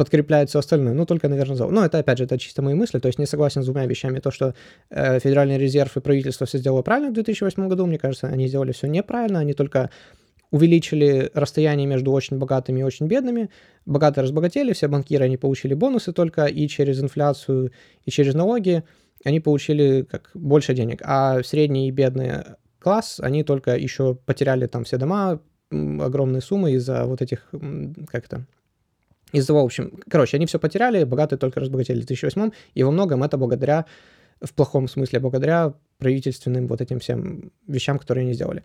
[0.00, 0.94] подкрепляет все остальное.
[0.94, 1.74] Ну, только, наверное, золото.
[1.74, 2.98] Но это, опять же, это чисто мои мысли.
[3.00, 4.18] То есть не согласен с двумя вещами.
[4.18, 4.54] То, что
[4.88, 8.72] э, Федеральный резерв и правительство все сделало правильно в 2008 году, мне кажется, они сделали
[8.72, 9.40] все неправильно.
[9.40, 9.90] Они только
[10.50, 13.50] увеличили расстояние между очень богатыми и очень бедными.
[13.84, 17.70] Богатые разбогатели, все банкиры, они получили бонусы только, и через инфляцию,
[18.06, 18.84] и через налоги
[19.22, 21.02] они получили как больше денег.
[21.04, 22.44] А средний и бедный
[22.78, 25.40] класс, они только еще потеряли там все дома,
[25.70, 27.50] огромные суммы из-за вот этих,
[28.10, 28.46] как это,
[29.32, 32.90] из-за того, в общем, короче, они все потеряли, богатые только разбогатели в 2008 и во
[32.90, 33.86] многом это благодаря,
[34.40, 38.62] в плохом смысле, благодаря правительственным вот этим всем вещам, которые они сделали.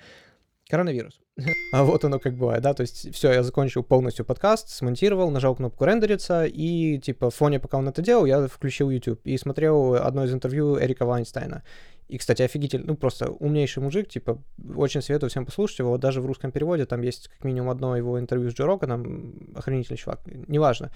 [0.69, 1.19] Коронавирус.
[1.73, 5.55] А вот оно как бывает, да, то есть все, я закончил полностью подкаст, смонтировал, нажал
[5.55, 9.95] кнопку рендериться, и типа в фоне, пока он это делал, я включил YouTube и смотрел
[9.95, 11.63] одно из интервью Эрика Вайнстайна.
[12.07, 14.39] И, кстати, офигительный, ну, просто умнейший мужик, типа,
[14.75, 15.97] очень советую всем послушать его.
[15.97, 19.97] Даже в русском переводе там есть как минимум одно его интервью с Джо Роганом, охранительный
[19.97, 20.91] чувак, неважно.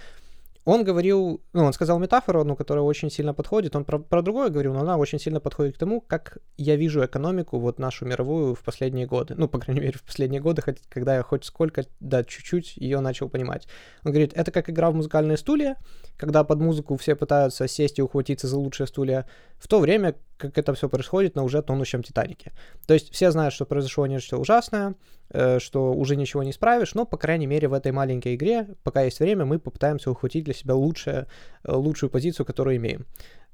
[0.66, 3.76] Он говорил, ну, он сказал метафору одну, которая очень сильно подходит.
[3.76, 7.04] Он про, про другое говорил, но она очень сильно подходит к тому, как я вижу
[7.04, 9.36] экономику, вот нашу мировую в последние годы.
[9.38, 13.00] Ну, по крайней мере, в последние годы, хоть, когда я хоть сколько, да, чуть-чуть ее
[13.00, 13.68] начал понимать.
[14.04, 15.78] Он говорит, это как игра в музыкальные стулья,
[16.20, 19.26] когда под музыку все пытаются сесть и ухватиться за лучшие стулья,
[19.58, 22.52] в то время как это все происходит на уже тонущем Титанике.
[22.86, 24.96] То есть все знают, что произошло нечто ужасное,
[25.30, 29.04] э, что уже ничего не исправишь, но, по крайней мере, в этой маленькой игре, пока
[29.04, 31.28] есть время, мы попытаемся ухватить для себя лучшее,
[31.64, 33.06] э, лучшую позицию, которую имеем.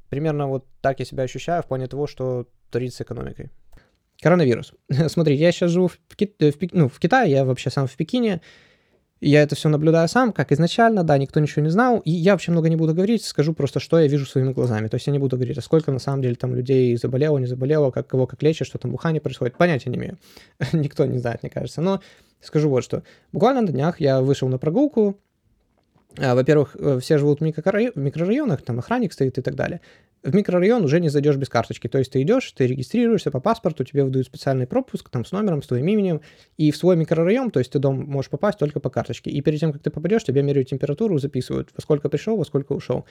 [0.10, 3.52] Примерно вот так я себя ощущаю в плане того, что творится с экономикой.
[4.22, 4.74] Коронавирус.
[5.08, 8.42] Смотри, я сейчас живу в, Ки- в, ну, в Китае, я вообще сам в Пекине,
[9.22, 12.00] я это все наблюдаю сам, как изначально, да, никто ничего не знал.
[12.00, 14.88] И я вообще много не буду говорить, скажу просто, что я вижу своими глазами.
[14.88, 17.46] То есть я не буду говорить, а сколько на самом деле там людей заболело, не
[17.46, 19.58] заболело, как кого как лечат, что там в Ухане происходит.
[19.58, 20.18] Понятия не имею.
[20.74, 21.82] Никто не знает, мне кажется.
[21.82, 22.02] Но
[22.42, 23.04] скажу вот что.
[23.32, 25.18] Буквально на днях я вышел на прогулку,
[26.18, 29.82] а, во-первых, э, все живут в микрорайонах, там охранник стоит и так далее
[30.26, 31.88] в микрорайон уже не зайдешь без карточки.
[31.88, 35.62] То есть ты идешь, ты регистрируешься по паспорту, тебе выдают специальный пропуск там с номером,
[35.62, 36.22] с твоим именем,
[36.58, 39.30] и в свой микрорайон, то есть ты дом можешь попасть только по карточке.
[39.30, 42.74] И перед тем, как ты попадешь, тебе меряют температуру, записывают, во сколько пришел, во сколько
[42.74, 43.06] ушел.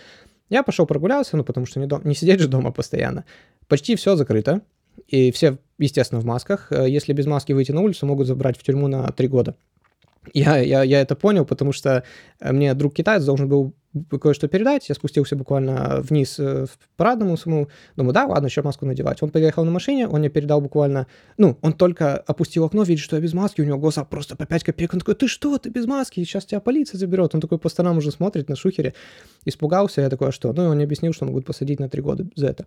[0.50, 3.24] Я пошел прогулялся, ну потому что не, дом, не сидеть же дома постоянно.
[3.68, 4.62] Почти все закрыто,
[5.06, 6.72] и все, естественно, в масках.
[6.72, 9.56] Э, если без маски выйти на улицу, могут забрать в тюрьму на три года.
[10.32, 12.02] Я, я, я это понял, потому что
[12.40, 13.74] э, мне друг китаец должен был
[14.20, 14.88] кое-что передать.
[14.88, 17.68] Я спустился буквально вниз э, в парадному саму.
[17.96, 19.22] Думаю, да, ладно, еще маску надевать.
[19.22, 21.06] Он приехал на машине, он мне передал буквально...
[21.36, 24.46] Ну, он только опустил окно, видит, что я без маски, у него глаза просто по
[24.46, 24.94] 5 копеек.
[24.94, 26.20] Он такой, ты что, ты без маски?
[26.20, 27.34] Сейчас тебя полиция заберет.
[27.34, 28.94] Он такой по сторонам уже смотрит на шухере.
[29.44, 30.52] Испугался, я такой, а что?
[30.52, 32.66] Ну, он мне объяснил, что будет посадить на 3 года за это.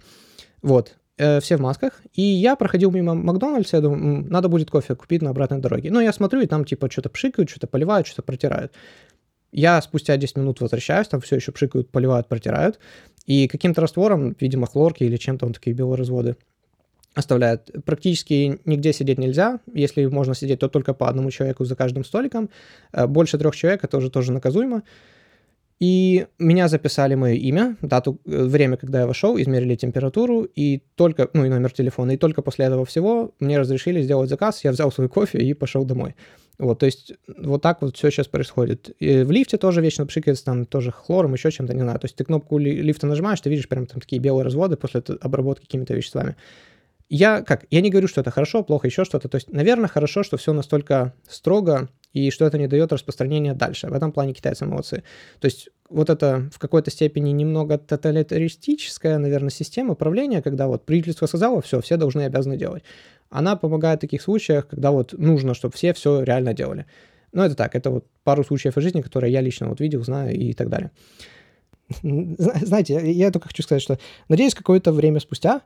[0.61, 0.95] Вот.
[1.19, 1.93] Э, все в масках.
[2.13, 5.89] И я проходил мимо Макдональдса, я думаю, надо будет кофе купить на обратной дороге.
[5.91, 8.71] Ну, я смотрю, и там типа что-то пшикают, что-то поливают, что-то протирают.
[9.51, 12.79] Я спустя 10 минут возвращаюсь, там все еще пшикают, поливают, протирают.
[13.25, 16.35] И каким-то раствором, видимо, хлорки или чем-то он такие белые разводы
[17.17, 17.71] оставляют.
[17.85, 19.59] Практически нигде сидеть нельзя.
[19.73, 22.49] Если можно сидеть, то только по одному человеку за каждым столиком.
[22.93, 24.83] Э, больше трех человек это уже тоже наказуемо.
[25.79, 31.29] И меня записали мое имя, дату, э, время, когда я вошел, измерили температуру, и только,
[31.33, 34.91] ну и номер телефона, и только после этого всего мне разрешили сделать заказ, я взял
[34.91, 36.15] свой кофе и пошел домой.
[36.59, 38.89] Вот, то есть вот так вот все сейчас происходит.
[38.99, 41.99] И в лифте тоже вечно пшикается там тоже хлором, еще чем-то, не знаю.
[41.99, 45.65] То есть ты кнопку лифта нажимаешь, ты видишь прям там такие белые разводы после обработки
[45.65, 46.35] какими-то веществами.
[47.09, 49.29] Я как, я не говорю, что это хорошо, плохо, еще что-то.
[49.29, 53.87] То есть, наверное, хорошо, что все настолько строго и что это не дает распространения дальше.
[53.87, 55.03] В этом плане китайцы молодцы.
[55.39, 61.27] То есть вот это в какой-то степени немного тоталитаристическая, наверное, система правления, когда вот правительство
[61.27, 62.83] сказало, все, все должны и обязаны делать.
[63.29, 66.85] Она помогает в таких случаях, когда вот нужно, чтобы все все реально делали.
[67.31, 70.35] Ну, это так, это вот пару случаев из жизни, которые я лично вот видел, знаю
[70.35, 70.91] и так далее.
[72.01, 73.97] Знаете, я только хочу сказать, что
[74.27, 75.61] надеюсь, какое-то время спустя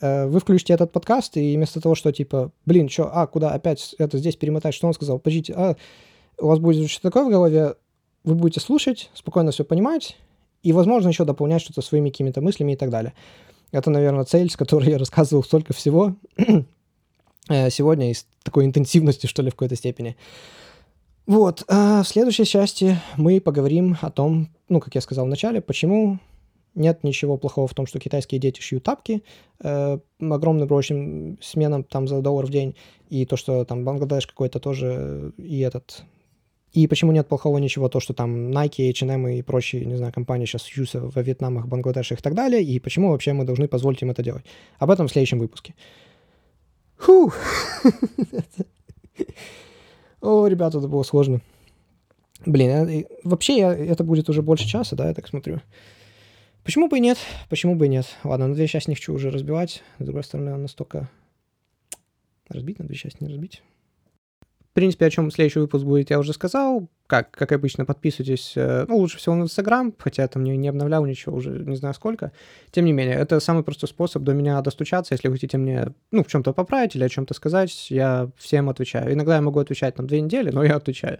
[0.00, 4.18] вы включите этот подкаст, и вместо того, что типа, блин, что, а, куда опять это
[4.18, 5.76] здесь перемотать, что он сказал, подождите, а,
[6.38, 7.74] у вас будет что-то такое в голове,
[8.24, 10.16] вы будете слушать, спокойно все понимать,
[10.62, 13.14] и, возможно, еще дополнять что-то своими какими-то мыслями и так далее.
[13.72, 16.14] Это, наверное, цель, с которой я рассказывал столько всего
[17.48, 20.16] э, сегодня и с такой интенсивностью, что ли, в какой-то степени.
[21.26, 25.60] Вот, а в следующей части мы поговорим о том, ну, как я сказал в начале,
[25.60, 26.18] почему
[26.78, 29.22] нет ничего плохого в том, что китайские дети шьют тапки
[29.62, 32.74] э, огромным рабочим сменам там за доллар в день,
[33.10, 36.04] и то, что там Бангладеш какой-то тоже, и этот
[36.72, 40.44] и почему нет плохого ничего, то, что там Nike, H&M и прочие, не знаю, компании
[40.44, 44.10] сейчас сьются во Вьетнамах, Бангладешах и так далее, и почему вообще мы должны позволить им
[44.10, 44.44] это делать.
[44.78, 45.74] Об этом в следующем выпуске.
[50.20, 51.40] О, ребята, это было сложно.
[52.44, 55.60] Блин, э, вообще я, это будет уже больше часа, да, я так смотрю.
[56.68, 57.16] Почему бы и нет?
[57.48, 58.04] Почему бы и нет?
[58.24, 59.82] Ладно, на две части не хочу уже разбивать.
[59.98, 61.08] С другой стороны, настолько...
[62.50, 63.62] Разбить на две части, не разбить
[64.78, 66.88] принципе, о чем следующий выпуск будет, я уже сказал.
[67.08, 70.68] Как, как обычно, подписывайтесь, э, ну, лучше всего на Инстаграм, хотя я там не, не
[70.68, 72.30] обновлял ничего уже не знаю сколько.
[72.70, 75.14] Тем не менее, это самый простой способ до меня достучаться.
[75.14, 79.12] Если вы хотите мне, ну, в чем-то поправить или о чем-то сказать, я всем отвечаю.
[79.12, 81.18] Иногда я могу отвечать там две недели, но я отвечаю.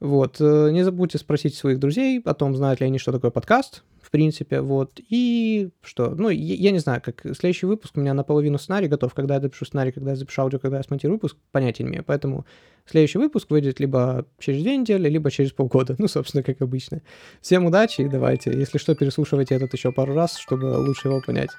[0.00, 0.36] Вот.
[0.40, 4.10] Э, не забудьте спросить своих друзей о том, знают ли они, что такое подкаст, в
[4.10, 5.00] принципе, вот.
[5.08, 6.10] И что?
[6.10, 9.14] Ну, я, я не знаю, как следующий выпуск у меня наполовину сценарий готов.
[9.14, 12.04] Когда я допишу сценарий, когда я запишу аудио, когда я смонтирую выпуск, понятия не имею.
[12.04, 12.46] Поэтому
[12.84, 15.96] следующий выпуск выйдет либо через две недели, либо через полгода.
[16.06, 17.02] Ну, собственно, как обычно.
[17.40, 21.50] Всем удачи и давайте, если что, переслушивайте этот еще пару раз, чтобы лучше его понять.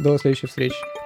[0.00, 0.97] До следующей встречи.